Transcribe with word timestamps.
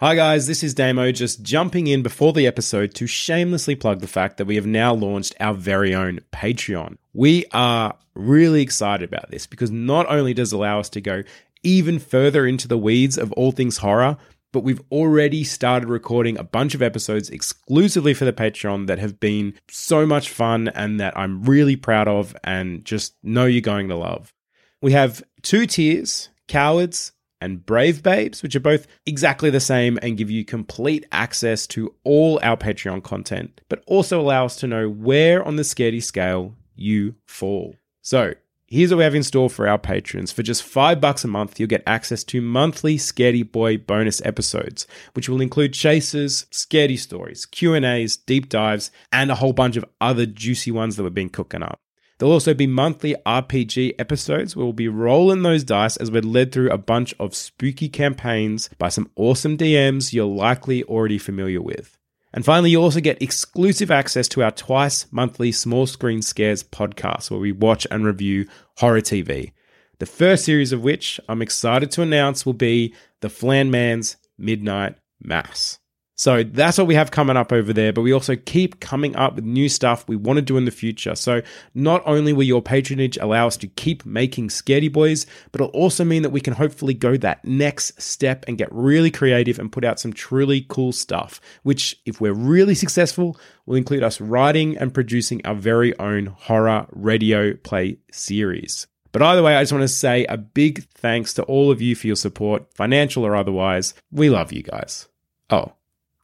Hi 0.00 0.14
guys, 0.14 0.46
this 0.46 0.62
is 0.62 0.72
Damo 0.72 1.12
just 1.12 1.42
jumping 1.42 1.86
in 1.86 2.02
before 2.02 2.32
the 2.32 2.46
episode 2.46 2.94
to 2.94 3.06
shamelessly 3.06 3.74
plug 3.74 4.00
the 4.00 4.06
fact 4.06 4.38
that 4.38 4.46
we 4.46 4.56
have 4.56 4.64
now 4.64 4.94
launched 4.94 5.34
our 5.38 5.52
very 5.52 5.94
own 5.94 6.20
Patreon. 6.32 6.96
We 7.12 7.44
are 7.52 7.94
really 8.14 8.62
excited 8.62 9.06
about 9.06 9.30
this 9.30 9.46
because 9.46 9.70
not 9.70 10.06
only 10.08 10.32
does 10.32 10.54
it 10.54 10.56
allow 10.56 10.80
us 10.80 10.88
to 10.88 11.02
go 11.02 11.22
even 11.62 11.98
further 11.98 12.46
into 12.46 12.66
the 12.66 12.78
weeds 12.78 13.18
of 13.18 13.30
all 13.32 13.52
things 13.52 13.76
horror, 13.76 14.16
but 14.52 14.60
we've 14.60 14.80
already 14.90 15.44
started 15.44 15.90
recording 15.90 16.38
a 16.38 16.44
bunch 16.44 16.74
of 16.74 16.80
episodes 16.80 17.28
exclusively 17.28 18.14
for 18.14 18.24
the 18.24 18.32
Patreon 18.32 18.86
that 18.86 18.98
have 18.98 19.20
been 19.20 19.52
so 19.70 20.06
much 20.06 20.30
fun 20.30 20.68
and 20.68 20.98
that 20.98 21.14
I'm 21.14 21.42
really 21.42 21.76
proud 21.76 22.08
of 22.08 22.34
and 22.42 22.86
just 22.86 23.16
know 23.22 23.44
you're 23.44 23.60
going 23.60 23.88
to 23.88 23.96
love. 23.96 24.32
We 24.80 24.92
have 24.92 25.22
two 25.42 25.66
tiers 25.66 26.30
Cowards 26.48 27.12
and 27.40 27.64
Brave 27.64 28.02
Babes, 28.02 28.42
which 28.42 28.54
are 28.54 28.60
both 28.60 28.86
exactly 29.06 29.50
the 29.50 29.60
same 29.60 29.98
and 30.02 30.16
give 30.16 30.30
you 30.30 30.44
complete 30.44 31.06
access 31.12 31.66
to 31.68 31.94
all 32.04 32.38
our 32.42 32.56
Patreon 32.56 33.02
content, 33.02 33.60
but 33.68 33.82
also 33.86 34.20
allow 34.20 34.44
us 34.44 34.56
to 34.56 34.66
know 34.66 34.88
where 34.88 35.44
on 35.44 35.56
the 35.56 35.62
scaredy 35.62 36.02
scale 36.02 36.54
you 36.74 37.14
fall. 37.26 37.76
So, 38.02 38.34
here's 38.66 38.90
what 38.90 38.98
we 38.98 39.04
have 39.04 39.14
in 39.14 39.22
store 39.22 39.50
for 39.50 39.68
our 39.68 39.78
patrons. 39.78 40.32
For 40.32 40.42
just 40.42 40.62
five 40.62 41.00
bucks 41.00 41.24
a 41.24 41.28
month, 41.28 41.58
you'll 41.58 41.68
get 41.68 41.82
access 41.86 42.24
to 42.24 42.40
monthly 42.40 42.96
Scaredy 42.96 43.50
Boy 43.50 43.76
bonus 43.76 44.22
episodes, 44.24 44.86
which 45.14 45.28
will 45.28 45.40
include 45.40 45.74
chases, 45.74 46.46
scaredy 46.50 46.98
stories, 46.98 47.46
Q&As, 47.46 48.16
deep 48.16 48.48
dives, 48.48 48.90
and 49.12 49.30
a 49.30 49.34
whole 49.34 49.52
bunch 49.52 49.76
of 49.76 49.84
other 50.00 50.24
juicy 50.24 50.70
ones 50.70 50.96
that 50.96 51.02
we've 51.02 51.14
been 51.14 51.28
cooking 51.28 51.62
up. 51.62 51.78
There'll 52.20 52.34
also 52.34 52.52
be 52.52 52.66
monthly 52.66 53.16
RPG 53.24 53.94
episodes 53.98 54.54
where 54.54 54.66
we'll 54.66 54.74
be 54.74 54.88
rolling 54.88 55.40
those 55.40 55.64
dice 55.64 55.96
as 55.96 56.10
we're 56.10 56.20
led 56.20 56.52
through 56.52 56.70
a 56.70 56.76
bunch 56.76 57.14
of 57.18 57.34
spooky 57.34 57.88
campaigns 57.88 58.68
by 58.76 58.90
some 58.90 59.10
awesome 59.16 59.56
DMs 59.56 60.12
you're 60.12 60.26
likely 60.26 60.84
already 60.84 61.16
familiar 61.16 61.62
with. 61.62 61.96
And 62.34 62.44
finally, 62.44 62.72
you 62.72 62.82
also 62.82 63.00
get 63.00 63.22
exclusive 63.22 63.90
access 63.90 64.28
to 64.28 64.42
our 64.42 64.50
twice 64.50 65.10
monthly 65.10 65.50
Small 65.50 65.86
Screen 65.86 66.20
Scares 66.20 66.62
podcast 66.62 67.30
where 67.30 67.40
we 67.40 67.52
watch 67.52 67.86
and 67.90 68.04
review 68.04 68.46
horror 68.76 69.00
TV. 69.00 69.52
The 69.98 70.04
first 70.04 70.44
series 70.44 70.72
of 70.72 70.82
which 70.82 71.20
I'm 71.26 71.40
excited 71.40 71.90
to 71.92 72.02
announce 72.02 72.44
will 72.44 72.52
be 72.52 72.94
The 73.22 73.30
Flan 73.30 73.70
Man's 73.70 74.18
Midnight 74.36 74.96
Mass. 75.22 75.78
So 76.20 76.42
that's 76.42 76.76
what 76.76 76.86
we 76.86 76.96
have 76.96 77.10
coming 77.10 77.38
up 77.38 77.50
over 77.50 77.72
there, 77.72 77.94
but 77.94 78.02
we 78.02 78.12
also 78.12 78.36
keep 78.36 78.78
coming 78.78 79.16
up 79.16 79.36
with 79.36 79.44
new 79.46 79.70
stuff 79.70 80.06
we 80.06 80.16
want 80.16 80.36
to 80.36 80.42
do 80.42 80.58
in 80.58 80.66
the 80.66 80.70
future. 80.70 81.14
So 81.14 81.40
not 81.72 82.02
only 82.04 82.34
will 82.34 82.42
your 82.42 82.60
patronage 82.60 83.16
allow 83.16 83.46
us 83.46 83.56
to 83.56 83.66
keep 83.66 84.04
making 84.04 84.48
Scaredy 84.48 84.92
Boys, 84.92 85.24
but 85.50 85.62
it'll 85.62 85.72
also 85.72 86.04
mean 86.04 86.20
that 86.20 86.28
we 86.28 86.42
can 86.42 86.52
hopefully 86.52 86.92
go 86.92 87.16
that 87.16 87.42
next 87.46 87.98
step 88.02 88.44
and 88.46 88.58
get 88.58 88.68
really 88.70 89.10
creative 89.10 89.58
and 89.58 89.72
put 89.72 89.82
out 89.82 89.98
some 89.98 90.12
truly 90.12 90.66
cool 90.68 90.92
stuff, 90.92 91.40
which, 91.62 91.98
if 92.04 92.20
we're 92.20 92.34
really 92.34 92.74
successful, 92.74 93.40
will 93.64 93.76
include 93.76 94.02
us 94.02 94.20
writing 94.20 94.76
and 94.76 94.92
producing 94.92 95.40
our 95.46 95.54
very 95.54 95.98
own 95.98 96.26
horror 96.26 96.86
radio 96.90 97.54
play 97.54 97.96
series. 98.12 98.86
But 99.12 99.22
either 99.22 99.42
way, 99.42 99.56
I 99.56 99.62
just 99.62 99.72
want 99.72 99.84
to 99.84 99.88
say 99.88 100.26
a 100.26 100.36
big 100.36 100.84
thanks 100.90 101.32
to 101.32 101.44
all 101.44 101.70
of 101.70 101.80
you 101.80 101.94
for 101.94 102.08
your 102.08 102.16
support, 102.16 102.74
financial 102.74 103.24
or 103.24 103.34
otherwise. 103.34 103.94
We 104.12 104.28
love 104.28 104.52
you 104.52 104.62
guys. 104.62 105.08
Oh, 105.48 105.72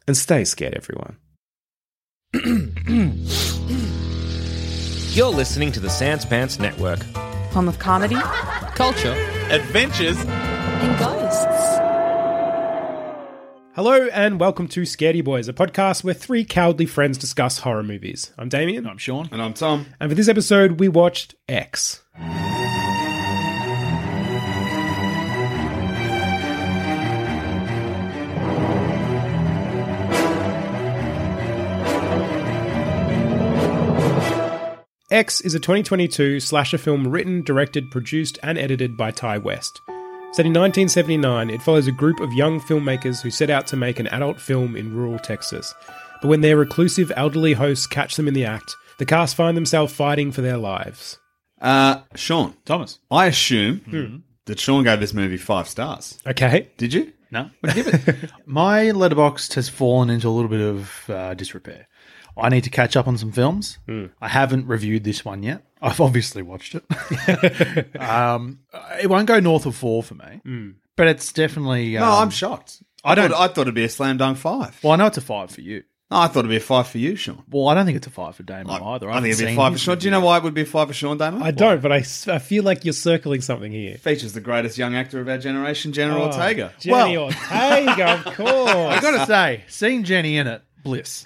and 0.07 0.17
stay 0.17 0.45
scared, 0.45 0.75
everyone. 0.75 1.17
You're 5.15 5.31
listening 5.31 5.73
to 5.73 5.81
the 5.81 5.89
Sans 5.89 6.25
Pants 6.25 6.59
Network. 6.59 7.03
Home 7.53 7.69
of 7.69 7.79
comedy 7.79 8.17
Culture. 8.75 9.13
Adventures. 9.51 10.17
and 10.19 10.99
ghosts. 10.99 11.45
Hello 13.75 14.09
and 14.13 14.41
welcome 14.41 14.69
to 14.69 14.83
Scaredy 14.83 15.23
Boys, 15.25 15.49
a 15.49 15.53
podcast 15.53 16.03
where 16.05 16.15
three 16.15 16.45
cowardly 16.45 16.87
friends 16.87 17.19
discuss 17.19 17.59
horror 17.61 17.83
movies. 17.83 18.33
I'm 18.39 18.49
Damien, 18.49 18.87
I'm 18.87 18.99
Sean. 18.99 19.29
And 19.33 19.41
I'm 19.43 19.53
Tom. 19.55 19.87
and 20.01 20.11
for 20.11 20.15
this 20.15 20.29
episode, 20.29 20.81
we 20.81 20.89
watched 20.89 21.35
X. 21.49 22.03
X 35.11 35.41
is 35.41 35.55
a 35.55 35.61
2022 35.61 36.41
slasher 36.41 36.79
film 36.79 37.07
written, 37.07 37.41
directed, 37.43 37.93
produced, 37.93 38.41
and 38.43 38.59
edited 38.59 38.97
by 38.97 39.13
Ti 39.13 39.39
West. 39.39 39.81
Set 40.33 40.45
in 40.45 40.53
1979, 40.53 41.49
it 41.49 41.63
follows 41.63 41.87
a 41.87 41.93
group 41.93 42.19
of 42.19 42.33
young 42.33 42.61
filmmakers 42.61 43.23
who 43.23 43.31
set 43.31 43.49
out 43.49 43.69
to 43.69 43.77
make 43.77 44.01
an 44.01 44.09
adult 44.09 44.41
film 44.41 44.75
in 44.75 44.93
rural 44.93 45.21
Texas. 45.21 45.73
But 46.21 46.27
when 46.27 46.41
their 46.41 46.57
reclusive 46.57 47.13
elderly 47.15 47.53
hosts 47.53 47.87
catch 47.87 48.17
them 48.17 48.27
in 48.27 48.35
the 48.35 48.47
act, 48.47 48.75
the 48.99 49.07
cast 49.07 49.37
find 49.37 49.57
themselves 49.57 49.93
fighting 49.93 50.33
for 50.33 50.41
their 50.41 50.57
lives. 50.57 51.21
Uh, 51.61 52.01
Sean, 52.17 52.57
Thomas. 52.65 52.99
I 53.09 53.27
assume 53.27 54.25
that 54.47 54.59
Sean 54.59 54.83
gave 54.83 54.99
this 54.99 55.15
movie 55.15 55.37
five 55.37 55.69
stars. 55.69 56.19
Okay. 56.27 56.71
Did 56.79 56.93
you? 56.93 57.13
No. 57.31 57.49
What 57.61 57.75
do 57.75 57.79
you 57.79 57.85
give 57.85 58.09
it? 58.09 58.31
My 58.47 58.87
Letterboxd 58.87 59.55
has 59.55 59.69
fallen 59.69 60.11
into 60.11 60.27
a 60.27 60.31
little 60.31 60.51
bit 60.51 60.61
of 60.61 61.09
uh, 61.09 61.35
disrepair. 61.35 61.87
I 62.37 62.49
need 62.51 62.65
to 62.65 62.71
catch 62.71 62.97
up 62.97 63.07
on 63.09 63.17
some 63.19 63.33
films. 63.33 63.79
I 64.21 64.29
haven't 64.29 64.67
reviewed 64.67 65.05
this 65.05 65.25
one 65.25 65.43
yet. 65.43 65.63
I've 65.81 66.01
obviously 66.01 66.43
watched 66.43 66.75
it. 66.75 67.97
um, 68.01 68.61
it 69.01 69.09
won't 69.09 69.27
go 69.27 69.41
north 69.41 69.67
of 69.67 69.75
four 69.77 70.03
for 70.03 70.15
me, 70.15 70.73
but 70.97 71.07
it's 71.09 71.33
definitely. 71.33 71.97
Um, 71.97 72.05
No, 72.09 72.13
I'm 72.19 72.31
shocked. 72.31 72.83
I 73.05 73.13
I, 73.13 73.15
don't- 73.15 73.31
Thought, 73.31 73.41
I 73.51 73.53
thought 73.53 73.61
it'd 73.63 73.75
be 73.75 73.85
a 73.85 73.89
slam 73.89 74.17
dunk 74.17 74.39
five. 74.39 74.79
Well, 74.83 74.93
I 74.93 74.97
know 74.97 75.07
it's 75.07 75.19
a 75.19 75.21
five 75.21 75.51
for 75.51 75.61
you. 75.61 75.85
No, 76.11 76.19
I 76.19 76.29
thought 76.29 76.41
it'd 76.41 76.49
be 76.51 76.57
a 76.57 76.61
five 76.61 76.87
for 76.87 76.99
you, 76.99 77.17
Sean. 77.17 77.43
Well, 77.51 77.67
I 77.67 77.75
don't 77.75 77.85
think 77.85 77.97
it's 77.97 78.07
a 78.07 78.11
five 78.11 78.37
for 78.37 78.45
Damon 78.45 78.71
I, 78.71 78.77
either. 78.95 79.11
I 79.11 79.15
haven't 79.15 79.29
think 79.31 79.35
it'd 79.41 79.47
be 79.49 79.53
a 79.53 79.57
five 79.57 79.71
for 79.73 79.75
his 79.75 79.83
Sean. 79.83 79.99
Do 79.99 80.05
you 80.07 80.11
know 80.13 80.21
why 80.21 80.37
it 80.37 80.45
would 80.45 80.55
be 80.55 80.61
a 80.61 80.65
five 80.65 80.87
for 80.87 80.95
Sean 80.95 81.19
Damon? 81.19 81.43
I 81.43 81.51
don't, 81.51 81.83
but 81.83 81.91
I, 81.93 81.97
I 81.97 82.39
feel 82.39 82.63
like 82.63 82.85
you're 82.85 82.93
circling 82.95 83.41
something 83.41 83.73
here. 83.73 83.97
Features 83.99 84.33
the 84.33 84.41
greatest 84.41 84.79
young 84.79 84.95
actor 84.95 85.21
of 85.21 85.29
our 85.29 85.39
generation, 85.39 85.93
General 85.93 86.23
Oh, 86.23 86.27
Ortega. 86.27 86.73
Jenny 86.79 87.17
Well- 87.17 87.25
Ortega, 87.25 88.13
of 88.25 88.25
course. 88.37 88.71
I 88.71 88.99
got 89.01 89.19
to 89.19 89.27
say, 89.27 89.65
seeing 89.67 90.05
Jenny 90.05 90.37
in 90.39 90.47
it, 90.47 90.63
bliss. 90.87 91.25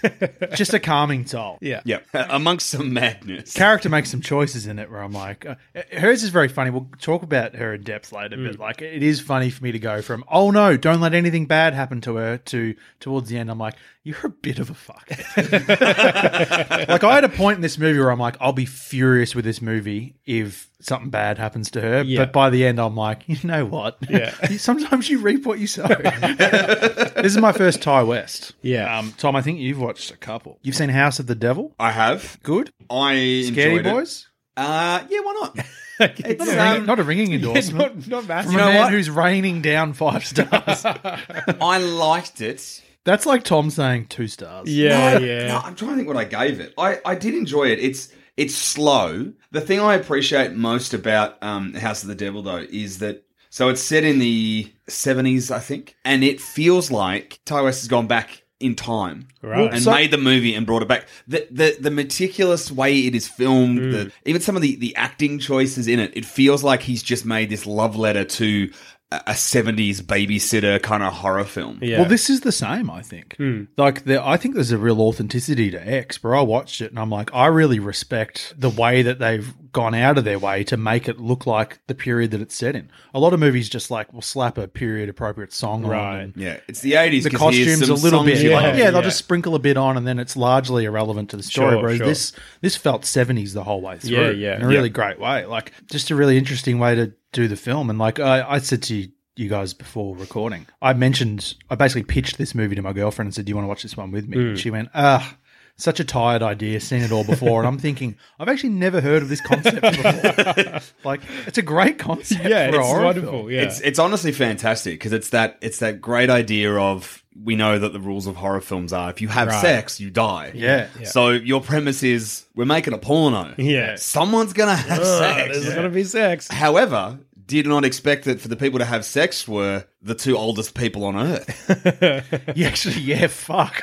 Just 0.55 0.73
a 0.73 0.81
calming 0.81 1.27
soul. 1.27 1.59
yeah. 1.61 1.83
Yep. 1.85 2.07
Amongst 2.15 2.69
some 2.69 2.93
madness. 2.93 3.53
character 3.53 3.89
makes 3.89 4.11
some 4.11 4.23
choices 4.23 4.67
in 4.67 4.79
it 4.79 4.91
where 4.91 5.03
I'm 5.03 5.13
like, 5.13 5.45
uh, 5.45 5.57
hers 5.93 6.23
is 6.23 6.31
very 6.31 6.49
funny. 6.49 6.71
We'll 6.71 6.89
talk 6.99 7.23
about 7.23 7.55
her 7.57 7.75
in 7.75 7.83
depth 7.83 8.13
later, 8.13 8.37
but 8.37 8.59
like, 8.59 8.81
it 8.81 9.03
is 9.03 9.21
funny 9.21 9.51
for 9.51 9.63
me 9.63 9.73
to 9.73 9.79
go 9.79 10.01
from, 10.01 10.25
oh 10.29 10.51
no, 10.51 10.77
don't 10.77 11.01
let 11.01 11.15
anything 11.15 11.47
bad 11.47 11.75
happen 11.75 12.01
to 12.03 12.17
her, 12.17 12.39
to 12.39 12.75
towards 13.01 13.29
the 13.29 13.37
end, 13.37 13.51
I'm 13.51 13.59
like, 13.59 13.75
you're 14.03 14.17
a 14.25 14.31
bit 14.31 14.59
of 14.59 14.71
a 14.71 14.75
fuck. 14.75 15.07
like, 15.37 17.05
I 17.05 17.15
had 17.15 17.25
a 17.25 17.29
point 17.29 17.57
in 17.57 17.63
this 17.63 17.77
movie 17.77 17.99
where 17.99 18.11
I'm 18.11 18.19
like, 18.19 18.37
I'll 18.41 18.55
be 18.55 18.65
furious 18.65 19.35
with 19.35 19.45
this 19.45 19.61
movie 19.61 20.17
if 20.25 20.70
something 20.81 21.11
bad 21.11 21.39
happens 21.39 21.71
to 21.73 21.81
her. 21.81 22.03
Yeah. 22.03 22.21
But 22.25 22.33
by 22.33 22.51
the 22.51 22.65
end, 22.67 22.79
I'm 22.81 22.97
like, 22.97 23.23
you 23.29 23.37
know 23.45 23.65
what? 23.65 23.99
Yeah. 24.11 24.31
Sometimes 24.59 25.09
you 25.09 25.21
reap 25.21 25.47
what 25.47 25.59
you 25.59 25.67
sow. 25.67 25.87
this 25.89 27.25
is 27.27 27.39
my 27.39 27.53
first 27.53 27.83
Ti 27.83 28.03
West. 28.03 28.55
Yeah. 28.63 28.99
Um, 28.99 29.13
Tom, 29.19 29.37
I 29.37 29.43
think 29.43 29.59
you've 29.61 29.81
watched 29.81 30.11
a 30.11 30.17
couple. 30.17 30.59
You've 30.63 30.75
seen 30.77 30.89
House 30.91 31.19
of 31.19 31.27
the 31.27 31.35
Devil? 31.35 31.75
I 31.79 31.93
have. 31.93 32.39
Good. 32.43 32.73
I 32.91 33.45
Scary 33.47 33.77
enjoyed 33.79 33.87
it. 33.87 33.91
Boys? 33.93 34.29
Uh, 34.57 35.05
yeah, 35.09 35.21
why 35.21 35.33
not? 35.41 35.67
it's 36.01 36.39
Not, 36.45 36.49
a 36.49 36.71
ringing, 36.73 36.87
not 36.87 36.99
a 36.99 37.03
ringing 37.05 37.33
endorsement. 37.35 37.97
not, 37.97 38.09
not 38.09 38.27
massive. 38.29 38.51
From 38.53 38.59
You 38.59 38.65
a 38.65 38.67
know 38.67 38.73
man 38.73 38.83
what? 38.85 38.93
who's 38.93 39.11
raining 39.11 39.63
down 39.63 39.93
five 39.93 40.25
stars. 40.25 40.85
I 40.85 41.79
liked 41.79 42.41
it. 42.41 42.83
That's 43.05 43.25
like 43.27 43.45
Tom 43.45 43.71
saying 43.71 44.07
two 44.07 44.27
stars. 44.29 44.69
yeah, 44.75 45.19
No, 45.19 45.25
yeah. 45.25 45.47
No, 45.49 45.59
I'm 45.59 45.75
trying 45.75 45.91
to 45.93 45.97
think 45.97 46.09
what 46.09 46.17
I 46.17 46.25
gave 46.25 46.61
it. 46.61 46.75
I, 46.77 46.99
I 47.05 47.15
did 47.15 47.35
enjoy 47.35 47.69
it. 47.69 47.79
It's 47.79 48.13
it's 48.37 48.55
slow. 48.55 49.33
The 49.51 49.61
thing 49.61 49.81
I 49.81 49.95
appreciate 49.95 50.53
most 50.53 50.95
about 50.95 51.43
um, 51.43 51.75
House 51.75 52.03
of 52.03 52.09
the 52.09 52.15
Devil 52.15 52.43
though 52.43 52.65
is 52.71 52.99
that 52.99 53.25
so 53.53 53.69
it's 53.69 53.81
set 53.83 54.05
in 54.05 54.21
the 54.21 54.73
70s, 54.89 55.51
I 55.51 55.59
think, 55.59 55.97
and 56.05 56.23
it 56.23 56.41
feels 56.41 56.91
like 56.93 57.41
Ti 57.45 57.55
West 57.63 57.81
has 57.81 57.89
gone 57.89 58.07
back 58.07 58.45
in 58.61 58.75
time 58.77 59.27
Right. 59.43 59.73
and 59.73 59.83
So- 59.83 59.91
made 59.93 60.11
the 60.11 60.19
movie 60.19 60.55
and 60.55 60.67
brought 60.67 60.83
it 60.83 60.89
back. 60.89 61.07
The 61.27 61.47
the, 61.51 61.77
the 61.81 61.91
meticulous 61.91 62.71
way 62.71 63.07
it 63.07 63.15
is 63.15 63.27
filmed, 63.27 63.79
Mm. 63.81 63.93
the, 63.93 64.13
even 64.27 64.43
some 64.43 64.55
of 64.55 64.61
the, 64.63 64.77
the 64.77 64.95
acting 64.97 65.39
choices 65.39 65.89
in 65.89 65.99
it, 65.99 66.13
it 66.15 66.25
feels 66.27 66.63
like 66.63 66.83
he's 66.83 67.03
just 67.03 67.25
made 67.25 67.49
this 67.51 67.65
love 67.65 67.97
letter 67.97 68.25
to 68.25 68.71
a, 69.13 69.17
a 69.29 69.33
70s 69.33 70.01
babysitter 70.01 70.83
kind 70.83 71.03
of 71.03 71.13
horror 71.13 71.45
film. 71.45 71.79
Yeah. 71.83 72.01
Well, 72.01 72.09
this 72.09 72.31
is 72.31 72.41
the 72.41 72.53
same, 72.53 72.91
I 72.91 73.03
think. 73.03 73.37
Hmm. 73.37 73.65
Like, 73.77 74.05
there, 74.05 74.25
I 74.25 74.37
think 74.37 74.55
there's 74.55 74.73
a 74.73 74.79
real 74.79 75.01
authenticity 75.01 75.71
to 75.71 75.89
X, 75.89 76.23
where 76.23 76.35
I 76.35 76.43
watched 76.43 76.81
it 76.81 76.91
and 76.91 76.99
I'm 76.99 77.11
like, 77.11 77.35
I 77.35 77.47
really 77.47 77.79
respect 77.79 78.55
the 78.57 78.71
way 78.71 79.03
that 79.03 79.19
they've 79.19 79.53
gone 79.73 79.95
out 79.95 80.19
of 80.19 80.25
their 80.25 80.39
way 80.39 80.65
to 80.65 80.77
make 80.77 81.09
it 81.09 81.21
look 81.21 81.47
like 81.47 81.81
the 81.87 81.95
period 81.95 82.31
that 82.33 82.41
it's 82.41 82.55
set 82.55 82.75
in. 82.75 82.91
A 83.15 83.21
lot 83.21 83.33
of 83.33 83.41
movies 83.41 83.69
just 83.69 83.91
like 83.91 84.13
will 84.13 84.23
slap 84.23 84.59
a 84.59 84.67
period 84.67 85.09
appropriate 85.09 85.53
song 85.53 85.85
on. 85.85 85.91
Right. 85.91 86.21
and 86.21 86.37
Yeah, 86.37 86.59
it's 86.69 86.81
the 86.81 86.93
80s. 86.93 87.25
The 87.25 87.31
costumes 87.31 87.89
a 87.89 87.95
little 87.95 88.25
bit, 88.25 88.39
you 88.39 88.51
like, 88.51 88.65
like. 88.65 88.79
yeah, 88.79 88.91
they'll 88.91 89.01
yeah. 89.01 89.03
just 89.03 89.19
sprinkle 89.19 89.55
a 89.55 89.59
bit 89.59 89.77
on, 89.77 89.97
and 89.97 90.07
then 90.07 90.19
it's 90.19 90.37
largely 90.37 90.85
irrelevant 90.85 91.31
to 91.31 91.37
the 91.37 91.43
story. 91.43 91.73
Sure, 91.73 91.83
whereas 91.83 91.99
sure. 91.99 92.07
this 92.07 92.33
this 92.61 92.77
felt 92.77 93.05
seventies 93.05 93.55
the 93.55 93.65
whole 93.65 93.81
way 93.81 93.99
through, 93.99 94.11
Yeah, 94.11 94.31
yeah. 94.31 94.57
in 94.57 94.63
a 94.63 94.67
really 94.69 94.91
great 94.91 95.19
way. 95.19 95.47
Like 95.47 95.73
just 95.91 96.11
a 96.11 96.15
really 96.15 96.39
interesting 96.39 96.79
way 96.79 96.95
to 96.95 97.13
do 97.33 97.49
the 97.49 97.57
film. 97.57 97.91
And 97.91 97.99
like 97.99 98.19
I, 98.19 98.49
I 98.49 98.59
said 98.59 98.83
to 98.85 98.95
you, 98.95 99.09
you 99.37 99.49
guys 99.49 99.73
before 99.73 100.17
recording, 100.17 100.67
I 100.83 100.93
mentioned 100.93 101.55
I 101.71 101.75
basically 101.75 102.03
pitched 102.03 102.39
this 102.39 102.55
movie 102.55 102.75
to 102.75 102.83
my 102.83 102.93
girlfriend 102.93 103.29
and 103.29 103.35
said, 103.35 103.45
"Do 103.47 103.51
you 103.51 103.57
want 103.57 103.65
to 103.65 103.69
watch 103.69 103.83
this 103.83 103.97
one 103.97 104.11
with 104.11 104.29
me?" 104.29 104.37
Mm. 104.37 104.59
She 104.59 104.71
went, 104.71 104.89
"Ah." 104.95 105.37
Such 105.81 105.99
a 105.99 106.05
tired 106.05 106.43
idea, 106.43 106.79
seen 106.81 107.01
it 107.03 107.11
all 107.11 107.25
before, 107.25 107.61
and 107.61 107.67
I'm 107.69 107.79
thinking 107.87 108.17
I've 108.39 108.49
actually 108.49 108.71
never 108.71 109.01
heard 109.01 109.23
of 109.23 109.29
this 109.31 109.41
concept 109.41 109.81
before. 109.81 110.81
like, 111.05 111.21
it's 111.47 111.57
a 111.59 111.63
great 111.63 111.99
concept. 111.99 112.45
yeah, 112.45 112.71
for 112.71 112.77
a 112.77 112.79
it's 112.81 112.87
horror 112.89 113.05
wonderful. 113.05 113.31
film. 113.31 113.51
Yeah. 113.51 113.63
It's 113.63 113.81
it's 113.81 113.99
honestly 113.99 114.33
fantastic 114.33 114.95
because 114.95 115.13
it's 115.13 115.31
that 115.31 115.57
it's 115.63 115.79
that 115.79 116.01
great 116.01 116.29
idea 116.29 116.73
of 116.75 117.25
we 117.43 117.57
know 117.57 117.79
that 117.79 117.93
the 117.95 118.01
rules 118.01 118.27
of 118.27 118.37
horror 118.37 118.61
films 118.61 118.93
are 118.93 119.09
if 119.09 119.23
you 119.23 119.29
have 119.29 119.49
Right. 119.49 119.63
sex 119.63 119.99
you 120.01 120.11
die. 120.11 120.53
Yeah. 120.55 120.89
So 121.05 121.31
your 121.31 121.63
premise 121.63 122.03
is 122.03 122.45
we're 122.55 122.67
making 122.67 122.93
a 122.93 122.99
porno. 122.99 123.55
Yeah. 123.57 123.95
Someone's 123.97 124.53
gonna 124.53 124.77
have 124.77 124.99
Oh, 125.01 125.19
sex. 125.21 125.59
there's 125.61 125.75
gonna 125.75 125.89
be 125.89 126.05
sex. 126.05 126.49
However, 126.49 127.19
did 127.51 127.67
not 127.67 127.85
expect 127.85 128.25
that 128.25 128.41
for 128.41 128.49
the 128.49 128.57
people 128.57 128.79
to 128.79 128.85
have 128.85 129.05
sex 129.05 129.47
were 129.47 129.85
the 130.03 130.15
two 130.15 130.37
oldest 130.37 130.75
people 130.75 131.05
on 131.05 131.17
earth. 131.17 132.47
Yeah, 132.57 132.69
actually, 132.69 133.01
yeah, 133.01 133.27
fuck. 133.27 133.81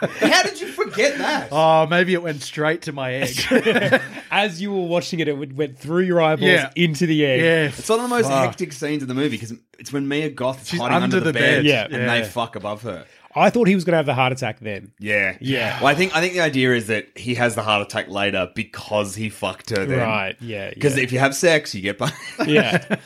How 0.00 0.42
did 0.42 0.60
you 0.60 0.68
forget 0.68 1.18
that? 1.18 1.48
oh, 1.52 1.86
maybe 1.86 2.14
it 2.14 2.22
went 2.22 2.42
straight 2.42 2.82
to 2.82 2.92
my 2.92 3.12
egg. 3.14 3.36
As 4.30 4.60
you 4.60 4.72
were 4.72 4.86
watching 4.86 5.20
it, 5.20 5.28
it 5.28 5.54
went 5.54 5.78
through 5.78 6.02
your 6.02 6.20
eyeballs 6.20 6.48
Yeah. 6.50 6.70
into 6.76 7.06
the 7.06 7.24
egg. 7.26 7.40
yeah, 7.40 7.64
It's 7.78 7.88
one 7.88 7.98
of 8.00 8.04
the 8.04 8.08
most 8.08 8.28
Fuck. 8.28 8.44
hectic 8.46 8.72
scenes 8.72 9.02
in 9.02 9.08
the 9.08 9.14
movie 9.14 9.36
because 9.36 9.54
it's 9.78 9.92
when 9.92 10.08
Mia 10.08 10.30
Goth 10.30 10.62
is 10.62 10.68
She's 10.68 10.80
hiding 10.80 10.94
under, 11.02 11.16
under 11.16 11.20
the, 11.20 11.26
the 11.32 11.32
bed, 11.32 11.56
bed. 11.58 11.64
Yeah. 11.64 11.84
and 11.84 11.92
Yeah. 11.94 12.20
they 12.20 12.24
fuck 12.28 12.56
above 12.56 12.82
her. 12.82 13.04
I 13.34 13.50
thought 13.50 13.68
he 13.68 13.74
was 13.74 13.84
going 13.84 13.92
to 13.92 13.98
have 13.98 14.06
the 14.06 14.14
heart 14.14 14.32
attack 14.32 14.58
then. 14.60 14.92
Yeah, 14.98 15.36
Yeah. 15.40 15.78
Well, 15.78 15.86
I 15.88 15.94
think 15.94 16.16
I 16.16 16.20
think 16.20 16.32
the 16.34 16.40
idea 16.40 16.72
is 16.74 16.86
that 16.88 17.06
he 17.16 17.34
has 17.36 17.54
the 17.54 17.62
heart 17.62 17.82
attack 17.82 18.08
later 18.08 18.50
because 18.54 19.14
he 19.14 19.28
fucked 19.28 19.70
her. 19.70 19.84
Then. 19.84 19.98
Right. 19.98 20.36
Yeah. 20.40 20.70
Because 20.70 20.96
yeah. 20.96 21.02
if 21.04 21.12
you 21.12 21.18
have 21.18 21.34
sex, 21.34 21.74
you 21.74 21.82
get. 21.82 21.98
By. 21.98 22.10
Yeah. 22.46 22.96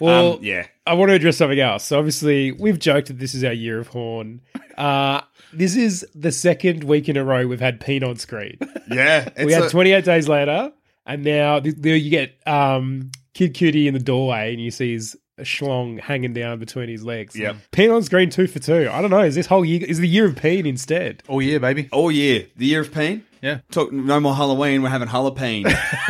Well, 0.00 0.34
Um, 0.34 0.38
yeah. 0.42 0.66
I 0.86 0.94
want 0.94 1.10
to 1.10 1.14
address 1.14 1.36
something 1.36 1.60
else. 1.60 1.84
So 1.84 1.98
obviously, 1.98 2.52
we've 2.52 2.78
joked 2.78 3.08
that 3.08 3.18
this 3.18 3.34
is 3.34 3.44
our 3.44 3.52
year 3.52 3.78
of 3.78 3.88
horn. 3.88 4.40
Uh, 4.76 5.20
this 5.52 5.76
is 5.76 6.06
the 6.14 6.32
second 6.32 6.84
week 6.84 7.08
in 7.08 7.16
a 7.16 7.24
row 7.24 7.46
we've 7.46 7.60
had 7.60 7.80
Peen 7.80 8.02
on 8.04 8.16
screen. 8.16 8.58
yeah, 8.90 9.28
we 9.44 9.52
had 9.52 9.70
28 9.70 10.04
days 10.04 10.28
later, 10.28 10.72
and 11.06 11.24
now 11.24 11.60
th- 11.60 11.76
there 11.78 11.96
you 11.96 12.10
get 12.10 12.34
um, 12.46 13.10
Kid 13.34 13.54
Cudi 13.54 13.86
in 13.86 13.94
the 13.94 14.00
doorway, 14.00 14.52
and 14.52 14.62
you 14.62 14.70
see 14.70 14.92
his 14.92 15.16
schlong 15.40 16.00
hanging 16.00 16.32
down 16.32 16.58
between 16.58 16.88
his 16.88 17.04
legs. 17.04 17.36
Yep. 17.36 17.56
Peen 17.72 17.90
on 17.90 18.02
screen 18.02 18.30
two 18.30 18.46
for 18.46 18.58
two. 18.58 18.88
I 18.92 19.00
don't 19.00 19.10
know. 19.10 19.22
Is 19.22 19.34
this 19.34 19.46
whole 19.46 19.64
year? 19.64 19.84
Is 19.86 19.98
the 19.98 20.08
year 20.08 20.26
of 20.26 20.36
Peen 20.36 20.66
instead? 20.66 21.22
Oh 21.28 21.40
yeah, 21.40 21.58
baby. 21.58 21.88
all 21.92 22.10
year, 22.10 22.46
the 22.56 22.66
year 22.66 22.80
of 22.80 22.92
pain. 22.92 23.24
Yeah. 23.40 23.60
Talk 23.70 23.92
no 23.92 24.18
more 24.18 24.34
Halloween. 24.34 24.82
We're 24.82 24.88
having 24.88 25.06
Halloween 25.06 25.64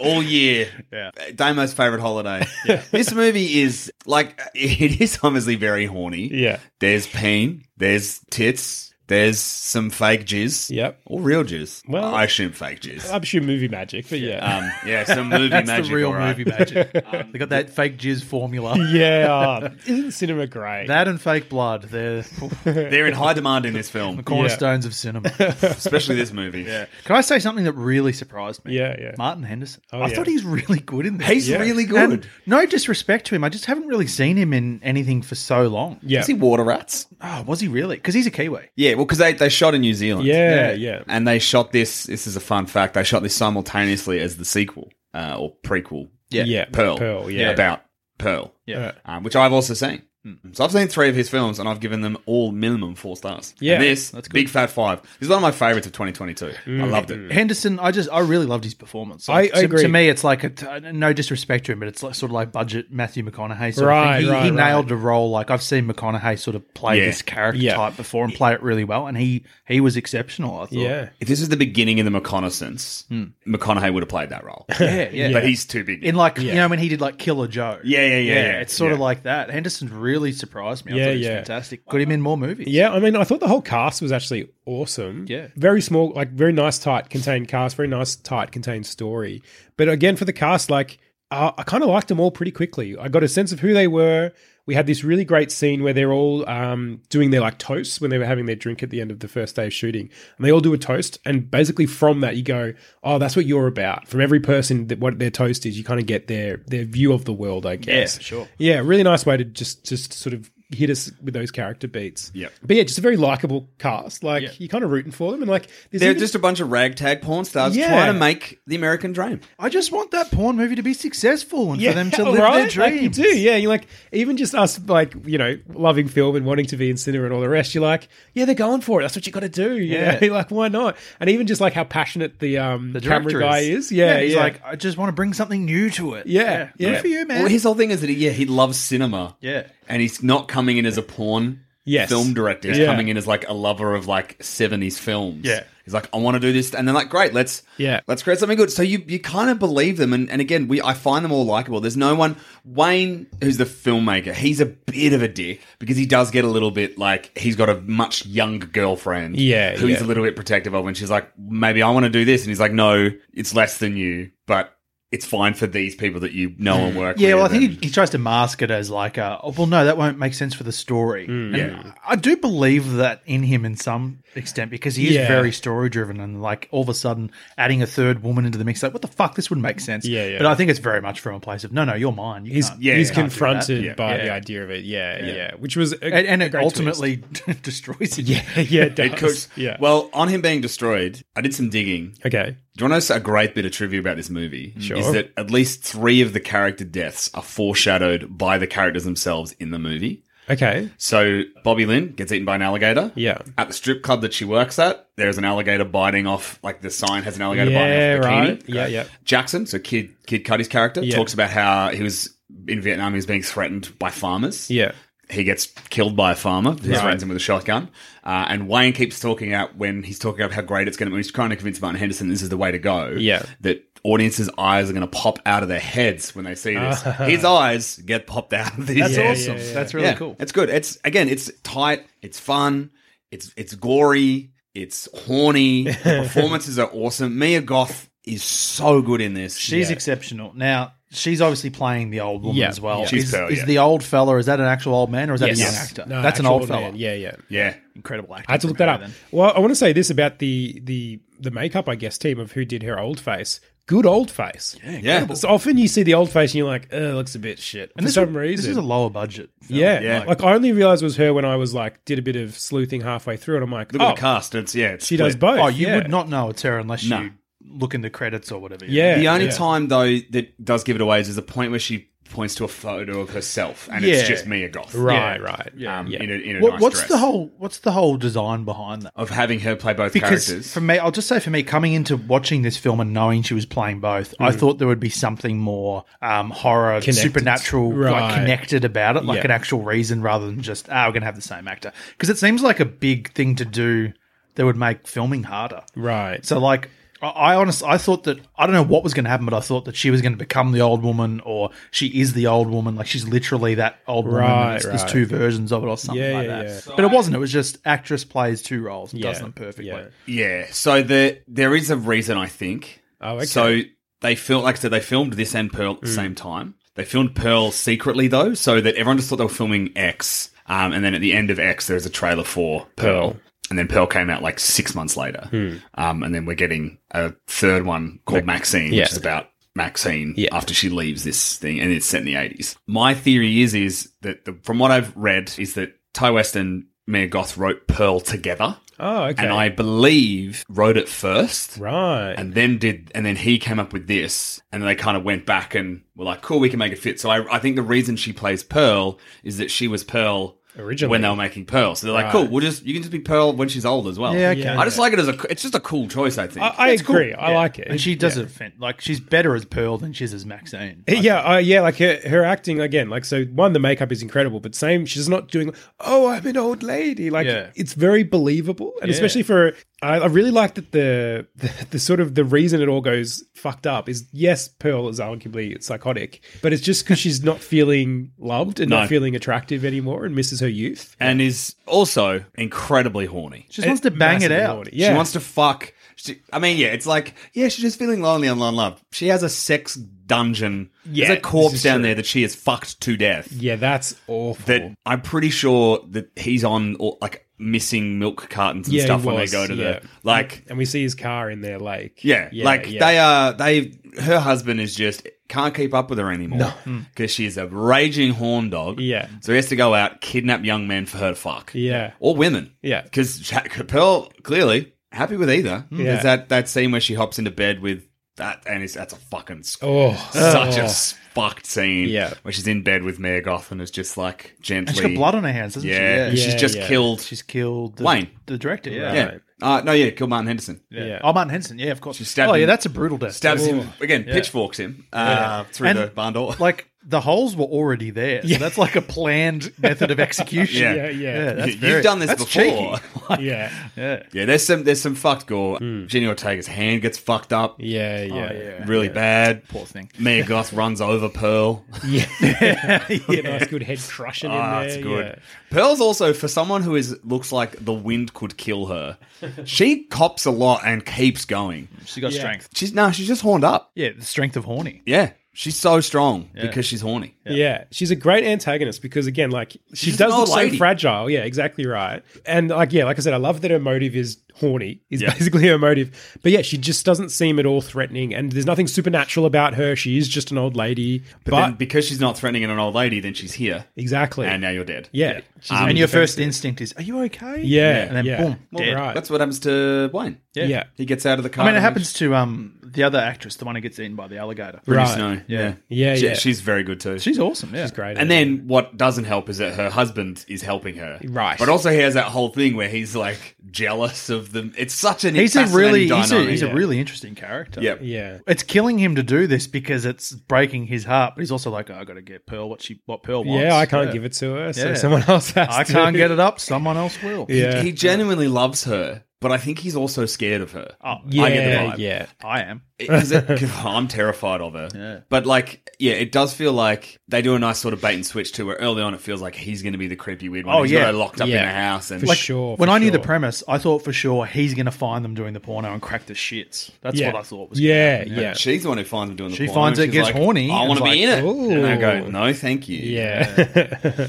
all 0.00 0.22
year. 0.22 0.68
Yeah. 0.92 1.10
Damo's 1.34 1.72
favorite 1.74 2.00
holiday. 2.00 2.46
Yeah. 2.64 2.82
This 2.92 3.12
movie 3.12 3.60
is 3.60 3.92
like 4.06 4.40
it 4.54 4.98
is 5.00 5.18
obviously 5.22 5.56
very 5.56 5.84
horny. 5.84 6.28
Yeah. 6.32 6.60
There's 6.80 7.06
pain. 7.06 7.64
There's 7.76 8.20
tits. 8.30 8.93
There's 9.06 9.38
some 9.38 9.90
fake 9.90 10.24
jizz. 10.24 10.70
Yep. 10.74 10.98
Or 11.04 11.20
real 11.20 11.44
jizz. 11.44 11.86
Well- 11.88 12.14
I 12.14 12.24
assume 12.24 12.52
fake 12.52 12.80
jizz. 12.80 13.12
I'm 13.12 13.22
sure 13.22 13.42
movie 13.42 13.68
magic, 13.68 14.08
but 14.08 14.18
yeah. 14.20 14.38
Um, 14.38 14.72
yeah, 14.88 15.04
some 15.04 15.28
movie 15.28 15.48
That's 15.50 15.66
magic. 15.66 15.90
the 15.90 15.94
real 15.94 16.08
all 16.08 16.14
right. 16.14 16.36
movie 16.36 16.50
magic. 16.50 16.92
they 17.32 17.38
got 17.38 17.50
that 17.50 17.68
fake 17.70 17.98
jizz 17.98 18.24
formula. 18.24 18.78
yeah. 18.90 19.60
oh, 19.62 19.68
isn't 19.86 20.12
cinema 20.12 20.46
great? 20.46 20.86
That 20.86 21.06
and 21.08 21.20
fake 21.20 21.48
blood. 21.50 21.82
They're 21.82 22.22
They're 22.64 23.06
in 23.06 23.12
high 23.14 23.34
demand 23.34 23.66
in 23.66 23.74
this 23.74 23.90
film, 23.90 24.16
the 24.16 24.22
cornerstones 24.22 24.86
of 24.86 24.94
cinema. 24.94 25.28
especially 25.38 26.16
this 26.16 26.32
movie. 26.32 26.62
Yeah. 26.62 26.86
Can 27.04 27.16
I 27.16 27.20
say 27.20 27.38
something 27.38 27.64
that 27.64 27.72
really 27.72 28.12
surprised 28.14 28.64
me? 28.64 28.76
Yeah, 28.78 28.96
yeah. 28.98 29.14
Martin 29.18 29.42
Henderson. 29.42 29.82
Oh, 29.92 30.00
I 30.00 30.08
yeah. 30.08 30.14
thought 30.16 30.26
he's 30.26 30.44
really 30.44 30.80
good 30.80 31.04
in 31.06 31.18
this. 31.18 31.28
He's 31.28 31.48
Yeah. 31.48 31.58
really 31.58 31.84
good. 31.84 32.10
And 32.10 32.28
no 32.46 32.64
disrespect 32.66 33.26
to 33.26 33.34
him, 33.34 33.44
I 33.44 33.48
just 33.50 33.66
haven't 33.66 33.86
really 33.86 34.06
seen 34.06 34.36
him 34.36 34.52
in 34.52 34.80
anything 34.82 35.20
for 35.22 35.34
so 35.34 35.68
long. 35.68 35.98
yeah. 36.02 36.20
Is 36.20 36.26
he 36.26 36.34
Water 36.34 36.64
Rats? 36.64 37.06
Oh, 37.20 37.42
was 37.46 37.60
he 37.60 37.68
really? 37.68 37.96
Because 37.96 38.14
he's 38.14 38.26
a 38.26 38.30
Kiwi. 38.30 38.70
Yeah, 38.76 38.93
well, 38.94 39.04
because 39.04 39.18
they, 39.18 39.32
they 39.32 39.48
shot 39.48 39.74
in 39.74 39.80
New 39.80 39.94
Zealand. 39.94 40.26
yeah, 40.26 40.72
yeah. 40.72 41.02
And 41.06 41.26
they 41.26 41.38
shot 41.38 41.72
this. 41.72 42.04
This 42.04 42.26
is 42.26 42.36
a 42.36 42.40
fun 42.40 42.66
fact. 42.66 42.94
They 42.94 43.04
shot 43.04 43.22
this 43.22 43.34
simultaneously 43.34 44.20
as 44.20 44.36
the 44.36 44.44
sequel 44.44 44.90
uh, 45.12 45.36
or 45.38 45.54
prequel. 45.64 46.08
Yeah. 46.30 46.44
Yeah, 46.44 46.64
Pearl. 46.66 46.98
Pearl, 46.98 47.30
yeah. 47.30 47.50
about 47.50 47.82
Pearl. 48.18 48.52
Yeah. 48.66 48.92
um, 49.04 49.22
which 49.22 49.36
I've 49.36 49.52
also 49.52 49.74
seen. 49.74 50.02
Hmm. 50.24 50.52
So 50.52 50.64
I've 50.64 50.72
seen 50.72 50.88
three 50.88 51.10
of 51.10 51.14
his 51.14 51.28
films, 51.28 51.58
and 51.58 51.68
I've 51.68 51.80
given 51.80 52.00
them 52.00 52.16
all 52.24 52.50
minimum 52.50 52.94
four 52.94 53.14
stars. 53.16 53.54
Yeah, 53.60 53.74
and 53.74 53.82
this 53.82 54.10
that's 54.10 54.26
good. 54.26 54.34
big 54.34 54.48
fat 54.48 54.70
five. 54.70 55.02
This 55.02 55.10
is 55.22 55.28
one 55.28 55.36
of 55.36 55.42
my 55.42 55.50
favorites 55.52 55.86
of 55.86 55.92
2022. 55.92 56.46
I 56.46 56.50
mm. 56.68 56.90
loved 56.90 57.10
it. 57.10 57.18
Mm. 57.18 57.30
Henderson, 57.30 57.78
I 57.78 57.90
just, 57.90 58.08
I 58.10 58.20
really 58.20 58.46
loved 58.46 58.64
his 58.64 58.72
performance. 58.72 59.28
I- 59.28 59.40
I 59.40 59.48
to, 59.48 59.64
agree. 59.66 59.82
To 59.82 59.88
me, 59.88 60.08
it's 60.08 60.24
like 60.24 60.42
a, 60.44 60.48
t- 60.48 60.66
uh, 60.66 60.78
no 60.78 61.12
disrespect 61.12 61.66
to 61.66 61.72
him, 61.72 61.78
but 61.78 61.88
it's 61.88 62.02
like 62.02 62.14
sort 62.14 62.30
of 62.30 62.34
like 62.34 62.52
budget 62.52 62.90
Matthew 62.90 63.22
McConaughey. 63.22 63.74
Sort 63.74 63.86
Right, 63.88 64.16
of 64.16 64.16
thing. 64.16 64.24
He, 64.24 64.30
right, 64.32 64.44
he 64.44 64.50
right. 64.50 64.56
nailed 64.70 64.88
the 64.88 64.96
role. 64.96 65.30
Like 65.30 65.50
I've 65.50 65.62
seen 65.62 65.86
McConaughey 65.86 66.38
sort 66.38 66.56
of 66.56 66.72
play 66.72 67.00
Yeah. 67.00 67.06
this 67.06 67.20
character 67.20 67.60
Yeah. 67.60 67.74
type 67.76 67.96
before 67.96 68.24
and 68.24 68.32
play 68.32 68.54
it 68.54 68.62
really 68.62 68.84
well, 68.84 69.06
and 69.06 69.18
he 69.18 69.44
he 69.66 69.80
was 69.80 69.96
exceptional. 69.98 70.54
I 70.60 70.64
thought. 70.66 70.72
Yeah. 70.72 71.08
If 71.20 71.28
this 71.28 71.40
is 71.42 71.50
the 71.50 71.56
beginning 71.58 72.00
of 72.00 72.10
the 72.10 72.18
McConaissance, 72.20 73.06
hmm. 73.08 73.24
McConaughey 73.46 73.92
would 73.92 74.02
have 74.02 74.08
played 74.08 74.30
that 74.30 74.44
role. 74.44 74.64
yeah, 74.80 75.10
yeah. 75.10 75.32
But 75.32 75.44
he's 75.44 75.64
too 75.66 75.84
big. 75.84 76.02
in 76.04 76.14
like 76.14 76.38
Yeah. 76.38 76.42
you 76.44 76.54
know 76.54 76.68
when 76.68 76.78
he 76.78 76.88
did 76.88 77.00
like 77.02 77.18
Killer 77.18 77.46
Joe. 77.48 77.78
Yeah, 77.84 78.00
yeah, 78.06 78.18
yeah, 78.18 78.34
yeah. 78.34 78.60
It's 78.60 78.74
sort 78.74 78.92
of 78.92 78.98
Yeah. 78.98 79.04
like 79.04 79.22
that. 79.24 79.50
Henderson 79.50 79.88
really 80.14 80.32
surprised 80.32 80.86
me. 80.86 80.92
I 80.92 80.96
Yeah, 80.96 81.04
thought 81.04 81.10
he 81.12 81.18
was 81.18 81.26
yeah. 81.26 81.34
fantastic. 81.36 81.86
Got 81.86 82.00
him 82.00 82.10
in 82.12 82.20
more 82.22 82.36
movies. 82.38 82.68
Yeah, 82.68 82.92
I 82.92 83.00
mean, 83.00 83.16
I 83.16 83.24
thought 83.24 83.40
the 83.40 83.48
whole 83.48 83.62
cast 83.62 84.00
was 84.00 84.12
actually 84.12 84.48
awesome. 84.66 85.26
Yeah. 85.28 85.48
Very 85.56 85.80
small, 85.80 86.12
like 86.14 86.30
very 86.30 86.52
nice, 86.52 86.78
tight, 86.78 87.10
contained 87.10 87.48
cast, 87.48 87.76
very 87.76 87.88
nice, 87.88 88.16
tight, 88.16 88.52
contained 88.52 88.86
story. 88.86 89.42
But 89.76 89.88
again, 89.88 90.16
for 90.16 90.24
the 90.24 90.32
cast, 90.32 90.70
like, 90.70 90.98
uh, 91.34 91.52
I 91.58 91.64
kind 91.64 91.82
of 91.82 91.88
liked 91.88 92.08
them 92.08 92.20
all 92.20 92.30
pretty 92.30 92.52
quickly. 92.52 92.96
I 92.96 93.08
got 93.08 93.24
a 93.24 93.28
sense 93.28 93.50
of 93.50 93.60
who 93.60 93.74
they 93.74 93.88
were. 93.88 94.30
We 94.66 94.74
had 94.74 94.86
this 94.86 95.02
really 95.04 95.24
great 95.24 95.50
scene 95.50 95.82
where 95.82 95.92
they're 95.92 96.12
all 96.12 96.48
um, 96.48 97.02
doing 97.10 97.30
their 97.30 97.40
like 97.40 97.58
toasts 97.58 98.00
when 98.00 98.10
they 98.10 98.18
were 98.18 98.24
having 98.24 98.46
their 98.46 98.56
drink 98.56 98.82
at 98.82 98.90
the 98.90 99.00
end 99.00 99.10
of 99.10 99.18
the 99.18 99.28
first 99.28 99.56
day 99.56 99.66
of 99.66 99.72
shooting, 99.74 100.08
and 100.38 100.46
they 100.46 100.52
all 100.52 100.60
do 100.60 100.72
a 100.72 100.78
toast. 100.78 101.18
And 101.26 101.50
basically, 101.50 101.86
from 101.86 102.20
that, 102.20 102.36
you 102.36 102.42
go, 102.44 102.72
"Oh, 103.02 103.18
that's 103.18 103.36
what 103.36 103.46
you're 103.46 103.66
about." 103.66 104.06
From 104.08 104.20
every 104.20 104.40
person, 104.40 104.86
that 104.86 105.00
what 105.00 105.18
their 105.18 105.30
toast 105.30 105.66
is, 105.66 105.76
you 105.76 105.84
kind 105.84 106.00
of 106.00 106.06
get 106.06 106.28
their 106.28 106.58
their 106.68 106.84
view 106.84 107.12
of 107.12 107.24
the 107.24 107.32
world. 107.32 107.66
I 107.66 107.76
guess. 107.76 108.16
for 108.16 108.22
sure. 108.22 108.48
Yeah, 108.56 108.78
really 108.78 109.02
nice 109.02 109.26
way 109.26 109.36
to 109.36 109.44
just 109.44 109.84
just 109.84 110.14
sort 110.14 110.32
of 110.32 110.50
hit 110.74 110.90
us 110.90 111.10
with 111.22 111.34
those 111.34 111.50
character 111.50 111.88
beats. 111.88 112.30
Yeah. 112.34 112.48
But 112.62 112.76
yeah, 112.76 112.82
just 112.84 112.98
a 112.98 113.00
very 113.02 113.16
likable 113.16 113.68
cast. 113.78 114.22
Like 114.24 114.58
you're 114.60 114.68
kind 114.68 114.84
of 114.84 114.90
rooting 114.90 115.12
for 115.12 115.30
them, 115.32 115.42
and 115.42 115.50
like 115.50 115.68
They're 115.90 116.10
even- 116.10 116.18
just 116.20 116.34
a 116.34 116.38
bunch 116.38 116.60
of 116.60 116.70
ragtag 116.70 117.22
porn 117.22 117.44
stars 117.44 117.76
Yeah. 117.76 117.88
trying 117.88 118.12
to 118.12 118.18
make 118.18 118.60
the 118.66 118.76
American 118.76 119.12
dream. 119.12 119.40
I 119.58 119.68
just 119.68 119.92
want 119.92 120.10
that 120.12 120.30
porn 120.30 120.56
movie 120.56 120.74
to 120.76 120.82
be 120.82 120.94
successful 120.94 121.72
and 121.72 121.82
for 121.82 121.92
them 121.92 122.10
to 122.12 122.24
live 122.30 122.38
right? 122.40 122.54
their 122.60 122.68
dreams. 122.68 122.92
Like 122.94 123.02
you 123.02 123.08
do, 123.08 123.38
yeah. 123.38 123.56
You're 123.56 123.70
like 123.70 123.86
even 124.12 124.36
just 124.36 124.54
us, 124.54 124.80
like 124.86 125.14
you 125.26 125.38
know, 125.38 125.58
loving 125.68 126.08
film 126.08 126.36
and 126.36 126.44
wanting 126.46 126.66
to 126.66 126.76
be 126.76 126.90
in 126.90 126.96
cinema 126.96 127.24
and 127.24 127.32
all 127.34 127.40
the 127.40 127.48
rest. 127.48 127.74
You're 127.74 127.82
like, 127.82 128.08
yeah, 128.34 128.44
they're 128.44 128.54
going 128.54 128.80
for 128.80 129.00
it. 129.00 129.04
That's 129.04 129.16
what 129.16 129.26
you 129.26 129.32
got 129.32 129.40
to 129.40 129.48
do. 129.48 129.76
Yeah, 129.78 130.18
Yeah. 130.20 130.32
like 130.32 130.50
why 130.50 130.68
not? 130.68 130.96
And 131.20 131.30
even 131.30 131.46
just 131.46 131.60
like 131.60 131.72
how 131.72 131.84
passionate 131.84 132.38
the 132.40 132.58
um 132.58 132.92
The 132.92 133.00
camera 133.00 133.32
director 133.32 133.40
guy 133.40 133.58
is. 133.60 133.92
Yeah, 133.92 134.20
he's 134.20 134.34
yeah. 134.34 134.40
like, 134.40 134.60
I 134.64 134.76
just 134.76 134.96
want 134.98 135.08
to 135.08 135.12
bring 135.12 135.32
something 135.32 135.64
new 135.64 135.90
to 135.90 136.14
it. 136.14 136.26
Yeah, 136.26 136.70
yeah. 136.78 136.92
Good 136.92 137.00
for 137.00 137.06
you, 137.08 137.26
man. 137.26 137.40
Well, 137.40 137.48
his 137.48 137.62
whole 137.64 137.74
thing 137.74 137.90
is 137.90 138.00
that 138.00 138.10
he, 138.10 138.16
yeah, 138.16 138.30
he 138.30 138.46
loves 138.46 138.78
cinema. 138.78 139.36
Yeah. 139.40 139.66
and 139.88 140.00
he's 140.00 140.22
not 140.22 140.48
coming 140.48 140.63
in 140.68 140.86
as 140.86 140.98
a 140.98 141.02
porn 141.02 141.60
Yes. 141.86 142.08
film 142.08 142.32
director. 142.32 142.68
He's 142.68 142.78
Yeah. 142.78 142.86
coming 142.86 143.08
in 143.08 143.16
as 143.18 143.26
like 143.26 143.46
a 143.46 143.52
lover 143.52 143.94
of 143.94 144.06
like 144.08 144.36
seventies 144.42 144.98
films. 144.98 145.44
Yeah. 145.44 145.64
He's 145.84 145.92
like, 145.92 146.08
I 146.14 146.16
want 146.16 146.34
to 146.34 146.40
do 146.40 146.50
this, 146.50 146.74
and 146.74 146.88
they're 146.88 146.94
like, 146.94 147.10
great, 147.10 147.34
let's 147.34 147.62
Yeah. 147.76 148.00
let's 148.06 148.22
create 148.22 148.38
something 148.38 148.56
good. 148.56 148.72
So 148.72 148.82
you 148.82 149.02
you 149.06 149.18
kind 149.18 149.50
of 149.50 149.58
believe 149.58 149.98
them, 149.98 150.14
and, 150.14 150.30
and 150.30 150.40
again, 150.40 150.66
we 150.66 150.80
I 150.80 150.94
find 150.94 151.22
them 151.22 151.30
all 151.30 151.44
likable. 151.44 151.82
There's 151.82 151.94
no 151.96 152.14
one 152.14 152.36
Wayne, 152.64 153.26
who's 153.42 153.58
the 153.58 153.66
filmmaker, 153.66 154.32
he's 154.34 154.60
a 154.60 154.64
bit 154.66 155.12
of 155.12 155.20
a 155.22 155.28
dick 155.28 155.60
because 155.78 155.98
he 155.98 156.06
does 156.06 156.30
get 156.30 156.46
a 156.46 156.48
little 156.48 156.70
bit 156.70 156.96
like 156.96 157.36
he's 157.36 157.54
got 157.54 157.68
a 157.68 157.78
much 157.82 158.24
younger 158.24 158.66
girlfriend, 158.66 159.36
Yeah, 159.38 159.76
who 159.76 159.86
he's 159.86 159.98
yeah. 160.00 160.04
a 160.04 160.08
little 160.08 160.24
bit 160.24 160.36
protective 160.36 160.74
of, 160.74 160.86
and 160.86 160.96
she's 160.96 161.10
like, 161.10 161.28
maybe 161.38 161.82
I 161.82 161.90
want 161.90 162.04
to 162.04 162.10
do 162.10 162.24
this, 162.24 162.40
and 162.44 162.48
he's 162.48 162.60
like, 162.60 162.72
no, 162.72 163.10
it's 163.34 163.54
less 163.54 163.76
than 163.76 163.98
you, 163.98 164.30
but. 164.46 164.73
It's 165.14 165.24
fine 165.24 165.54
for 165.54 165.66
these 165.66 165.94
people 165.94 166.20
that 166.20 166.32
you 166.32 166.54
know 166.58 166.86
and 166.86 166.96
work 166.96 167.16
with. 167.16 167.22
Yeah, 167.22 167.34
well, 167.34 167.44
I 167.44 167.48
think 167.48 167.62
and- 167.64 167.72
he, 167.80 167.86
he 167.86 167.92
tries 167.92 168.10
to 168.10 168.18
mask 168.18 168.62
it 168.62 168.70
as 168.70 168.90
like, 168.90 169.16
a, 169.16 169.38
oh, 169.42 169.54
well, 169.56 169.66
no, 169.66 169.84
that 169.84 169.96
won't 169.96 170.18
make 170.18 170.34
sense 170.34 170.54
for 170.54 170.64
the 170.64 170.72
story. 170.72 171.26
Mm. 171.28 171.30
And 171.30 171.56
Yeah. 171.56 171.92
I 172.06 172.16
do 172.16 172.36
believe 172.36 172.94
that 172.94 173.22
in 173.26 173.42
him 173.44 173.64
in 173.64 173.76
some 173.76 174.18
extent 174.34 174.70
because 174.70 174.96
he 174.96 175.06
is 175.08 175.14
Yeah. 175.14 175.28
very 175.28 175.52
story 175.52 175.88
driven 175.88 176.18
and 176.20 176.42
like 176.42 176.68
all 176.72 176.82
of 176.82 176.88
a 176.88 176.94
sudden 176.94 177.30
adding 177.56 177.80
a 177.82 177.86
third 177.86 178.22
woman 178.24 178.44
into 178.44 178.58
the 178.58 178.64
mix, 178.64 178.82
like, 178.82 178.92
what 178.92 179.02
the 179.02 179.08
fuck, 179.08 179.36
this 179.36 179.48
wouldn't 179.50 179.62
make 179.62 179.78
sense. 179.80 180.04
Yeah, 180.04 180.26
yeah. 180.26 180.38
But 180.38 180.46
I 180.46 180.54
think 180.56 180.70
it's 180.70 180.80
very 180.80 181.00
much 181.00 181.20
from 181.20 181.36
a 181.36 181.40
place 181.40 181.62
of, 181.64 181.72
no, 181.72 181.84
no, 181.84 181.94
you're 181.94 182.10
mine. 182.12 182.44
You 182.46 182.52
He's 182.54 182.68
can't- 182.68 182.82
yeah, 182.82 182.94
he's 182.96 183.10
you 183.10 183.14
can't 183.14 183.28
do 183.30 183.38
that. 183.38 183.38
confronted 183.38 183.84
Yeah. 183.84 183.94
by 183.94 184.16
Yeah. 184.16 184.24
the 184.24 184.30
idea 184.32 184.64
of 184.64 184.70
it. 184.70 184.84
Yeah, 184.84 185.24
yeah, 185.24 185.54
which 185.58 185.76
was 185.76 185.92
a, 185.92 186.04
And, 186.04 186.26
and 186.26 186.42
a 186.42 186.46
it 186.46 186.50
great 186.50 186.64
ultimately 186.64 187.16
destroys 187.62 188.18
him. 188.18 188.24
twist. 188.26 188.28
yeah, 188.28 188.42
yeah, 188.60 188.82
it 188.84 188.98
It 188.98 189.10
does. 189.12 189.20
cooks. 189.20 189.48
Yeah. 189.56 189.76
Well, 189.78 190.10
on 190.12 190.28
him 190.28 190.40
being 190.40 190.60
destroyed, 190.60 191.22
I 191.36 191.40
did 191.40 191.54
some 191.54 191.70
digging. 191.70 192.16
okay. 192.26 192.56
Do 192.76 192.84
you 192.84 192.90
want 192.90 193.02
to 193.02 193.12
know 193.12 193.16
a 193.16 193.20
great 193.20 193.54
bit 193.54 193.64
of 193.66 193.72
trivia 193.72 194.00
about 194.00 194.16
this 194.16 194.30
movie? 194.30 194.74
Sure. 194.80 194.96
Is 194.96 195.12
that 195.12 195.32
at 195.36 195.50
least 195.50 195.82
three 195.84 196.22
of 196.22 196.32
the 196.32 196.40
character 196.40 196.84
deaths 196.84 197.30
are 197.34 197.42
foreshadowed 197.42 198.36
by 198.36 198.58
the 198.58 198.66
characters 198.66 199.04
themselves 199.04 199.52
in 199.60 199.70
the 199.70 199.78
movie. 199.78 200.24
Okay. 200.50 200.90
So 200.98 201.42
Bobby 201.62 201.86
Lynn 201.86 202.10
gets 202.12 202.30
eaten 202.32 202.44
by 202.44 202.56
an 202.56 202.62
alligator. 202.62 203.12
Yeah. 203.14 203.38
At 203.56 203.68
the 203.68 203.74
strip 203.74 204.02
club 204.02 204.20
that 204.22 204.34
she 204.34 204.44
works 204.44 204.78
at, 204.78 205.08
there's 205.16 205.38
an 205.38 205.44
alligator 205.44 205.84
biting 205.84 206.26
off, 206.26 206.58
like 206.62 206.80
the 206.82 206.90
sign 206.90 207.22
has 207.22 207.36
an 207.36 207.42
alligator 207.42 207.70
Yeah, 207.70 207.78
biting 207.78 207.94
off 207.96 208.24
a 208.24 208.28
bikini. 208.28 208.48
right. 208.58 208.62
Yeah, 208.68 208.86
yeah. 208.88 209.04
Jackson, 209.24 209.66
so 209.66 209.78
Kid 209.78 210.14
Kid 210.26 210.44
Cudi's 210.44 210.68
character, 210.68 211.02
Yeah. 211.02 211.16
talks 211.16 211.32
about 211.32 211.50
how 211.50 211.90
he 211.90 212.02
was 212.02 212.28
in 212.68 212.80
Vietnam. 212.82 213.12
He 213.12 213.16
was 213.16 213.26
being 213.26 213.42
threatened 213.42 213.96
by 213.98 214.10
farmers. 214.10 214.68
Yeah. 214.70 214.92
He 215.30 215.44
gets 215.44 215.66
killed 215.88 216.14
by 216.16 216.32
a 216.32 216.34
farmer 216.34 216.72
who 216.72 216.76
threatens 216.92 217.22
him 217.22 217.30
with 217.30 217.36
a 217.38 217.40
shotgun. 217.40 217.88
Uh, 218.24 218.46
and 218.48 218.68
Wayne 218.68 218.94
keeps 218.94 219.20
talking 219.20 219.52
out 219.52 219.76
when 219.76 220.02
he's 220.02 220.18
talking 220.18 220.40
about 220.40 220.54
how 220.54 220.62
great 220.62 220.88
it's 220.88 220.96
going 220.96 221.10
to 221.10 221.14
be. 221.14 221.18
He's 221.18 221.30
trying 221.30 221.50
to 221.50 221.56
convince 221.56 221.80
Martin 221.80 221.98
Henderson 222.00 222.28
this 222.30 222.40
is 222.42 222.48
the 222.48 222.56
way 222.56 222.70
to 222.72 222.78
go. 222.78 223.10
Yeah. 223.18 223.44
That 223.60 223.84
audiences' 224.02 224.48
eyes 224.56 224.88
are 224.88 224.94
going 224.94 225.02
to 225.02 225.06
pop 225.06 225.38
out 225.44 225.62
of 225.62 225.68
their 225.68 225.78
heads 225.80 226.34
when 226.34 226.44
they 226.46 226.54
see 226.54 226.74
this. 226.74 227.02
His 227.18 227.44
eyes 227.44 227.96
get 227.98 228.26
popped 228.26 228.52
out 228.54 228.78
of 228.78 228.86
these. 228.86 228.98
That's 229.00 229.16
Yeah, 229.16 229.30
awesome. 229.30 229.56
yeah, 229.58 229.62
yeah. 229.68 229.74
That's 229.74 229.94
really 229.94 230.06
Yeah, 230.06 230.14
cool. 230.14 230.36
It's 230.38 230.52
good. 230.52 230.70
It's 230.70 230.98
again, 231.04 231.28
it's 231.28 231.50
tight, 231.62 232.06
it's 232.22 232.40
fun, 232.40 232.90
it's 233.30 233.52
it's 233.56 233.74
gory, 233.74 234.52
it's 234.74 235.06
horny. 235.26 235.84
The 235.84 235.92
performances 236.32 236.78
are 236.78 236.88
awesome. 236.92 237.38
Mia 237.38 237.60
Goth 237.60 238.08
is 238.24 238.42
so 238.42 239.02
good 239.02 239.20
in 239.20 239.34
this. 239.34 239.56
She's 239.58 239.88
Yeah. 239.90 239.94
exceptional. 239.96 240.52
Now, 240.54 240.94
she's 241.14 241.40
obviously 241.40 241.70
playing 241.70 242.10
the 242.10 242.20
old 242.20 242.42
woman 242.42 242.56
Yeah, 242.56 242.68
as 242.68 242.80
well. 242.80 243.00
yeah. 243.00 243.06
She's 243.06 243.24
is, 243.24 243.30
Pearl, 243.32 243.48
is 243.48 243.58
yeah. 243.60 243.64
the 243.64 243.78
old 243.78 244.02
fella, 244.02 244.36
is 244.36 244.46
that 244.46 244.60
an 244.60 244.66
actual 244.66 244.94
old 244.94 245.10
man 245.10 245.30
or 245.30 245.34
is 245.34 245.40
that 245.40 245.50
Yes. 245.50 245.58
a 245.58 245.62
young 245.62 245.74
actor? 245.74 246.04
No, 246.06 246.22
That's 246.22 246.38
an 246.40 246.46
actual 246.46 246.58
old 246.60 246.68
fella. 246.68 246.80
man. 246.82 246.96
Yeah, 246.96 247.14
yeah. 247.14 247.36
yeah. 247.48 247.74
Incredible 247.96 248.34
actor. 248.34 248.46
I 248.48 248.52
had 248.52 248.60
to 248.62 248.66
look 248.66 248.78
that 248.78 248.88
up. 248.88 249.02
Well, 249.30 249.52
I 249.54 249.60
want 249.60 249.70
to 249.70 249.76
say 249.76 249.92
this 249.92 250.10
about 250.10 250.38
the 250.40 250.80
the 250.84 251.20
the 251.40 251.50
makeup, 251.50 251.88
I 251.88 251.94
guess, 251.94 252.18
team 252.18 252.38
of 252.38 252.52
who 252.52 252.64
did 252.64 252.82
her 252.82 252.98
old 252.98 253.20
face. 253.20 253.60
Good 253.86 254.06
old 254.06 254.30
face. 254.30 254.76
Yeah, 254.82 255.26
Yeah. 255.28 255.34
So 255.34 255.48
often 255.50 255.76
you 255.76 255.88
see 255.88 256.02
the 256.04 256.14
old 256.14 256.30
face 256.30 256.52
and 256.52 256.58
you're 256.58 256.66
like, 256.66 256.88
"Oh, 256.90 257.10
it 257.10 257.14
looks 257.14 257.34
a 257.34 257.38
bit 257.38 257.58
shit." 257.58 257.92
And 257.96 258.02
For 258.02 258.04
this, 258.06 258.14
some 258.14 258.28
was- 258.32 258.34
reason, 258.36 258.62
this 258.64 258.70
is 258.70 258.76
a 258.78 258.82
lower 258.82 259.10
budget. 259.10 259.50
film. 259.62 259.78
yeah, 259.78 260.00
Yeah. 260.00 260.24
Like 260.26 260.42
I 260.42 260.54
only 260.54 260.72
realized 260.72 261.02
it 261.02 261.04
was 261.04 261.16
her 261.18 261.34
when 261.34 261.44
I 261.44 261.56
was 261.56 261.74
like 261.74 262.02
did 262.06 262.18
a 262.18 262.22
bit 262.22 262.34
of 262.36 262.56
sleuthing 262.58 263.02
halfway 263.02 263.36
through, 263.36 263.56
and 263.56 263.64
I'm 263.64 263.70
like, 263.70 263.92
Look 263.92 264.00
"Oh, 264.00 264.06
at 264.06 264.08
the 264.16 264.20
oh, 264.20 264.20
cast. 264.20 264.54
It's 264.54 264.74
yeah. 264.74 264.92
It's 264.92 265.06
she 265.06 265.18
does 265.18 265.32
split. 265.34 265.40
both." 265.56 265.60
Oh, 265.60 265.66
you 265.68 265.86
yeah. 265.88 265.96
would 265.96 266.08
not 266.10 266.30
know 266.30 266.48
it's 266.48 266.62
her 266.62 266.78
unless 266.78 267.04
No. 267.06 267.20
you 267.20 267.32
look 267.66 267.94
in 267.94 268.00
the 268.02 268.10
credits 268.10 268.52
or 268.52 268.60
whatever. 268.60 268.84
Yeah. 268.84 269.18
The 269.18 269.28
only 269.28 269.46
yeah. 269.46 269.50
time 269.52 269.88
though 269.88 270.18
that 270.30 270.64
does 270.64 270.84
give 270.84 270.96
it 270.96 271.02
away 271.02 271.20
is 271.20 271.28
there's 271.28 271.38
a 271.38 271.42
point 271.42 271.70
where 271.70 271.80
she 271.80 272.08
points 272.30 272.54
to 272.56 272.64
a 272.64 272.68
photo 272.68 273.20
of 273.20 273.30
herself 273.30 273.88
and 273.92 274.02
Yeah. 274.04 274.14
it's 274.14 274.26
just 274.28 274.46
Mia 274.46 274.68
Goth. 274.68 274.94
Right, 274.94 275.38
Yeah. 275.38 275.44
right. 275.46 275.72
Yeah. 275.76 275.98
Um, 276.00 276.06
Yeah. 276.08 276.22
In 276.22 276.30
a, 276.30 276.34
in 276.34 276.56
a 276.56 276.60
What, 276.60 276.72
nice 276.74 276.80
what's 276.82 276.96
dress. 277.00 277.08
the 277.10 277.18
whole 277.18 277.52
What's 277.58 277.78
the 277.78 277.92
whole 277.92 278.16
design 278.16 278.64
behind 278.64 279.02
that? 279.02 279.12
of 279.14 279.30
having 279.30 279.60
her 279.60 279.76
play 279.76 279.92
both 279.92 280.12
Because 280.12 280.46
characters? 280.46 280.72
for 280.72 280.80
me, 280.80 280.98
I'll 280.98 281.10
just 281.12 281.28
say 281.28 281.38
for 281.38 281.50
me, 281.50 281.62
coming 281.62 281.92
into 281.92 282.16
watching 282.16 282.62
this 282.62 282.76
film 282.76 282.98
and 282.98 283.12
knowing 283.12 283.42
she 283.42 283.54
was 283.54 283.66
playing 283.66 284.00
both, 284.00 284.34
I 284.40 284.50
thought 284.52 284.78
there 284.78 284.88
would 284.88 285.00
be 285.00 285.10
something 285.10 285.58
more 285.58 286.04
um, 286.22 286.50
horror, 286.50 287.00
Connected. 287.00 287.14
supernatural, 287.14 287.92
Right. 287.92 288.10
like 288.10 288.34
connected 288.34 288.84
about 288.84 289.16
it, 289.16 289.24
like 289.24 289.36
Yeah. 289.38 289.44
an 289.44 289.50
actual 289.52 289.82
reason 289.82 290.20
rather 290.22 290.46
than 290.46 290.60
just 290.62 290.88
ah, 290.90 291.06
we're 291.06 291.12
going 291.12 291.22
to 291.22 291.26
have 291.26 291.36
the 291.36 291.42
same 291.42 291.68
actor. 291.68 291.92
Because 292.12 292.30
it 292.30 292.38
seems 292.38 292.62
like 292.62 292.80
a 292.80 292.84
big 292.86 293.32
thing 293.34 293.54
to 293.56 293.64
do 293.64 294.12
that 294.56 294.64
would 294.64 294.76
make 294.76 295.06
filming 295.06 295.44
harder. 295.44 295.82
Right. 295.94 296.44
So 296.44 296.58
like 296.58 296.88
I- 297.24 297.52
I 297.52 297.56
honestly 297.56 297.88
I 297.88 297.98
thought 297.98 298.24
that 298.24 298.38
I 298.56 298.66
don't 298.66 298.74
know 298.74 298.82
what 298.84 299.02
was 299.04 299.14
going 299.14 299.24
to 299.24 299.30
happen, 299.30 299.46
but 299.46 299.54
I 299.54 299.60
thought 299.60 299.84
that 299.86 299.96
she 299.96 300.10
was 300.10 300.20
going 300.22 300.32
to 300.32 300.38
become 300.38 300.72
the 300.72 300.80
old 300.80 301.02
woman, 301.02 301.40
or 301.44 301.70
she 301.90 302.06
is 302.08 302.32
the 302.34 302.46
old 302.46 302.68
woman, 302.68 302.96
like 302.96 303.06
she's 303.06 303.26
literally 303.26 303.74
that 303.76 303.98
old 304.06 304.26
woman. 304.26 304.40
Right, 304.42 304.72
and 304.74 304.82
there's, 304.82 304.84
there's 305.02 305.12
two 305.12 305.26
versions 305.26 305.72
of 305.72 305.82
it, 305.82 305.86
or 305.86 305.96
something 305.98 306.22
Yeah, 306.22 306.32
like 306.34 306.46
yeah, 306.46 306.62
that. 306.62 306.84
yeah. 306.86 306.92
But 306.96 307.04
it 307.04 307.10
wasn't. 307.10 307.36
It 307.36 307.40
was 307.40 307.52
just 307.52 307.78
actress 307.84 308.24
plays 308.24 308.62
two 308.62 308.82
roles 308.82 309.12
and 309.12 309.22
Yeah, 309.22 309.30
does 309.30 309.40
them 309.40 309.52
perfectly. 309.52 309.86
yeah. 309.86 310.06
Yeah. 310.26 310.66
So 310.70 311.02
the 311.02 311.40
there 311.48 311.74
is 311.74 311.90
a 311.90 311.96
reason 311.96 312.36
I 312.36 312.46
think. 312.46 313.02
Oh, 313.20 313.36
okay. 313.36 313.46
So 313.46 313.80
they 314.20 314.34
filmed, 314.34 314.64
like 314.64 314.76
I 314.76 314.78
said, 314.78 314.90
they 314.90 315.00
filmed 315.00 315.34
this 315.34 315.54
and 315.54 315.72
Pearl 315.72 315.94
at 315.94 316.00
the 316.02 316.08
same 316.08 316.34
time. 316.34 316.74
They 316.94 317.04
filmed 317.04 317.34
Pearl 317.34 317.70
secretly 317.72 318.28
though, 318.28 318.54
so 318.54 318.80
that 318.80 318.94
everyone 318.94 319.16
just 319.16 319.28
thought 319.28 319.36
they 319.36 319.44
were 319.44 319.48
filming 319.50 319.92
X. 319.96 320.50
Um, 320.66 320.92
and 320.92 321.04
then 321.04 321.14
at 321.14 321.20
the 321.20 321.32
end 321.34 321.50
of 321.50 321.58
X, 321.58 321.86
there's 321.88 322.06
a 322.06 322.10
trailer 322.10 322.44
for 322.44 322.86
Pearl. 322.96 323.36
And 323.70 323.78
then 323.78 323.88
Pearl 323.88 324.06
came 324.06 324.28
out 324.30 324.42
like 324.42 324.60
six 324.60 324.94
months 324.94 325.16
later. 325.16 325.48
Um, 325.94 326.22
and 326.22 326.34
then 326.34 326.44
we're 326.44 326.54
getting 326.54 326.98
a 327.12 327.32
third 327.46 327.84
one 327.86 328.20
called 328.26 328.44
Maxine, 328.44 328.92
Yeah. 328.92 329.02
which 329.04 329.12
is 329.12 329.16
about 329.16 329.48
Maxine 329.74 330.34
Yeah. 330.36 330.50
after 330.52 330.74
she 330.74 330.88
leaves 330.90 331.24
this 331.24 331.56
thing, 331.56 331.80
and 331.80 331.90
it's 331.90 332.06
set 332.06 332.20
in 332.20 332.26
the 332.26 332.34
80s. 332.36 332.76
My 332.86 333.14
theory 333.14 333.62
is 333.62 333.74
is 333.74 334.10
that 334.22 334.44
the, 334.44 334.56
from 334.62 334.78
what 334.78 334.90
I've 334.90 335.16
read 335.16 335.52
is 335.58 335.74
that 335.74 335.94
Ti 336.12 336.30
West 336.30 336.56
and 336.56 336.84
Mia 337.06 337.26
Goth 337.26 337.56
wrote 337.56 337.86
Pearl 337.88 338.20
together. 338.20 338.76
oh, 339.00 339.24
okay. 339.24 339.42
And 339.42 339.52
I 339.52 339.68
believe 339.70 340.64
wrote 340.68 340.96
it 340.96 341.08
first 341.08 341.78
right. 341.78 342.32
and 342.34 342.54
then 342.54 342.78
did 342.78 343.10
and 343.14 343.26
then 343.26 343.34
he 343.36 343.58
came 343.58 343.80
up 343.80 343.92
with 343.92 344.06
this 344.06 344.62
and 344.70 344.80
then 344.82 344.86
they 344.86 344.94
kind 344.94 345.16
of 345.16 345.24
went 345.24 345.44
back 345.46 345.74
and 345.74 346.02
were 346.14 346.24
like 346.24 346.42
cool 346.42 346.60
we 346.60 346.68
can 346.70 346.78
make 346.78 346.92
it 346.92 346.98
fit 346.98 347.18
so 347.18 347.28
i, 347.30 347.56
I 347.56 347.58
think 347.58 347.74
the 347.74 347.82
reason 347.82 348.14
she 348.14 348.32
plays 348.32 348.62
pearl 348.62 349.18
is 349.42 349.58
that 349.58 349.70
she 349.72 349.88
was 349.88 350.04
pearl 350.04 350.58
Originally. 350.78 351.10
when 351.10 351.20
they 351.22 351.28
were 351.28 351.36
making 351.36 351.66
pearl 351.66 351.94
so 351.94 352.06
they're 352.06 352.14
like 352.14 352.24
Right. 352.26 352.32
cool 352.32 352.46
we'll 352.48 352.60
just 352.60 352.84
you 352.84 352.92
can 352.94 353.02
just 353.02 353.12
be 353.12 353.20
pearl 353.20 353.52
when 353.52 353.68
she's 353.68 353.84
old 353.86 354.08
as 354.08 354.18
well 354.18 354.34
Yeah, 354.36 354.50
okay. 354.50 354.60
Yeah. 354.62 354.80
i 354.80 354.84
just 354.84 354.98
like 354.98 355.12
it 355.12 355.18
as 355.20 355.28
a 355.28 355.36
it's 355.50 355.62
just 355.62 355.74
a 355.74 355.80
cool 355.80 356.08
choice 356.08 356.36
i 356.38 356.46
think 356.48 356.64
I, 356.64 356.68
I 356.76 356.90
It's 356.90 357.02
cool. 357.02 357.16
agree. 357.16 357.32
I 357.34 357.50
Yeah. 357.50 357.56
like 357.56 357.78
it. 357.78 357.88
and 357.88 358.00
she 358.00 358.14
does 358.16 358.36
yeah. 358.36 358.42
it 358.44 358.50
fan- 358.50 358.72
like 358.78 359.00
she's 359.00 359.20
better 359.20 359.54
as 359.54 359.64
Pearl 359.64 359.98
than 359.98 360.12
she 360.12 360.24
is 360.24 360.34
as 360.34 360.44
Maxine. 360.44 361.04
I 361.08 361.12
Yeah, 361.12 361.38
uh, 361.54 361.56
yeah, 361.58 361.80
like 361.80 361.96
her, 361.98 362.18
her 362.28 362.44
acting 362.44 362.80
again. 362.80 363.08
Like, 363.08 363.24
so 363.24 363.44
one, 363.44 363.72
the 363.72 363.78
makeup 363.78 364.10
is 364.12 364.20
incredible, 364.22 364.60
but 364.60 364.74
same, 364.74 365.06
she's 365.06 365.28
not 365.28 365.48
doing. 365.48 365.74
Oh, 366.00 366.28
I'm 366.28 366.46
an 366.46 366.56
old 366.56 366.82
lady. 366.82 367.30
Like, 367.30 367.46
Yeah. 367.46 367.70
it's 367.76 367.92
very 367.94 368.22
believable, 368.24 368.92
and 369.00 369.08
Yeah. 369.08 369.14
especially 369.14 369.42
for. 369.42 369.72
I, 370.04 370.18
I 370.18 370.26
really 370.26 370.50
like 370.50 370.74
that 370.74 370.92
the, 370.92 371.46
the 371.56 371.86
the 371.92 371.98
sort 371.98 372.20
of 372.20 372.34
the 372.34 372.44
reason 372.44 372.82
it 372.82 372.88
all 372.88 373.00
goes 373.00 373.42
fucked 373.54 373.86
up 373.86 374.08
is 374.08 374.26
yes, 374.32 374.68
Pearl 374.68 375.08
is 375.08 375.18
arguably 375.20 375.82
psychotic, 375.82 376.42
but 376.62 376.72
it's 376.72 376.82
just 376.82 377.04
because 377.04 377.18
she's 377.18 377.42
not 377.42 377.58
feeling 377.60 378.32
loved 378.38 378.80
and 378.80 378.90
No. 378.90 379.00
not 379.00 379.08
feeling 379.08 379.34
attractive 379.34 379.84
anymore 379.84 380.24
and 380.24 380.34
misses 380.34 380.60
her 380.60 380.68
youth. 380.68 381.16
and 381.20 381.40
is 381.40 381.74
also 381.86 382.44
incredibly 382.56 383.26
horny 383.26 383.66
She 383.70 383.76
just 383.82 383.88
wants 383.88 384.02
to 384.02 384.10
bang 384.10 384.36
it 384.42 384.48
Massively 384.50 384.56
out. 384.62 384.74
horny. 384.74 384.90
Yeah, 384.94 385.08
she 385.10 385.14
wants 385.16 385.32
to 385.32 385.40
fuck 385.40 385.92
she, 386.16 386.40
i 386.52 386.58
mean 386.60 386.76
yeah 386.78 386.88
it's 386.88 387.06
like 387.06 387.34
yeah 387.54 387.66
she's 387.68 387.82
just 387.82 387.98
feeling 387.98 388.22
lonely 388.22 388.46
and 388.48 388.60
unloved 388.62 389.02
she 389.10 389.26
has 389.28 389.42
a 389.42 389.48
sex 389.48 389.94
dungeon 389.96 390.88
Yeah, 391.04 391.26
there's 391.28 391.38
a 391.38 391.42
corpse 391.42 391.74
is 391.76 391.82
down 391.82 391.96
true. 391.98 392.02
there 392.04 392.14
that 392.14 392.26
she 392.26 392.42
has 392.42 392.54
fucked 392.54 393.00
to 393.00 393.16
death 393.16 393.50
yeah, 393.52 393.76
that's 393.76 394.14
awful. 394.28 394.64
that 394.66 394.96
I'm 395.04 395.20
pretty 395.22 395.50
sure 395.50 396.00
that 396.10 396.30
he's 396.36 396.64
on 396.64 396.94
all, 396.96 397.18
like 397.20 397.43
missing 397.58 398.18
milk 398.18 398.48
cartons 398.50 398.88
and 398.88 398.96
Yeah, 398.96 399.04
stuff 399.04 399.24
when 399.24 399.36
they 399.36 399.46
go 399.46 399.66
to 399.66 399.74
yeah. 399.74 399.98
the 400.00 400.08
like 400.22 400.64
and 400.68 400.76
we 400.76 400.84
see 400.84 401.02
his 401.02 401.14
car 401.14 401.50
in 401.50 401.60
their 401.60 401.78
lake. 401.78 402.24
yeah, 402.24 402.50
like 402.52 402.90
yeah. 402.90 403.06
they 403.06 403.18
are 403.18 403.52
they 403.52 403.92
her 404.20 404.38
husband 404.40 404.80
is 404.80 404.94
just 404.94 405.26
can't 405.48 405.74
keep 405.74 405.94
up 405.94 406.10
with 406.10 406.18
her 406.18 406.30
anymore 406.30 406.74
because 406.84 406.84
hmm. 406.84 407.26
she's 407.26 407.56
a 407.56 407.66
raging 407.66 408.32
horn 408.32 408.70
dog 408.70 408.98
Yeah. 409.00 409.28
so 409.40 409.52
he 409.52 409.56
has 409.56 409.68
to 409.68 409.76
go 409.76 409.94
out 409.94 410.20
kidnap 410.20 410.64
young 410.64 410.88
men 410.88 411.06
for 411.06 411.18
her 411.18 411.30
to 411.30 411.34
fuck 411.34 411.70
Yeah. 411.74 412.12
or 412.18 412.34
women 412.34 412.74
Yeah. 412.82 413.02
because 413.02 413.52
Pearl 413.88 414.32
clearly 414.42 414.92
happy 415.12 415.36
with 415.36 415.50
either 415.50 415.80
hmm. 415.90 415.98
Yeah. 415.98 416.04
there's 416.04 416.22
that 416.24 416.48
that 416.48 416.68
scene 416.68 416.90
where 416.90 417.00
she 417.00 417.14
hops 417.14 417.38
into 417.38 417.50
bed 417.50 417.80
with 417.80 418.04
that 418.36 418.62
and 418.66 418.82
it's, 418.82 418.94
that's 418.94 419.12
a 419.12 419.16
fucking 419.16 419.64
Oh, 419.82 420.14
such 420.32 420.78
oh. 420.78 420.80
a 420.80 420.84
s- 420.84 421.14
fucked 421.34 421.66
scene 421.66 422.08
Yeah. 422.08 422.34
where 422.42 422.52
she's 422.52 422.66
in 422.66 422.82
bed 422.82 423.02
with 423.02 423.18
Mia 423.18 423.40
Goth 423.40 423.70
and 423.72 423.80
is 423.80 423.90
just 423.90 424.16
like 424.16 424.56
gently 424.60 424.88
And 424.90 424.96
she's 424.96 425.00
got 425.06 425.14
blood 425.14 425.34
on 425.34 425.44
her 425.44 425.52
hands, 425.52 425.74
doesn't 425.74 425.88
yeah, 425.88 426.30
she? 426.30 426.36
she's 426.36 426.46
Yeah, 426.54 426.56
just 426.58 426.76
yeah. 426.76 426.88
killed 426.88 427.20
She's 427.20 427.42
killed 427.42 427.96
the, 427.96 428.04
Wayne. 428.04 428.28
the 428.46 428.58
director. 428.58 428.90
Yeah. 428.90 429.06
Right. 429.06 429.14
Yeah. 429.16 429.38
Uh, 429.62 429.80
no, 429.82 429.92
yeah, 429.92 430.10
killed 430.10 430.30
Martin 430.30 430.48
Henderson. 430.48 430.80
Yeah. 430.90 431.20
Oh, 431.22 431.32
Martin 431.32 431.50
Henson. 431.50 431.78
Yeah, 431.78 431.92
of 431.92 432.00
course. 432.00 432.16
She 432.16 432.24
stabbed 432.24 432.50
oh, 432.50 432.54
yeah, 432.54 432.66
that's 432.66 432.86
a 432.86 432.90
brutal 432.90 433.18
death. 433.18 433.34
Stabs 433.34 433.64
too. 433.66 433.76
him 433.76 433.88
again, 434.00 434.24
pitchforks 434.24 434.78
him 434.78 435.06
uh, 435.12 435.64
through 435.72 435.88
And- 435.88 435.98
the 435.98 436.06
barn 436.08 436.34
door. 436.34 436.54
Like 436.58 436.88
the 437.06 437.20
holes 437.20 437.54
were 437.56 437.64
already 437.64 438.10
there. 438.10 438.42
So 438.42 438.56
that's 438.58 438.78
like 438.78 438.96
a 438.96 439.02
planned 439.02 439.72
method 439.78 440.10
of 440.10 440.18
execution. 440.20 440.82
Yeah. 440.96 441.08
Yeah, 441.08 441.10
yeah. 441.10 441.52
that's 441.52 441.70
You've 441.72 441.80
very- 441.80 442.02
done 442.02 442.18
this 442.18 442.28
that's 442.28 442.44
before. 442.44 442.98
cheeky. 442.98 443.02
yeah, 443.44 443.72
Yeah. 443.96 444.22
Yeah, 444.32 444.44
there's 444.46 444.64
some 444.64 444.84
there's 444.84 445.00
some 445.00 445.14
fucked 445.14 445.46
gore. 445.46 445.78
Jenny 445.78 446.26
Ortega's 446.26 446.66
hand 446.66 447.02
gets 447.02 447.18
fucked 447.18 447.52
up. 447.52 447.76
yeah, 447.78 448.22
yeah. 448.22 448.34
Oh, 448.34 448.54
yeah. 448.54 448.84
Really 448.86 449.08
bad. 449.08 449.66
Poor 449.68 449.84
thing. 449.86 450.10
Mia 450.18 450.44
Goth 450.44 450.72
runs 450.72 451.00
over 451.00 451.28
Pearl. 451.28 451.84
Yeah, 452.06 452.26
yeah. 452.40 453.04
nice 453.42 453.66
good 453.68 453.82
head 453.82 453.98
crushing 454.00 454.50
in 454.50 454.56
Ah, 454.56 454.80
there. 454.80 454.88
it's 454.88 454.96
good. 455.02 455.26
yeah. 455.26 455.34
Pearl's 455.70 456.00
also 456.00 456.32
for 456.32 456.48
someone 456.48 456.82
who 456.82 456.94
is 456.96 457.18
looks 457.24 457.52
like 457.52 457.84
the 457.84 457.92
wind 457.92 458.32
could 458.34 458.56
kill 458.56 458.86
her. 458.86 459.18
she 459.64 460.04
cops 460.04 460.44
a 460.46 460.50
lot 460.50 460.82
and 460.84 461.04
keeps 461.04 461.44
going. 461.44 461.88
She 462.06 462.20
got 462.20 462.32
Yeah. 462.32 462.38
strength. 462.40 462.68
She's 462.74 462.92
no, 462.94 463.10
she's 463.10 463.26
just 463.28 463.42
horned 463.42 463.64
up. 463.64 463.90
Yeah, 463.94 464.10
the 464.16 464.24
strength 464.24 464.56
of 464.56 464.64
horny. 464.64 465.02
Yeah, 465.06 465.30
she's 465.54 465.76
so 465.76 466.00
strong 466.00 466.50
because 466.60 466.84
she's 466.84 467.00
horny. 467.00 467.34
Yeah. 467.46 467.84
she's 467.90 468.10
a 468.10 468.16
great 468.16 468.44
antagonist 468.44 469.00
because 469.00 469.26
again, 469.26 469.50
like 469.50 469.72
she 469.94 470.06
She's 470.10 470.16
does 470.18 470.30
look 470.30 470.40
old 470.40 470.48
so 470.48 470.68
fragile. 470.76 471.30
Yeah, 471.30 471.40
exactly 471.40 471.86
right. 471.86 472.22
And 472.44 472.68
like 472.68 472.92
yeah, 472.92 473.04
like 473.04 473.18
I 473.18 473.22
said, 473.22 473.32
I 473.32 473.38
love 473.38 473.62
that 473.62 473.70
her 473.70 473.78
motive 473.78 474.14
is 474.16 474.38
horny. 474.54 475.00
Is 475.10 475.20
Yeah. 475.22 475.32
basically 475.32 475.66
her 475.68 475.78
motive. 475.78 476.38
But 476.42 476.52
yeah, 476.52 476.62
she 476.62 476.76
just 476.78 477.04
doesn't 477.06 477.30
seem 477.30 477.58
at 477.58 477.66
all 477.66 477.80
threatening, 477.80 478.34
and 478.34 478.52
there's 478.52 478.66
nothing 478.66 478.86
supernatural 478.86 479.46
about 479.46 479.74
her. 479.74 479.96
She 479.96 480.16
is 480.18 480.28
just 480.28 480.50
an 480.50 480.58
old 480.58 480.76
lady. 480.76 481.20
But, 481.44 481.50
But, 481.52 481.60
then 481.66 481.74
because 481.74 482.04
she's 482.06 482.20
not 482.20 482.36
threatening 482.38 482.64
an 482.64 482.78
old 482.78 482.94
lady, 482.94 483.20
then 483.20 483.34
she's 483.34 483.52
here, 483.54 483.84
exactly, 483.96 484.46
and 484.46 484.60
now 484.62 484.70
you're 484.70 484.84
dead. 484.84 485.08
yeah, 485.12 485.40
she's 485.60 485.70
Um, 485.78 485.88
and 485.88 485.98
your 485.98 486.08
first 486.08 486.38
instinct 486.38 486.80
is, 486.80 486.92
"Are 486.96 487.02
you 487.02 487.20
okay?" 487.24 487.62
Yeah, 487.62 488.04
and 488.06 488.16
then 488.16 488.24
yeah. 488.26 488.36
boom, 488.42 488.56
Well, 488.72 488.84
dead. 488.84 488.94
right. 488.94 489.14
That's 489.14 489.30
what 489.30 489.40
happens 489.40 489.58
to 489.60 490.10
Wayne. 490.12 490.38
yeah. 490.54 490.84
He 490.96 491.04
gets 491.04 491.26
out 491.26 491.38
of 491.38 491.44
the 491.44 491.50
car. 491.50 491.64
I 491.64 491.66
mean, 491.68 491.74
it 491.74 491.78
and 491.78 491.84
happens 491.84 492.12
to 492.14 492.34
um 492.34 492.83
the 492.94 493.02
other 493.02 493.18
actress, 493.18 493.56
the 493.56 493.64
one 493.64 493.74
who 493.74 493.80
gets 493.80 493.98
eaten 493.98 494.16
by 494.16 494.28
the 494.28 494.38
alligator. 494.38 494.80
Brittany 494.84 495.06
Right. 495.06 495.14
Snow. 495.14 495.40
Yeah, 495.46 495.74
Yeah, 495.88 496.14
She- 496.16 496.26
yeah. 496.26 496.34
She's 496.34 496.60
very 496.60 496.82
good 496.82 497.00
too. 497.00 497.18
She's 497.18 497.38
awesome. 497.38 497.74
Yeah, 497.74 497.82
She's 497.82 497.90
great. 497.92 498.16
And 498.18 498.30
then 498.30 498.64
what 498.66 498.96
doesn't 498.96 499.24
help 499.24 499.48
is 499.48 499.58
that 499.58 499.74
her 499.74 499.90
husband 499.90 500.44
is 500.48 500.62
helping 500.62 500.96
her. 500.96 501.18
Right. 501.24 501.58
But 501.58 501.68
also 501.68 501.90
he 501.90 501.98
has 501.98 502.14
that 502.14 502.26
whole 502.26 502.48
thing 502.50 502.76
where 502.76 502.88
he's 502.88 503.14
like 503.14 503.56
jealous 503.70 504.30
of 504.30 504.52
them. 504.52 504.72
It's 504.78 504.94
such 504.94 505.24
an 505.24 505.34
He's 505.34 505.54
a 505.56 505.60
fascinating 505.60 505.76
really 505.88 506.00
he's 506.02 506.10
a, 506.10 506.34
dynamic. 506.34 506.50
he's 506.50 506.62
a 506.62 506.72
really 506.74 506.98
interesting 507.00 507.34
character. 507.34 507.80
Yep. 507.80 507.98
yeah, 508.02 508.38
It's 508.46 508.62
killing 508.62 508.98
him 508.98 509.16
to 509.16 509.22
do 509.22 509.46
this 509.46 509.66
because 509.66 510.04
it's 510.06 510.32
breaking 510.32 510.86
his 510.86 511.04
heart, 511.04 511.34
but 511.34 511.40
he's 511.42 511.50
also 511.50 511.70
like, 511.70 511.90
oh, 511.90 511.94
I 511.94 512.04
got 512.04 512.14
to 512.14 512.22
get 512.22 512.46
Pearl 512.46 512.68
what 512.68 512.80
she 512.82 513.00
what 513.06 513.22
Pearl 513.22 513.44
wants. 513.44 513.62
yeah, 513.62 513.76
I 513.76 513.86
can't 513.86 514.12
give 514.12 514.24
it 514.24 514.32
to 514.34 514.54
her, 514.54 514.72
so 514.72 514.88
Yeah. 514.90 514.94
someone 514.94 515.24
else 515.28 515.50
has. 515.50 515.68
I 515.70 515.82
to. 515.84 515.92
can't 515.92 516.16
get 516.16 516.30
it 516.30 516.40
up. 516.40 516.60
Someone 516.60 516.96
else 516.96 517.20
will. 517.22 517.46
Yeah, 517.48 517.82
He 517.82 517.92
genuinely 517.92 518.48
loves 518.48 518.84
her, 518.84 519.24
but 519.44 519.52
I 519.52 519.58
think 519.58 519.78
he's 519.78 519.94
also 519.94 520.24
scared 520.24 520.62
of 520.62 520.72
her. 520.72 520.94
Oh, 521.04 521.16
yeah, 521.28 521.42
I 521.42 521.50
get 521.50 521.64
the 521.64 521.70
vibe. 521.92 521.98
yeah. 521.98 522.26
I 522.42 522.62
am. 522.62 522.80
Is 522.98 523.30
it, 523.32 523.46
'cause 523.58 523.70
I'm 523.84 524.08
terrified 524.08 524.62
of 524.62 524.72
her. 524.72 524.88
Yeah. 524.94 525.20
But 525.28 525.44
like, 525.44 525.90
yeah, 525.98 526.14
it 526.14 526.32
does 526.32 526.54
feel 526.54 526.72
like 526.72 527.18
they 527.28 527.42
do 527.42 527.54
a 527.54 527.58
nice 527.58 527.78
sort 527.78 527.92
of 527.92 528.00
bait 528.00 528.14
and 528.14 528.24
switch 528.24 528.52
too, 528.52 528.64
where 528.66 528.76
early 528.76 529.02
on 529.02 529.12
it 529.12 529.20
feels 529.20 529.42
like 529.42 529.54
he's 529.54 529.82
going 529.82 529.92
to 529.92 529.98
be 529.98 530.06
the 530.06 530.16
creepy 530.16 530.48
weird 530.48 530.64
one. 530.64 530.76
Oh, 530.76 530.82
He's 530.84 530.92
yeah. 530.92 531.00
got 531.00 531.06
her 531.08 531.12
locked 531.12 531.40
up 531.42 531.48
in 531.48 531.54
Yeah. 531.54 531.68
a 531.68 531.74
house 531.74 532.10
and 532.10 532.20
For 532.22 532.26
Like 532.28 532.38
sure, 532.38 532.76
when 532.76 532.88
for 532.88 532.94
I 532.94 532.98
knew 532.98 533.10
the 533.10 533.18
sure. 533.18 533.24
premise, 533.24 533.62
I 533.68 533.76
thought 533.76 534.02
for 534.02 534.12
sure 534.14 534.46
he's 534.46 534.72
going 534.72 534.86
to 534.86 534.92
find 534.92 535.22
them 535.24 535.34
doing 535.34 535.52
the 535.52 535.60
porno 535.60 535.92
and 535.92 536.00
crack 536.00 536.24
the 536.26 536.32
shits. 536.34 536.90
That's 537.02 537.18
yeah. 537.18 537.26
what 537.32 537.36
I 537.40 537.42
thought 537.42 537.68
was. 537.68 537.78
gonna 537.80 537.88
Yeah, 537.92 538.16
happen. 538.18 538.32
yeah, 538.34 538.52
She's 538.54 538.84
the 538.84 538.88
one 538.88 538.96
who 538.98 539.04
finds 539.04 539.30
him 539.32 539.36
doing 539.36 539.50
the 539.50 539.56
She 539.56 539.66
porno, 539.66 539.80
finds 539.82 539.98
and 539.98 540.08
it, 540.08 540.12
she's 540.14 540.22
gets 540.24 540.34
like, 540.34 540.42
horny, 540.42 540.70
I 540.70 540.78
and 540.80 540.88
want 540.88 541.00
to 541.00 541.06
is 541.06 541.12
be 541.12 541.22
in 541.22 541.28
it. 541.28 541.44
like, 541.44 541.76
And 541.76 541.86
I 541.86 541.96
go, 541.96 542.26
"Ooh." 542.26 542.30
no, 542.32 542.52
thank 542.54 542.88
you. 542.88 542.98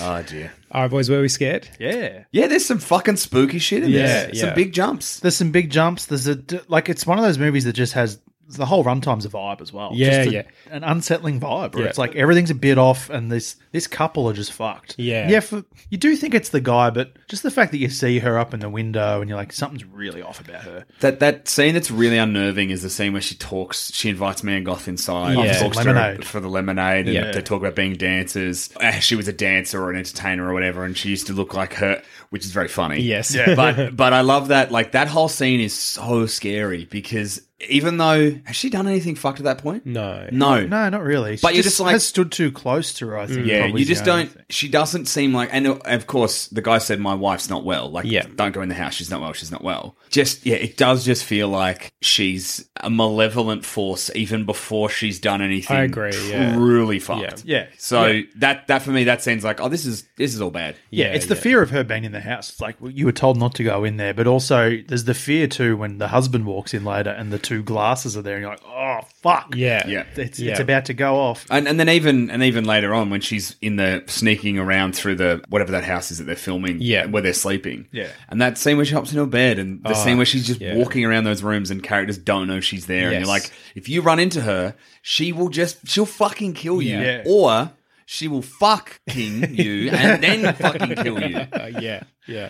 Oh 0.00 0.22
dear. 0.22 0.52
All 0.72 0.82
right, 0.82 0.90
boys, 0.90 1.08
were 1.08 1.20
we 1.20 1.28
scared? 1.28 1.68
Yeah. 1.78 2.24
Yeah, 2.32 2.46
there's 2.48 2.66
some 2.66 2.78
fucking 2.78 3.16
spooky 3.16 3.58
shit 3.58 3.84
in 3.84 3.90
Yeah, 3.90 4.06
there. 4.06 4.30
yeah. 4.32 4.40
Some 4.46 4.54
big 4.54 4.72
jumps. 4.72 5.20
There's 5.20 5.36
some 5.36 5.52
big 5.52 5.70
jumps. 5.70 6.06
There's 6.06 6.26
a 6.26 6.38
like 6.68 6.88
it's 6.88 7.06
one 7.06 7.18
of 7.18 7.24
those 7.24 7.38
movies 7.38 7.64
that 7.64 7.74
just 7.74 7.92
has 7.92 8.18
the 8.48 8.64
whole 8.66 8.82
runtime's 8.82 9.26
a 9.26 9.28
vibe 9.28 9.60
as 9.60 9.72
well. 9.72 9.90
Yeah, 9.92 10.24
Just 10.24 10.28
a- 10.30 10.32
yeah. 10.32 10.42
an 10.70 10.82
unsettling 10.82 11.38
vibe 11.38 11.74
where 11.74 11.84
Yeah. 11.84 11.90
it's 11.90 11.98
like 11.98 12.16
everything's 12.16 12.50
a 12.50 12.54
bit 12.54 12.78
off, 12.78 13.10
and 13.10 13.30
this 13.30 13.56
this 13.72 13.86
couple 13.86 14.28
are 14.28 14.32
just 14.32 14.52
fucked. 14.52 14.94
Yeah. 14.98 15.28
yeah. 15.28 15.40
For, 15.40 15.64
you 15.90 15.98
do 15.98 16.16
think 16.16 16.34
it's 16.34 16.48
the 16.48 16.60
guy, 16.62 16.88
but 16.90 17.12
just 17.28 17.42
the 17.42 17.50
fact 17.50 17.72
that 17.72 17.78
you 17.78 17.90
see 17.90 18.18
her 18.20 18.38
up 18.38 18.54
in 18.54 18.60
the 18.60 18.70
window 18.70 19.20
and 19.20 19.28
you're 19.28 19.36
like, 19.36 19.52
something's 19.52 19.84
really 19.84 20.22
off 20.22 20.40
about 20.40 20.62
her. 20.62 20.86
That 21.00 21.20
that 21.20 21.46
scene 21.48 21.74
that's 21.74 21.90
really 21.90 22.16
unnerving 22.16 22.70
is 22.70 22.82
the 22.82 22.88
scene 22.90 23.12
where 23.12 23.20
she 23.20 23.34
talks. 23.34 23.92
She 23.92 24.08
invites 24.08 24.42
Mia 24.42 24.62
Goth 24.62 24.88
inside. 24.88 25.36
Yeah. 25.36 25.42
and 25.44 25.58
talks 25.58 25.76
to 25.78 25.84
her 25.84 25.92
Lemonade. 25.92 26.24
for 26.24 26.40
the 26.40 26.48
lemonade, 26.48 27.06
and 27.06 27.14
Yeah. 27.14 27.32
they 27.32 27.42
talk 27.42 27.60
about 27.60 27.74
being 27.74 27.94
dancers. 27.94 28.70
Uh, 28.80 28.92
She 29.00 29.14
was 29.14 29.28
a 29.28 29.32
dancer 29.32 29.82
or 29.82 29.90
an 29.90 29.96
entertainer 29.96 30.48
or 30.48 30.54
whatever, 30.54 30.84
and 30.84 30.96
she 30.96 31.10
used 31.10 31.26
to 31.26 31.32
look 31.34 31.52
like 31.54 31.74
her, 31.74 32.02
which 32.30 32.44
is 32.46 32.50
very 32.52 32.68
funny. 32.68 33.00
Yes. 33.02 33.34
Yeah. 33.34 33.54
but 33.54 33.94
but 33.94 34.12
I 34.14 34.22
love 34.22 34.48
that. 34.48 34.72
Like 34.72 34.92
that 34.92 35.08
whole 35.08 35.28
scene 35.28 35.60
is 35.60 35.74
so 35.74 36.24
scary 36.26 36.86
because 36.86 37.42
even 37.68 37.96
though 37.96 38.32
has 38.44 38.54
she 38.54 38.70
done 38.70 38.86
anything 38.86 39.14
fucked 39.16 39.40
at 39.40 39.44
that 39.44 39.58
point? 39.58 39.84
No. 39.84 40.28
No, 40.30 40.64
No, 40.64 40.88
not 40.88 41.02
really. 41.02 41.36
She 41.36 41.42
But 41.42 41.54
you're 41.54 41.62
just 41.64 41.76
just 41.76 41.80
like- 41.80 41.92
has 41.92 42.04
stood 42.06 42.30
too 42.30 42.52
close 42.52 42.92
to 42.94 43.08
her. 43.08 43.18
I 43.18 43.26
think. 43.26 43.46
Yeah, 43.46 43.66
you 43.66 43.84
just 43.84 44.04
don't. 44.04 44.30
thing. 44.30 44.44
She 44.48 44.68
doesn't 44.68 45.06
seem 45.06 45.34
like, 45.34 45.50
and 45.52 45.66
of 45.66 46.06
course, 46.06 46.46
the 46.48 46.62
guy 46.62 46.78
said, 46.78 47.00
"My 47.00 47.14
wife's 47.14 47.50
not 47.50 47.64
well. 47.64 47.90
Like, 47.90 48.06
Yeah. 48.06 48.26
don't 48.36 48.52
go 48.52 48.62
in 48.62 48.68
the 48.68 48.74
house. 48.76 48.94
She's 48.94 49.10
not 49.10 49.20
well. 49.20 49.32
She's 49.32 49.50
not 49.50 49.62
well." 49.64 49.96
Just 50.10 50.46
yeah, 50.46 50.56
it 50.56 50.76
does 50.76 51.04
just 51.04 51.24
feel 51.24 51.48
like 51.48 51.92
she's 52.00 52.68
a 52.80 52.88
malevolent 52.90 53.64
force 53.64 54.10
even 54.14 54.44
before 54.44 54.88
she's 54.88 55.18
done 55.18 55.42
anything. 55.42 55.76
I 55.76 55.82
agree, 55.82 56.12
yeah. 56.30 56.54
truly 56.54 56.98
fucked. 57.00 57.44
Yeah. 57.44 57.66
So 57.76 58.06
Yeah. 58.06 58.22
that 58.36 58.68
that 58.68 58.82
for 58.82 58.90
me, 58.92 59.04
that 59.04 59.22
seems 59.22 59.42
like, 59.44 59.60
oh, 59.60 59.68
this 59.68 59.84
is 59.84 60.04
this 60.16 60.34
is 60.34 60.40
all 60.40 60.50
bad. 60.50 60.76
Yeah, 60.90 61.06
Yeah, 61.08 61.12
it's 61.14 61.26
the 61.26 61.36
fear 61.36 61.60
of 61.60 61.70
her 61.70 61.82
being 61.84 62.04
in 62.04 62.12
the 62.12 62.20
house. 62.20 62.50
It's 62.50 62.60
like 62.60 62.76
well, 62.80 62.90
you 62.92 63.04
were 63.04 63.12
told 63.12 63.36
not 63.36 63.54
to 63.56 63.64
go 63.64 63.84
in 63.84 63.96
there, 63.96 64.14
but 64.14 64.26
also 64.26 64.78
there's 64.86 65.04
the 65.04 65.14
fear 65.14 65.46
too 65.48 65.76
when 65.76 65.98
the 65.98 66.08
husband 66.08 66.46
walks 66.46 66.72
in 66.72 66.84
later 66.84 67.10
and 67.10 67.32
the 67.32 67.38
two 67.48 67.62
glasses 67.62 68.16
are 68.16 68.22
there, 68.22 68.34
and 68.36 68.42
you're 68.42 68.50
like, 68.50 68.62
oh 68.66 69.00
fuck, 69.22 69.54
Yeah. 69.56 69.86
Yeah. 69.88 70.04
it's 70.16 70.38
Yeah. 70.38 70.50
it's 70.52 70.60
about 70.60 70.84
to 70.86 70.94
go 70.94 71.16
off. 71.16 71.46
And, 71.50 71.66
and 71.66 71.80
then 71.80 71.88
even 71.88 72.30
and 72.30 72.42
even 72.42 72.64
later 72.64 72.92
on 72.94 73.10
when 73.10 73.20
she's 73.20 73.56
in 73.62 73.76
the 73.76 74.02
sneaking 74.06 74.58
around 74.58 74.94
through 74.94 75.14
the 75.16 75.42
whatever 75.48 75.72
that 75.72 75.84
house 75.84 76.10
is 76.10 76.18
that 76.18 76.24
they're 76.24 76.36
filming, 76.36 76.78
Yeah. 76.80 77.06
where 77.06 77.22
they're 77.22 77.32
sleeping, 77.32 77.86
Yeah. 77.92 78.08
and 78.28 78.40
that 78.42 78.58
scene 78.58 78.76
where 78.76 78.84
she 78.86 78.94
hops 78.94 79.10
into 79.10 79.22
a 79.22 79.26
bed, 79.26 79.58
and 79.58 79.82
the 79.82 79.90
Oh, 79.90 79.94
scene 79.94 80.16
where 80.18 80.26
she's 80.26 80.46
just 80.46 80.60
yeah. 80.60 80.74
walking 80.76 81.04
around 81.04 81.24
those 81.24 81.42
rooms 81.42 81.70
and 81.70 81.82
characters 81.82 82.18
don't 82.18 82.46
know 82.48 82.60
she's 82.60 82.86
there, 82.86 83.08
and 83.10 83.18
you're 83.20 83.26
like, 83.28 83.50
if 83.74 83.88
you 83.88 84.02
run 84.02 84.18
into 84.18 84.42
her, 84.42 84.74
she 85.02 85.32
will 85.32 85.48
just 85.48 85.88
she'll 85.88 86.06
fucking 86.06 86.52
kill 86.54 86.82
you, 86.82 86.98
Yeah. 87.00 87.22
or 87.26 87.70
she 88.04 88.28
will 88.28 88.42
fucking 88.42 89.54
you 89.54 89.90
and 89.90 90.22
then 90.22 90.54
fucking 90.54 90.96
kill 90.96 91.20
you. 91.22 91.36
Uh, 91.52 91.70
yeah, 91.80 92.02
yeah. 92.26 92.48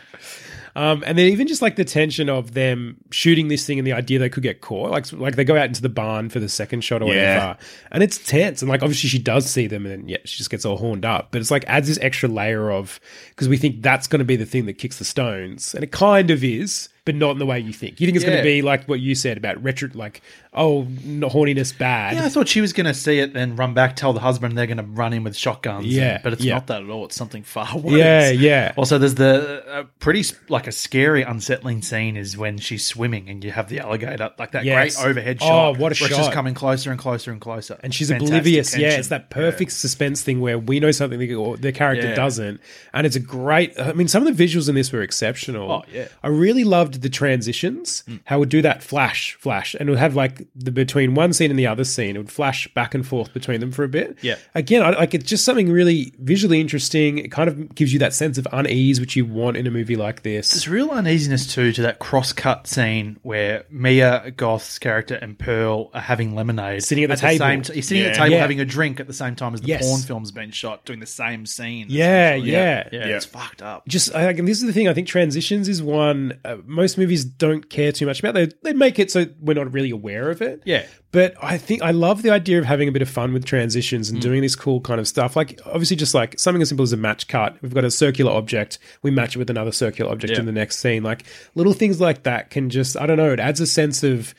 Um, 0.79 1.03
and 1.07 1.19
then 1.19 1.27
even 1.27 1.49
just 1.49 1.61
like 1.61 1.75
the 1.75 1.85
tension 1.85 2.29
of 2.29 2.55
them 2.55 2.97
shooting 3.11 3.49
this 3.49 3.67
thing 3.67 3.79
and 3.79 3.87
the 3.87 3.93
idea 3.93 4.19
they 4.21 4.29
could 4.29 4.45
get 4.45 4.61
caught. 4.61 4.91
Like 4.93 5.13
like 5.13 5.35
they 5.37 5.43
go 5.45 5.57
out 5.57 5.67
into 5.67 5.83
the 5.83 5.89
barn 5.89 6.29
for 6.29 6.39
the 6.39 6.49
second 6.49 6.83
shot 6.83 7.03
or 7.03 7.13
Yeah. 7.13 7.35
whatever, 7.35 7.59
and 7.91 8.03
it's 8.03 8.19
tense. 8.19 8.63
And 8.63 8.69
like 8.71 8.83
obviously 8.83 9.09
she 9.09 9.19
does 9.19 9.51
see 9.51 9.67
them, 9.67 9.87
and 9.87 10.09
yeah, 10.09 10.19
she 10.25 10.39
just 10.39 10.51
gets 10.51 10.65
all 10.65 10.77
horned 10.77 11.05
up. 11.05 11.29
But 11.33 11.41
it's 11.41 11.51
like 11.51 11.65
adds 11.67 11.89
this 11.89 11.99
extra 12.01 12.29
layer 12.29 12.71
of 12.71 13.01
because 13.31 13.49
we 13.49 13.57
think 13.57 13.83
that's 13.83 14.07
going 14.07 14.21
to 14.21 14.25
be 14.25 14.37
the 14.37 14.47
thing 14.47 14.67
that 14.67 14.75
kicks 14.75 14.99
the 14.99 15.05
stones, 15.05 15.75
and 15.75 15.83
it 15.83 15.91
kind 15.91 16.31
of 16.31 16.45
is. 16.45 16.89
But 17.09 17.15
not 17.15 17.31
in 17.31 17.39
the 17.39 17.47
way 17.47 17.59
you 17.59 17.73
think. 17.73 18.03
You 18.03 18.07
think 18.07 18.17
it's 18.17 18.25
going 18.27 18.37
to 18.37 18.43
be 18.43 18.61
like 18.61 18.85
what 18.85 19.01
you 19.01 19.15
said 19.15 19.39
about 19.39 19.63
retro, 19.63 19.89
like 19.95 20.21
oh, 20.53 20.83
horniness 20.85 21.77
bad. 21.77 22.17
Yeah, 22.17 22.25
I 22.27 22.29
thought 22.29 22.49
she 22.49 22.61
was 22.61 22.73
going 22.75 22.85
to 22.87 22.93
see 22.93 23.19
it, 23.19 23.33
then 23.33 23.57
run 23.57 23.73
back, 23.73 23.97
tell 23.97 24.13
the 24.13 24.21
husband 24.21 24.59
they're 24.59 24.67
going 24.67 24.77
to 24.77 24.83
run 24.83 25.13
in 25.13 25.25
with 25.25 25.37
shotguns. 25.37 25.87
Yeah, 25.87 26.15
and- 26.15 26.23
but 26.23 26.33
it's 26.35 26.43
yeah. 26.45 26.55
not 26.55 26.67
that 26.67 26.83
at 26.83 26.91
all. 26.91 27.07
It's 27.07 27.17
something 27.17 27.45
far 27.45 27.79
worse. 27.79 27.95
Yeah, 27.95 28.29
yeah. 28.31 28.73
Also, 28.77 28.99
there's 28.99 29.15
the 29.15 29.65
uh, 29.67 29.85
pretty 30.01 30.23
like 30.51 30.67
a 30.67 30.73
scary, 30.73 31.23
unsettling 31.23 31.81
scene 31.81 32.17
is 32.17 32.37
when 32.37 32.59
she's 32.59 32.85
swimming 32.85 33.31
and 33.31 33.43
you 33.43 33.53
have 33.53 33.69
the 33.71 33.81
alligator, 33.81 34.31
like 34.39 34.51
that 34.53 34.65
Yes. 34.67 34.97
great 35.01 35.11
overhead 35.11 35.41
shot. 35.41 35.77
Oh, 35.77 35.81
what 35.81 35.93
a 35.93 36.05
It's 36.05 36.15
just 36.15 36.33
coming 36.33 36.53
closer 36.53 36.91
and 36.91 36.99
closer 36.99 37.31
and 37.31 37.41
closer, 37.41 37.79
and 37.83 37.95
she's 37.95 38.09
Fantastic 38.09 38.35
oblivious. 38.37 38.77
Yeah, 38.77 38.99
it's 38.99 39.09
that 39.09 39.31
perfect 39.31 39.73
suspense 39.73 40.23
thing 40.23 40.41
where 40.41 40.59
we 40.59 40.79
know 40.79 40.91
something 40.91 41.19
the, 41.19 41.57
the 41.59 41.73
character 41.73 42.09
Yeah. 42.09 42.15
doesn't, 42.15 42.61
and 42.93 43.07
it's 43.07 43.17
a 43.17 43.21
great. 43.21 43.79
I 43.81 43.93
mean, 43.93 44.09
some 44.09 44.27
of 44.27 44.37
the 44.37 44.45
visuals 44.45 44.69
in 44.69 44.75
this 44.75 44.93
were 44.93 45.03
exceptional. 45.03 45.71
Oh, 45.71 45.83
yeah. 45.91 46.09
I 46.23 46.29
really 46.29 46.65
loved 46.65 46.98
the 47.01 47.09
transitions. 47.09 48.05
How 48.25 48.37
it 48.37 48.41
would 48.41 48.49
do 48.49 48.63
that 48.63 48.83
flash, 48.83 49.35
flash, 49.41 49.75
and 49.75 49.89
it 49.89 49.93
would 49.93 49.99
have 49.99 50.15
like 50.15 50.47
the 50.55 50.71
between 50.71 51.15
one 51.15 51.33
scene 51.33 51.51
and 51.51 51.59
the 51.59 51.67
other 51.67 51.85
scene. 51.85 52.17
It 52.17 52.19
would 52.19 52.33
flash 52.33 52.67
back 52.75 52.95
and 52.95 53.07
forth 53.07 53.33
between 53.33 53.61
them 53.61 53.73
for 53.73 53.85
a 53.85 53.89
bit. 53.89 54.17
Yeah. 54.23 54.37
Again, 54.55 54.83
I, 54.83 54.91
like 54.91 55.15
it's 55.15 55.25
just 55.25 55.45
something 55.45 55.71
really 55.71 56.13
visually 56.19 56.61
interesting. 56.61 57.19
It 57.19 57.31
kind 57.31 57.49
of 57.49 57.75
gives 57.75 57.93
you 57.93 57.99
that 58.01 58.15
sense 58.15 58.39
of 58.39 58.47
unease 58.53 59.01
which 59.01 59.17
you 59.17 59.25
want 59.25 59.57
in 59.57 59.67
a 59.67 59.71
movie 59.71 59.97
like 59.97 60.23
this. 60.23 60.51
There's 60.51 60.69
real 60.69 60.91
uneasiness 60.91 61.53
too 61.53 61.73
to 61.73 61.83
that 61.83 61.99
cross-cut 61.99 62.67
scene 62.67 63.19
where 63.23 63.65
Mia 63.71 64.33
Goth's 64.37 64.79
character 64.79 65.15
and 65.17 65.39
Pearl 65.39 65.91
are 65.95 66.01
having 66.01 66.35
lemonade, 66.35 66.83
Sitting 66.85 67.05
at 67.05 67.11
the 67.11 67.17
table. 67.17 67.39
same 67.39 67.63
t- 67.63 67.75
you're 67.75 67.83
sitting 67.83 68.05
at 68.05 68.13
the 68.15 68.19
table 68.19 68.31
Yeah. 68.35 68.41
having 68.41 68.61
a 68.61 68.65
drink 68.65 69.01
at 69.01 69.07
the 69.07 69.13
same 69.13 69.35
time 69.35 69.55
as 69.55 69.61
the 69.61 69.69
Yes. 69.69 69.83
porn 69.87 70.01
film's 70.03 70.31
been 70.33 70.51
shot, 70.51 70.85
doing 70.85 71.01
the 71.01 71.07
same 71.07 71.47
scene. 71.47 71.87
Yeah, 71.89 72.31
essentially. 72.35 72.53
yeah. 72.53 72.89
yeah, 72.93 73.07
Yeah. 73.09 73.17
It's 73.17 73.25
fucked 73.27 73.63
up. 73.63 73.87
just 73.87 74.15
I, 74.15 74.31
and 74.31 74.47
this 74.49 74.59
is 74.61 74.67
the 74.67 74.73
thing. 74.73 74.89
I 74.89 74.95
think 74.95 75.09
transitions 75.09 75.69
is 75.69 75.83
one 75.83 76.39
uh, 76.45 76.57
most 76.67 76.88
movies 76.97 77.25
don't 77.25 77.69
care 77.69 77.93
too 77.93 78.07
much 78.07 78.21
about. 78.21 78.35
They 78.35 78.49
they 78.63 78.73
make 78.73 78.99
it 78.99 79.11
so 79.11 79.27
we're 79.41 79.55
not 79.55 79.73
really 79.73 79.91
aware 79.91 80.31
of 80.31 80.41
it. 80.41 80.63
Yeah. 80.65 80.87
But 81.11 81.35
I 81.43 81.59
think 81.59 81.83
I 81.83 81.91
love 81.91 82.23
the 82.23 82.31
idea 82.31 82.59
of 82.59 82.65
having 82.65 82.89
a 82.89 82.93
bit 82.93 83.03
of 83.03 83.09
fun 83.09 83.33
with 83.33 83.45
transitions 83.45 84.09
Mm. 84.09 84.13
and 84.15 84.23
doing 84.23 84.43
this 84.43 84.55
cool 84.55 84.81
kind 84.81 85.01
of 85.01 85.09
stuff. 85.09 85.37
Like 85.37 85.61
obviously, 85.67 85.97
just 85.97 86.15
like 86.15 86.39
something 86.39 86.63
as 86.63 86.69
simple 86.69 86.85
as 86.85 86.93
a 86.93 86.97
match 86.97 87.29
cut. 87.29 87.57
We've 87.61 87.75
got 87.75 87.85
a 87.85 87.91
circular 87.91 88.33
object. 88.33 88.79
We 89.03 89.11
match 89.11 89.35
it 89.35 89.39
with 89.39 89.51
another 89.51 89.73
circular 89.73 90.11
object 90.13 90.35
Yeah. 90.35 90.41
in 90.41 90.47
the 90.47 90.53
next 90.53 90.79
scene. 90.79 91.03
Like 91.03 91.25
little 91.55 91.73
things 91.73 92.01
like 92.01 92.23
that 92.23 92.51
can 92.51 92.71
just 92.71 92.97
I 92.97 93.07
don't 93.07 93.17
know. 93.17 93.33
It 93.33 93.41
adds 93.41 93.61
a 93.61 93.67
sense 93.67 94.03
of 94.03 94.35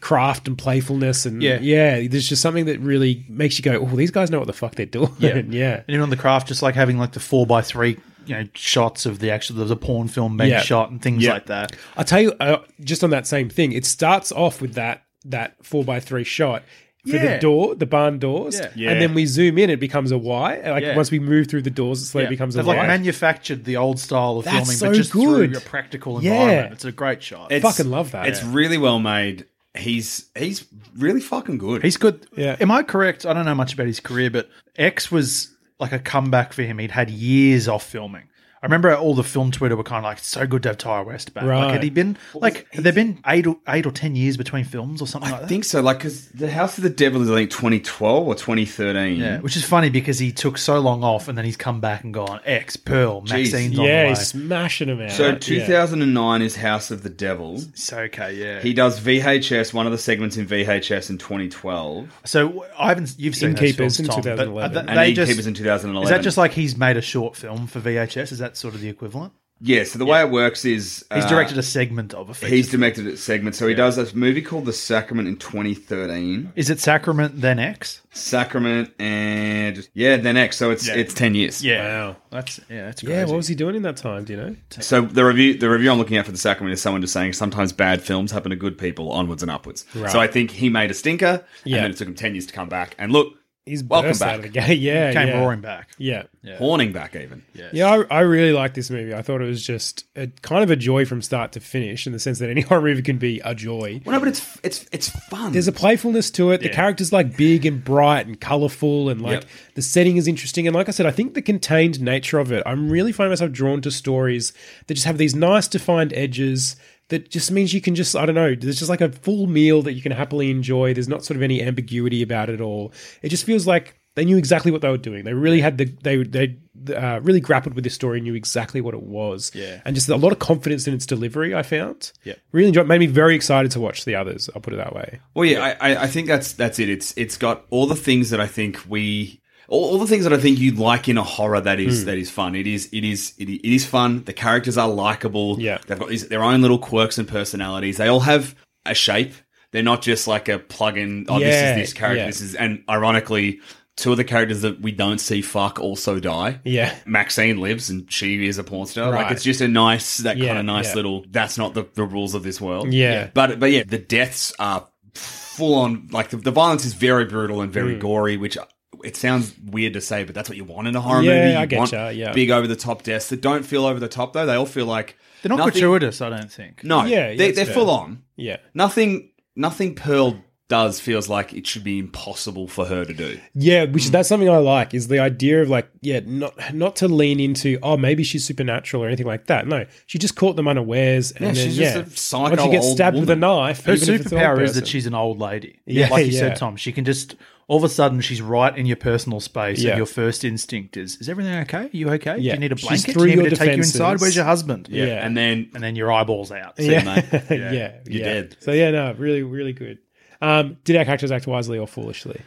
craft 0.00 0.48
and 0.48 0.56
playfulness 0.56 1.26
and 1.26 1.42
Yeah. 1.42 1.58
yeah. 1.60 2.06
There's 2.08 2.28
just 2.28 2.40
something 2.42 2.64
that 2.66 2.80
really 2.80 3.24
makes 3.28 3.58
you 3.58 3.62
go, 3.62 3.74
oh, 3.78 3.96
these 3.96 4.10
guys 4.10 4.30
know 4.30 4.38
what 4.38 4.46
the 4.46 4.52
fuck 4.54 4.74
they're 4.74 4.86
doing. 4.86 5.12
Yeah, 5.18 5.36
yeah. 5.48 5.74
And 5.76 5.84
even 5.88 6.00
on 6.00 6.10
the 6.10 6.16
craft, 6.16 6.48
just 6.48 6.62
like 6.62 6.74
having 6.74 6.98
like 6.98 7.12
the 7.12 7.20
four 7.20 7.46
by 7.46 7.60
three, 7.62 7.98
you 8.26 8.34
know, 8.34 8.46
shots 8.54 9.04
of 9.06 9.18
the 9.18 9.30
actual 9.30 9.56
the 9.64 9.76
porn 9.76 10.08
film 10.08 10.36
being 10.36 10.50
Yeah. 10.50 10.60
shot 10.62 10.90
and 10.90 11.02
things 11.02 11.22
Yeah. 11.24 11.34
like 11.34 11.46
that. 11.46 11.76
I'll 11.96 12.04
tell 12.04 12.20
you, 12.22 12.32
uh, 12.40 12.58
just 12.82 13.04
on 13.04 13.10
that 13.10 13.26
same 13.26 13.48
thing, 13.50 13.72
it 13.72 13.84
starts 13.84 14.32
off 14.32 14.60
with 14.62 14.74
that 14.74 15.02
that 15.26 15.54
four 15.62 15.84
by 15.84 16.00
three 16.00 16.24
shot 16.24 16.62
for 17.06 17.16
Yeah. 17.16 17.34
the 17.34 17.38
door, 17.40 17.74
the 17.74 17.84
barn 17.84 18.18
doors, 18.18 18.58
Yeah. 18.58 18.68
Yeah. 18.74 18.90
and 18.92 19.02
then 19.02 19.12
we 19.12 19.26
zoom 19.26 19.58
in, 19.58 19.68
it 19.68 19.80
becomes 19.80 20.12
a 20.12 20.18
Y. 20.18 20.60
Like 20.64 20.82
Yeah. 20.82 20.96
once 20.96 21.10
we 21.10 21.18
move 21.18 21.46
through 21.48 21.60
the 21.62 21.70
doors, 21.70 22.00
it 22.00 22.06
slowly 22.06 22.24
Yeah. 22.24 22.30
becomes 22.30 22.54
a 22.56 22.58
They've 22.60 22.66
Y. 22.68 22.76
like 22.78 22.86
manufactured 22.86 23.64
the 23.66 23.76
old 23.76 23.98
style 24.00 24.38
of 24.38 24.46
That's 24.46 24.56
filming, 24.56 24.76
so 24.76 24.86
but 24.88 24.94
just 24.96 25.12
good. 25.12 25.50
through 25.50 25.58
a 25.58 25.60
practical 25.60 26.22
Yeah. 26.22 26.32
environment. 26.40 26.72
It's 26.72 26.84
a 26.86 26.92
great 26.92 27.22
shot. 27.22 27.52
It's- 27.52 27.76
Fucking 27.76 27.90
love 27.90 28.12
that. 28.12 28.28
It's 28.28 28.42
Yeah. 28.42 28.48
really 28.50 28.78
well 28.78 28.98
made. 28.98 29.44
He's 29.76 30.28
he's 30.36 30.66
really 30.96 31.20
fucking 31.20 31.58
good. 31.58 31.82
He's 31.82 31.96
good. 31.96 32.26
Yeah. 32.36 32.56
Am 32.60 32.70
I 32.70 32.82
correct? 32.82 33.24
I 33.24 33.32
don't 33.32 33.44
know 33.44 33.54
much 33.54 33.74
about 33.74 33.86
his 33.86 34.00
career, 34.00 34.30
but 34.30 34.48
X 34.76 35.12
was 35.12 35.54
like 35.78 35.92
a 35.92 35.98
comeback 35.98 36.52
for 36.52 36.62
him. 36.62 36.78
He'd 36.78 36.90
had 36.90 37.08
years 37.08 37.68
off 37.68 37.84
filming. 37.84 38.28
I 38.62 38.66
remember 38.66 38.94
all 38.94 39.14
the 39.14 39.24
film 39.24 39.50
Twitter 39.50 39.74
were 39.74 39.82
kind 39.82 39.98
of 40.04 40.04
like, 40.04 40.18
"It's 40.18 40.26
so 40.28 40.46
good 40.46 40.62
to 40.64 40.68
have 40.70 40.78
Ti 40.78 41.02
West 41.08 41.32
back." 41.32 41.44
Like, 41.44 41.50
Right. 41.50 41.70
had 41.72 41.82
he 41.82 41.88
been 41.88 42.18
like, 42.34 42.66
had 42.74 42.84
there 42.84 42.92
been 42.92 43.18
eight 43.26 43.46
or 43.46 43.56
eight 43.68 43.86
or 43.86 43.90
ten 43.90 44.14
years 44.14 44.36
between 44.36 44.64
films 44.64 45.00
or 45.00 45.06
something 45.06 45.30
like 45.30 45.40
that? 45.40 45.46
I 45.46 45.48
think 45.48 45.64
so. 45.64 45.80
Like, 45.80 45.96
because 45.98 46.28
the 46.28 46.50
House 46.50 46.76
of 46.76 46.84
the 46.84 46.90
Devil 46.90 47.22
is 47.22 47.30
I 47.30 47.36
think 47.36 47.50
2012 47.50 48.26
or 48.26 48.34
2013. 48.34 49.16
Yeah, 49.18 49.38
which 49.40 49.56
is 49.56 49.64
funny 49.64 49.88
because 49.88 50.18
he 50.18 50.30
took 50.30 50.58
so 50.58 50.78
long 50.78 51.02
off 51.02 51.26
and 51.28 51.38
then 51.38 51.44
he's 51.46 51.56
come 51.56 51.80
back 51.80 52.04
and 52.04 52.12
gone 52.12 52.40
X 52.44 52.76
Pearl 52.76 53.22
Jeez. 53.22 53.30
Maxine's 53.30 53.78
on 53.78 53.84
the 53.84 53.88
yeah, 53.90 54.02
way. 54.04 54.08
he's 54.10 54.26
smashing 54.26 54.88
them 54.88 55.00
out. 55.00 55.12
So 55.12 55.28
Yeah. 55.28 55.34
2009 55.38 56.42
is 56.42 56.56
House 56.56 56.90
of 56.90 57.02
the 57.02 57.08
Devil. 57.10 57.62
So 57.74 57.98
okay, 58.00 58.34
yeah. 58.34 58.60
He 58.60 58.74
does 58.74 59.00
VHS, 59.00 59.72
one 59.72 59.86
of 59.86 59.92
the 59.92 59.98
segments 59.98 60.36
in 60.36 60.46
VHS 60.46 61.08
in 61.08 61.16
2012, 61.16 62.08
so 62.24 62.66
I 62.78 62.88
haven't. 62.88 63.14
You've 63.18 63.34
seen 63.34 63.52
those 63.54 63.60
Innkeepers 63.62 63.96
films, 63.96 64.00
in 64.00 64.06
Tom, 64.06 64.16
but 64.16 64.22
2011. 64.44 64.70
are 64.70 64.74
th- 64.82 64.90
and 64.90 64.98
they 64.98 65.08
he 65.08 65.14
just 65.14 65.30
Keepers 65.32 65.46
in 65.46 65.54
2011. 65.54 66.02
is 66.04 66.10
that 66.10 66.22
just 66.22 66.36
like 66.36 66.52
he's 66.52 66.76
made 66.76 66.96
a 66.96 67.02
short 67.02 67.36
film 67.36 67.66
for 67.66 67.80
VHS? 67.80 68.32
Is 68.32 68.38
that 68.38 68.49
sort 68.56 68.74
of 68.74 68.80
the 68.80 68.88
equivalent? 68.88 69.32
yeah? 69.62 69.84
So 69.84 69.98
the 69.98 70.06
way 70.06 70.20
it 70.22 70.30
works 70.30 70.64
is 70.64 71.04
He's 71.14 71.24
uh, 71.24 71.28
directed 71.28 71.58
a 71.58 71.62
segment 71.62 72.14
of 72.14 72.30
a. 72.30 72.34
feature 72.34 72.54
He's 72.54 72.70
film. 72.70 72.80
directed 72.80 73.06
a 73.08 73.16
segment. 73.18 73.54
So 73.56 73.66
he 73.68 73.74
does 73.74 73.98
a 73.98 74.16
movie 74.16 74.40
called 74.40 74.64
The 74.64 74.72
Sacrament 74.72 75.28
in 75.28 75.36
2013. 75.36 76.52
Is 76.56 76.70
it 76.70 76.80
Sacrament 76.80 77.40
then 77.40 77.58
X? 77.58 78.00
Sacrament 78.12 78.90
and 78.98 79.86
yeah, 79.94 80.16
then 80.16 80.36
X. 80.38 80.56
So 80.56 80.70
it's 80.70 80.86
Yeah. 80.88 80.94
it's 80.94 81.12
10 81.14 81.34
years. 81.34 81.62
Wow. 81.64 82.16
that's 82.30 82.58
yeah, 82.70 82.86
that's 82.86 83.02
Yeah, 83.02 83.24
what 83.26 83.36
was 83.36 83.48
he 83.48 83.54
doing 83.54 83.74
in 83.76 83.82
that 83.82 83.96
time? 83.98 84.24
Do 84.24 84.32
you 84.32 84.38
know? 84.40 84.56
So 84.70 85.02
the 85.02 85.24
review 85.24 85.58
the 85.58 85.68
review 85.68 85.90
I'm 85.90 85.98
looking 85.98 86.16
at 86.16 86.24
for 86.26 86.32
the 86.32 86.38
Sacrament 86.38 86.72
is 86.72 86.80
someone 86.80 87.02
just 87.02 87.12
saying 87.12 87.34
sometimes 87.34 87.72
bad 87.72 88.00
films 88.02 88.32
happen 88.32 88.50
to 88.50 88.56
good 88.56 88.78
people 88.78 89.12
onwards 89.12 89.42
and 89.42 89.50
upwards. 89.50 89.84
Right. 89.94 90.10
So 90.10 90.18
I 90.20 90.26
think 90.26 90.50
he 90.52 90.68
made 90.70 90.90
a 90.90 90.94
stinker, 90.94 91.44
Yeah. 91.64 91.76
and 91.76 91.84
then 91.84 91.90
it 91.92 91.96
took 91.98 92.08
him 92.08 92.14
ten 92.14 92.34
years 92.34 92.46
to 92.46 92.52
come 92.52 92.68
back. 92.68 92.94
And 92.98 93.12
look, 93.12 93.34
He's 93.70 93.84
welcome 93.84 94.10
burst 94.10 94.22
out 94.22 94.26
back, 94.26 94.36
of 94.36 94.42
the 94.42 94.48
gate. 94.48 94.78
Yeah, 94.80 95.12
Came 95.12 95.28
yeah. 95.28 95.40
roaring 95.40 95.60
back. 95.60 95.88
Yeah. 95.96 96.24
horning 96.58 96.92
back 96.92 97.14
even. 97.14 97.42
Yeah, 97.72 97.86
I, 98.10 98.18
I 98.18 98.20
really 98.20 98.52
like 98.52 98.74
this 98.74 98.90
movie. 98.90 99.14
I 99.14 99.22
thought 99.22 99.40
it 99.40 99.46
was 99.46 99.64
just 99.64 100.04
a, 100.16 100.26
kind 100.42 100.62
of 100.64 100.70
a 100.70 100.76
joy 100.76 101.04
from 101.04 101.22
start 101.22 101.52
to 101.52 101.60
finish, 101.60 102.06
in 102.06 102.12
the 102.12 102.18
sense 102.18 102.40
that 102.40 102.50
any 102.50 102.60
horror 102.68 102.82
movie 102.82 103.02
can 103.02 103.18
be 103.18 103.40
a 103.44 103.54
joy. 103.54 104.00
Well, 104.04 104.14
no, 104.14 104.18
but 104.18 104.28
it's 104.28 104.58
it's 104.64 104.86
it's 104.90 105.08
fun. 105.08 105.52
There's 105.52 105.68
a 105.68 105.72
playfulness 105.72 106.30
to 106.32 106.50
it. 106.50 106.60
The 106.62 106.68
characters 106.68 107.12
like 107.12 107.36
big 107.36 107.64
and 107.64 107.84
bright 107.84 108.26
and 108.26 108.40
colorful, 108.40 109.08
and 109.08 109.20
like 109.22 109.42
Yep. 109.42 109.44
the 109.76 109.82
setting 109.82 110.16
is 110.16 110.26
interesting. 110.26 110.66
And 110.66 110.74
like 110.74 110.88
I 110.88 110.92
said, 110.92 111.06
I 111.06 111.12
think 111.12 111.34
the 111.34 111.42
contained 111.42 112.00
nature 112.00 112.38
of 112.38 112.50
it, 112.50 112.62
I'm 112.66 112.90
really 112.90 113.12
finding 113.12 113.30
myself 113.30 113.52
drawn 113.52 113.80
to 113.82 113.90
stories 113.90 114.52
that 114.88 114.94
just 114.94 115.06
have 115.06 115.18
these 115.18 115.34
nice 115.34 115.68
defined 115.68 116.12
edges. 116.14 116.76
That 117.10 117.30
just 117.30 117.50
means 117.52 117.72
you 117.74 117.80
can 117.80 117.94
just 117.94 118.16
I 118.16 118.24
don't 118.26 118.34
know. 118.34 118.54
There's 118.54 118.78
just 118.78 118.90
like 118.90 119.00
a 119.02 119.12
full 119.12 119.46
meal 119.46 119.82
that 119.82 119.92
you 119.92 120.02
can 120.02 120.12
happily 120.12 120.50
enjoy. 120.50 120.94
There's 120.94 121.08
not 121.08 121.24
sort 121.24 121.36
of 121.36 121.42
any 121.42 121.62
ambiguity 121.62 122.22
about 122.22 122.48
it 122.48 122.60
all. 122.60 122.92
It 123.22 123.28
just 123.28 123.44
feels 123.44 123.66
like 123.66 123.96
they 124.16 124.24
knew 124.24 124.36
exactly 124.38 124.72
what 124.72 124.80
they 124.80 124.88
were 124.88 124.96
doing. 124.98 125.24
They 125.24 125.34
really 125.34 125.60
had 125.60 125.78
the 125.78 125.84
they 126.02 126.22
they 126.24 126.56
uh, 126.96 127.20
really 127.22 127.40
grappled 127.40 127.74
with 127.74 127.84
this 127.84 127.94
story, 127.94 128.18
and 128.18 128.24
knew 128.24 128.34
exactly 128.34 128.80
what 128.80 128.94
it 128.94 129.02
was, 129.02 129.52
Yeah. 129.54 129.82
and 129.84 129.94
just 129.94 130.08
a 130.08 130.16
lot 130.16 130.32
of 130.32 130.38
confidence 130.38 130.86
in 130.88 130.94
its 130.94 131.04
delivery. 131.04 131.54
I 131.54 131.62
found, 131.62 132.10
Yeah. 132.24 132.34
really 132.52 132.68
enjoyed. 132.68 132.88
Made 132.88 133.00
me 133.00 133.06
very 133.06 133.34
excited 133.36 133.70
to 133.72 133.80
watch 133.80 134.04
the 134.06 134.14
others. 134.14 134.48
I'll 134.54 134.62
put 134.62 134.72
it 134.72 134.78
that 134.78 134.94
way. 134.94 135.20
Well, 135.34 135.44
yeah, 135.44 135.76
I, 135.80 135.92
I- 135.92 136.02
I 136.04 136.06
think 136.06 136.26
that's 136.26 136.52
that's 136.54 136.78
it. 136.78 136.88
It's 136.88 137.12
it's 137.16 137.36
got 137.36 137.66
all 137.70 137.86
the 137.86 137.94
things 137.96 138.30
that 138.30 138.40
I 138.40 138.46
think 138.46 138.78
we. 138.88 139.40
All, 139.70 139.92
all 139.92 139.98
the 139.98 140.06
things 140.08 140.24
that 140.24 140.32
I 140.32 140.38
think 140.38 140.58
you'd 140.58 140.78
like 140.78 141.08
in 141.08 141.16
a 141.16 141.22
horror 141.22 141.60
that 141.60 141.78
is 141.78 142.00
hmm. 142.00 142.06
that 142.06 142.18
is 142.18 142.28
fun. 142.28 142.54
It 142.54 142.66
is 142.66 142.88
it 142.92 143.04
is 143.04 143.32
it, 143.38 143.48
it 143.48 143.64
is 143.64 143.86
fun. 143.86 144.24
The 144.24 144.32
characters 144.32 144.76
are 144.76 144.88
likable. 144.88 145.58
Yeah. 145.60 145.78
they've 145.86 145.98
got 145.98 146.08
these, 146.08 146.28
their 146.28 146.42
own 146.42 146.60
little 146.60 146.78
quirks 146.78 147.18
and 147.18 147.26
personalities. 147.26 147.96
They 147.96 148.08
all 148.08 148.20
have 148.20 148.56
a 148.84 148.94
shape. 148.94 149.32
They're 149.70 149.84
not 149.84 150.02
just 150.02 150.26
like 150.26 150.48
a 150.48 150.58
plug-in. 150.58 151.26
Oh, 151.28 151.38
Yeah, 151.38 151.46
this 151.46 151.56
is 151.56 151.76
this 151.76 151.92
character. 151.92 152.18
yeah. 152.18 152.26
This 152.26 152.40
is 152.40 152.56
and 152.56 152.82
ironically, 152.90 153.60
two 153.96 154.10
of 154.10 154.16
the 154.16 154.24
characters 154.24 154.62
that 154.62 154.80
we 154.80 154.90
don't 154.90 155.18
see 155.18 155.40
fuck 155.40 155.78
also 155.78 156.18
die. 156.18 156.58
Yeah. 156.64 156.92
Maxine 157.06 157.60
lives 157.60 157.90
and 157.90 158.10
she 158.10 158.44
is 158.48 158.58
a 158.58 158.64
porn 158.64 158.88
star. 158.88 159.12
Like 159.12 159.30
it's 159.30 159.44
just 159.44 159.60
a 159.60 159.68
nice 159.68 160.18
that 160.18 160.36
Yeah, 160.36 160.48
kind 160.48 160.58
of 160.58 160.64
nice 160.64 160.88
yeah. 160.88 160.94
little. 160.96 161.24
That's 161.30 161.56
not 161.56 161.74
the, 161.74 161.86
the 161.94 162.04
rules 162.04 162.34
of 162.34 162.42
this 162.42 162.60
world. 162.60 162.92
Yeah. 162.92 163.30
But 163.32 163.60
but 163.60 163.70
yeah, 163.70 163.84
the 163.86 163.98
deaths 163.98 164.52
are 164.58 164.88
full 165.14 165.74
on. 165.76 166.08
Like 166.10 166.30
the, 166.30 166.38
the 166.38 166.50
violence 166.50 166.84
is 166.84 166.94
very 166.94 167.26
brutal 167.26 167.60
and 167.60 167.72
very 167.72 167.94
hmm. 167.94 168.00
gory, 168.00 168.36
which 168.36 168.58
it 169.04 169.16
sounds 169.16 169.54
weird 169.64 169.92
to 169.94 170.00
say, 170.00 170.24
but 170.24 170.34
that's 170.34 170.48
what 170.48 170.56
you 170.56 170.64
want 170.64 170.88
in 170.88 170.96
a 170.96 171.00
horror 171.00 171.22
Yeah, 171.22 171.34
movie. 171.40 171.50
You 171.52 171.58
I 171.58 171.66
getcha, 171.66 171.98
want 172.04 172.16
yeah. 172.16 172.32
big 172.32 172.50
over 172.50 172.66
the 172.66 172.76
top 172.76 173.02
deaths 173.02 173.28
that 173.30 173.40
don't 173.40 173.64
feel 173.64 173.84
over 173.86 174.00
the 174.00 174.08
top 174.08 174.32
though. 174.32 174.46
They 174.46 174.54
all 174.54 174.66
feel 174.66 174.86
like 174.86 175.16
They're 175.42 175.50
not 175.50 175.58
nothing- 175.58 175.72
gratuitous, 175.72 176.20
I 176.20 176.30
don't 176.30 176.50
think. 176.52 176.84
No, 176.84 177.04
Yeah, 177.04 177.30
yeah, 177.30 177.36
they, 177.36 177.36
that's 177.46 177.56
they're 177.56 177.64
fair. 177.66 177.74
full 177.74 177.90
on. 177.90 178.22
Yeah. 178.36 178.56
Nothing 178.74 179.30
nothing 179.56 179.94
Pearl 179.94 180.42
does 180.68 181.00
feels 181.00 181.28
like 181.28 181.52
it 181.52 181.66
should 181.66 181.82
be 181.82 181.98
impossible 181.98 182.68
for 182.68 182.84
her 182.84 183.04
to 183.04 183.12
do. 183.12 183.40
Yeah, 183.54 183.86
which 183.86 184.04
mm. 184.04 184.10
that's 184.12 184.28
something 184.28 184.48
I 184.48 184.58
like 184.58 184.94
is 184.94 185.08
the 185.08 185.18
idea 185.18 185.62
of 185.62 185.68
like, 185.68 185.90
yeah, 186.00 186.20
not 186.24 186.72
not 186.72 186.94
to 186.96 187.08
lean 187.08 187.40
into, 187.40 187.76
oh, 187.82 187.96
maybe 187.96 188.22
she's 188.22 188.44
supernatural 188.44 189.02
or 189.02 189.08
anything 189.08 189.26
like 189.26 189.48
that. 189.48 189.66
No, 189.66 189.84
she 190.06 190.16
just 190.20 190.36
caught 190.36 190.54
them 190.54 190.68
unawares, 190.68 191.32
and 191.32 191.40
Yeah, 191.40 191.46
then 191.52 191.54
she's 191.64 191.76
yeah, 191.76 191.94
just 192.02 192.14
a 192.14 192.16
psycho 192.16 192.50
once 192.50 192.62
she 192.62 192.70
gets 192.70 192.86
old 192.86 192.94
stabbed 192.96 193.16
with 193.18 193.28
a 193.28 193.32
woman. 193.34 193.40
knife, 193.40 193.84
Her 193.84 193.94
even 193.94 194.14
if 194.14 194.20
it's 194.20 194.30
an 194.32 194.38
old 194.38 194.44
superpower 194.44 194.62
is 194.62 194.74
that 194.74 194.80
person. 194.82 194.86
she's 194.92 195.06
an 195.06 195.14
old 195.14 195.40
lady. 195.40 195.80
Yeah, 195.86 196.08
like 196.08 196.26
you 196.26 196.32
yeah. 196.32 196.38
said, 196.38 196.56
Tom. 196.56 196.76
She 196.76 196.92
can 196.92 197.04
just 197.04 197.34
all 197.70 197.76
of 197.76 197.84
a 197.84 197.88
sudden 197.88 198.20
she's 198.20 198.42
right 198.42 198.76
in 198.76 198.84
your 198.84 198.96
personal 198.96 199.38
space, 199.38 199.78
Yeah. 199.80 199.90
and 199.90 199.96
your 199.98 200.06
first 200.06 200.44
instinct 200.44 200.96
is: 200.96 201.16
Is 201.18 201.28
everything 201.28 201.54
okay? 201.60 201.84
Are 201.84 201.90
you 201.92 202.10
okay? 202.10 202.34
Do 202.34 202.42
you 202.42 202.56
need 202.56 202.72
a 202.72 202.76
She's 202.76 202.88
blanket? 202.88 203.12
through 203.12 203.22
Do 203.26 203.30
you 203.30 203.36
need 203.36 203.36
me 203.36 203.42
your 203.44 203.50
to 203.50 203.56
take 203.56 203.68
you 203.76 203.82
inside? 203.84 204.20
Where's 204.20 204.34
your 204.34 204.44
husband? 204.44 204.88
Yeah. 204.90 205.04
Yeah. 205.04 205.24
And 205.24 205.36
then 205.36 205.70
and 205.74 205.82
then 205.82 205.94
your 205.94 206.10
eyeballs 206.12 206.50
out. 206.50 206.76
See, 206.78 206.90
yeah, 206.90 207.04
mate. 207.04 207.24
yeah, 207.32 207.46
Yeah. 207.48 207.70
You're 207.72 207.94
yeah. 208.06 208.24
dead. 208.24 208.56
So 208.58 208.72
yeah, 208.72 208.90
no, 208.90 209.12
really, 209.16 209.44
really 209.44 209.72
good. 209.72 209.98
Um, 210.42 210.78
did 210.82 210.96
our 210.96 211.04
characters 211.04 211.30
act 211.30 211.46
wisely 211.46 211.78
or 211.78 211.86
foolishly? 211.86 212.40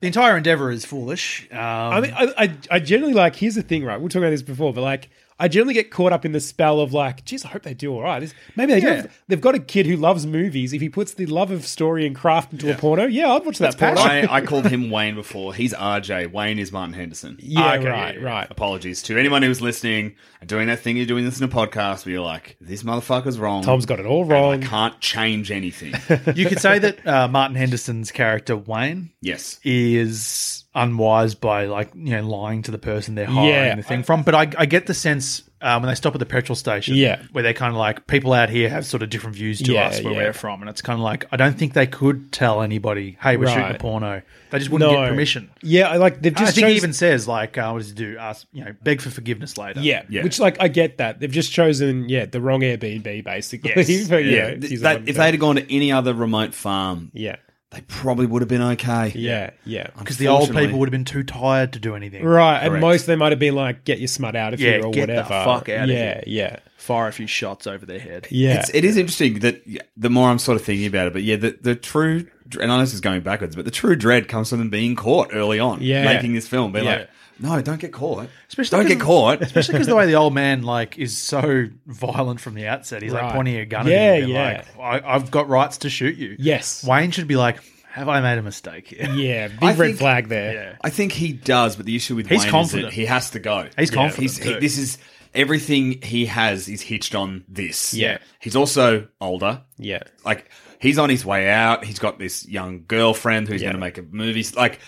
The 0.00 0.06
entire 0.06 0.36
endeavor 0.36 0.70
is 0.70 0.84
foolish. 0.84 1.48
Um, 1.50 1.58
I 1.58 2.00
mean, 2.00 2.12
I, 2.16 2.32
I, 2.38 2.56
I 2.70 2.78
generally 2.78 3.14
like. 3.14 3.34
Here's 3.34 3.56
the 3.56 3.62
thing, 3.64 3.84
right? 3.84 3.96
We 3.96 4.04
were 4.04 4.08
talking 4.08 4.22
about 4.22 4.30
this 4.30 4.42
before, 4.42 4.72
but 4.72 4.82
like, 4.82 5.10
I 5.38 5.48
generally 5.48 5.74
get 5.74 5.90
caught 5.90 6.12
up 6.12 6.24
in 6.24 6.32
the 6.32 6.40
spell 6.40 6.80
of 6.80 6.92
like, 6.92 7.24
geez, 7.24 7.44
I 7.44 7.48
hope 7.48 7.62
they 7.62 7.74
do 7.74 7.92
all 7.94 8.02
right. 8.02 8.20
This- 8.20 8.34
Maybe 8.56 8.72
they 8.74 8.80
Yeah. 8.82 9.02
do. 9.02 9.08
They've 9.28 9.40
got 9.40 9.54
a 9.54 9.60
kid 9.60 9.86
who 9.86 9.96
loves 9.96 10.26
movies. 10.26 10.72
If 10.72 10.80
he 10.80 10.88
puts 10.88 11.14
the 11.14 11.26
love 11.26 11.50
of 11.50 11.66
story 11.66 12.06
and 12.06 12.16
craft 12.16 12.52
into 12.52 12.72
a 12.72 12.76
porno, 12.76 13.06
yeah, 13.06 13.32
I'd 13.32 13.44
watch 13.46 13.58
that 13.58 13.78
porno. 13.78 14.00
I, 14.00 14.26
I 14.28 14.40
called 14.40 14.66
him 14.66 14.90
Wayne 14.90 15.14
before. 15.14 15.54
He's 15.54 15.72
RJ. 15.74 16.32
Wayne 16.32 16.58
is 16.58 16.72
Martin 16.72 16.94
Henderson. 16.94 17.36
Yeah, 17.40 17.74
Okay, 17.74 17.88
right, 17.88 18.14
yeah, 18.16 18.20
yeah. 18.20 18.26
right. 18.28 18.46
Apologies 18.50 19.02
to 19.04 19.18
anyone 19.18 19.42
who's 19.42 19.60
listening 19.60 20.16
and 20.40 20.48
doing 20.48 20.66
that 20.68 20.80
thing 20.80 20.96
you're 20.96 21.06
doing 21.06 21.24
this 21.24 21.38
in 21.38 21.44
a 21.44 21.48
podcast 21.48 22.04
where 22.06 22.14
you're 22.14 22.22
like, 22.24 22.56
this 22.60 22.82
motherfucker's 22.82 23.38
wrong. 23.38 23.62
Tom's 23.62 23.86
got 23.86 24.00
it 24.00 24.06
all 24.06 24.22
and 24.22 24.30
wrong. 24.30 24.62
I 24.64 24.66
can't 24.66 25.00
change 25.00 25.50
anything. 25.50 25.94
you 26.34 26.46
could 26.46 26.60
say 26.60 26.78
that 26.80 27.06
uh, 27.06 27.28
Martin 27.28 27.56
Henderson's 27.56 28.10
character 28.10 28.56
Wayne 28.56 29.10
yes. 29.20 29.60
is 29.62 30.64
unwise 30.74 31.34
by 31.34 31.64
like 31.66 31.90
you 31.94 32.10
know 32.10 32.22
lying 32.26 32.62
to 32.62 32.70
the 32.70 32.78
person 32.78 33.14
they're 33.16 33.26
hiring 33.26 33.48
Yeah. 33.48 33.74
the 33.74 33.82
thing 33.82 34.02
from. 34.02 34.22
But 34.22 34.34
I, 34.34 34.50
I 34.58 34.66
get 34.66 34.86
the 34.86 34.94
sense 34.94 35.27
um, 35.60 35.82
when 35.82 35.88
they 35.88 35.94
stop 35.96 36.14
at 36.14 36.18
the 36.20 36.26
petrol 36.26 36.54
station, 36.54 36.94
Yeah. 36.94 37.20
where 37.32 37.42
they're 37.42 37.52
kind 37.52 37.72
of 37.72 37.78
like 37.78 38.06
people 38.06 38.32
out 38.32 38.48
here 38.48 38.68
have 38.68 38.86
sort 38.86 39.02
of 39.02 39.10
different 39.10 39.34
views 39.36 39.60
to 39.62 39.72
Yeah, 39.72 39.86
us 39.88 40.00
where 40.02 40.12
yeah. 40.12 40.18
we're 40.18 40.32
from, 40.32 40.60
and 40.62 40.68
it's 40.70 40.82
kind 40.82 40.98
of 40.98 41.02
like 41.02 41.24
I 41.32 41.36
don't 41.36 41.58
think 41.58 41.72
they 41.72 41.86
could 41.86 42.30
tell 42.32 42.62
anybody, 42.62 43.16
hey, 43.20 43.36
we're 43.36 43.46
shooting 43.48 43.64
a 43.64 43.68
Right. 43.70 43.78
porno. 43.78 44.22
They 44.50 44.58
just 44.58 44.70
wouldn't 44.70 44.90
No. 44.92 44.98
get 45.02 45.08
permission. 45.10 45.50
Yeah, 45.62 45.88
I 45.90 45.96
like 45.96 46.22
they've 46.22 46.34
I 46.36 46.40
just. 46.40 46.54
think 46.54 46.68
he 46.68 46.72
chose- 46.74 46.76
even 46.82 46.92
says 46.92 47.26
like, 47.28 47.58
uh, 47.58 47.70
what 47.72 47.78
does 47.80 47.88
he 47.88 47.94
do? 47.94 48.16
Ask 48.18 48.46
you 48.52 48.64
know, 48.64 48.72
beg 48.82 49.00
for 49.00 49.10
forgiveness 49.10 49.58
later. 49.58 49.80
Yeah, 49.80 50.02
Yeah. 50.08 50.22
which 50.22 50.38
like 50.38 50.56
I 50.60 50.68
get 50.68 50.98
that 50.98 51.18
they've 51.20 51.30
just 51.30 51.52
chosen 51.52 52.08
yeah 52.08 52.24
the 52.26 52.40
wrong 52.40 52.60
Airbnb 52.60 53.24
basically. 53.24 53.72
Yes. 53.76 54.08
But, 54.08 54.24
Yeah. 54.24 54.30
yeah, 54.48 54.54
Th- 54.54 54.70
use 54.72 54.80
that- 54.82 55.00
one 55.00 55.08
if 55.08 55.16
they'd 55.16 55.32
have 55.32 55.40
gone 55.40 55.56
to 55.56 55.74
any 55.74 55.90
other 55.92 56.14
remote 56.14 56.54
farm, 56.54 57.10
yeah, 57.12 57.36
they 57.70 57.82
probably 57.82 58.24
would 58.24 58.40
have 58.40 58.48
been 58.48 58.62
okay. 58.62 59.12
yeah, 59.14 59.50
yeah. 59.66 59.88
because 59.98 60.16
the 60.16 60.28
old 60.28 60.54
people 60.54 60.78
would 60.78 60.88
have 60.88 60.92
been 60.92 61.04
too 61.04 61.22
tired 61.22 61.74
to 61.74 61.78
do 61.78 61.94
anything. 61.94 62.24
Right, 62.24 62.58
and 62.60 62.70
Correct. 62.70 62.80
most 62.80 63.06
they 63.06 63.16
might 63.16 63.32
have 63.32 63.38
been 63.38 63.54
like, 63.54 63.84
"Get 63.84 63.98
your 63.98 64.08
smut 64.08 64.34
out 64.36 64.54
of 64.54 64.60
Yeah, 64.60 64.70
here" 64.78 64.86
or 64.86 64.90
get 64.90 65.06
the 65.08 65.16
whatever. 65.16 65.28
fuck 65.44 65.68
outta 65.68 65.92
yeah, 65.92 66.14
here. 66.14 66.22
yeah, 66.26 66.56
Fire 66.78 67.08
a 67.08 67.12
few 67.12 67.26
shots 67.26 67.66
over 67.66 67.84
their 67.84 67.98
head. 67.98 68.26
yeah. 68.30 68.60
It's, 68.60 68.70
it 68.72 68.84
is 68.86 68.96
interesting 68.96 69.40
that 69.40 69.66
yeah, 69.66 69.82
the 69.98 70.08
more 70.08 70.30
I'm 70.30 70.38
sort 70.38 70.56
of 70.56 70.64
thinking 70.64 70.86
about 70.86 71.08
it, 71.08 71.12
but 71.12 71.22
yeah, 71.22 71.36
the, 71.36 71.58
the 71.60 71.74
true, 71.74 72.26
and 72.58 72.72
I 72.72 72.76
know 72.76 72.80
this 72.80 72.94
is 72.94 73.00
going 73.02 73.20
backwards, 73.20 73.54
but 73.54 73.66
the 73.66 73.70
true 73.70 73.96
dread 73.96 74.28
comes 74.28 74.48
from 74.48 74.60
them 74.60 74.70
being 74.70 74.96
caught 74.96 75.30
early 75.34 75.58
on, 75.60 75.82
Yeah. 75.82 76.04
making 76.04 76.32
this 76.32 76.48
film. 76.48 76.72
Being 76.72 76.86
Yeah. 76.86 76.90
like, 76.96 77.10
no, 77.40 77.60
don't 77.62 77.80
get 77.80 77.92
caught. 77.92 78.28
Especially 78.48 78.78
don't 78.78 78.88
get 78.88 79.00
caught. 79.00 79.42
Especially 79.42 79.72
because 79.72 79.86
the 79.86 79.94
way 79.96 80.06
the 80.06 80.14
old 80.14 80.34
man 80.34 80.62
like 80.62 80.98
is 80.98 81.16
so 81.16 81.66
violent 81.86 82.40
from 82.40 82.54
the 82.54 82.66
outset. 82.66 83.02
He's 83.02 83.12
like 83.12 83.22
Right. 83.22 83.34
pointing 83.34 83.56
a 83.56 83.64
gun 83.66 83.86
Yeah, 83.86 83.94
at 83.96 84.16
him. 84.18 84.22
and 84.24 84.32
yeah. 84.32 84.64
Like, 84.78 85.04
I, 85.04 85.14
I've 85.14 85.30
got 85.30 85.48
rights 85.48 85.78
to 85.78 85.90
shoot 85.90 86.16
you. 86.16 86.36
Yes. 86.38 86.84
Wayne 86.84 87.10
should 87.10 87.28
be 87.28 87.36
like, 87.36 87.58
have 87.90 88.08
I 88.08 88.20
made 88.20 88.38
a 88.38 88.42
mistake 88.42 88.88
here? 88.88 89.08
yeah, 89.14 89.48
big 89.48 89.62
I 89.62 89.66
red 89.68 89.76
think- 89.76 89.98
flag 89.98 90.28
there. 90.28 90.52
Yeah. 90.54 90.76
I 90.82 90.90
think 90.90 91.12
he 91.12 91.32
does, 91.32 91.76
but 91.76 91.86
the 91.86 91.96
issue 91.96 92.14
with 92.16 92.26
He's 92.28 92.42
Wayne 92.42 92.50
confident. 92.50 92.88
is 92.88 92.94
that 92.94 93.00
he 93.00 93.06
has 93.06 93.30
to 93.30 93.38
go. 93.38 93.68
He's 93.78 93.90
confident 93.90 94.22
He's, 94.22 94.38
he, 94.38 94.54
too. 94.54 94.60
this 94.60 94.78
is 94.78 94.98
everything 95.34 96.00
he 96.02 96.26
has 96.26 96.68
is 96.68 96.80
hitched 96.82 97.14
on 97.14 97.44
this. 97.48 97.94
Yeah. 97.94 98.18
He's 98.40 98.56
also 98.56 99.08
older. 99.20 99.62
Yeah. 99.78 100.02
Like 100.24 100.50
he's 100.80 100.98
on 100.98 101.10
his 101.10 101.24
way 101.24 101.48
out. 101.48 101.84
He's 101.84 101.98
got 101.98 102.18
this 102.18 102.46
young 102.48 102.84
girlfriend 102.86 103.48
who's 103.48 103.60
Yeah. 103.62 103.66
going 103.68 103.76
to 103.76 103.80
make 103.80 103.98
a 103.98 104.02
movie. 104.02 104.44
Like 104.56 104.80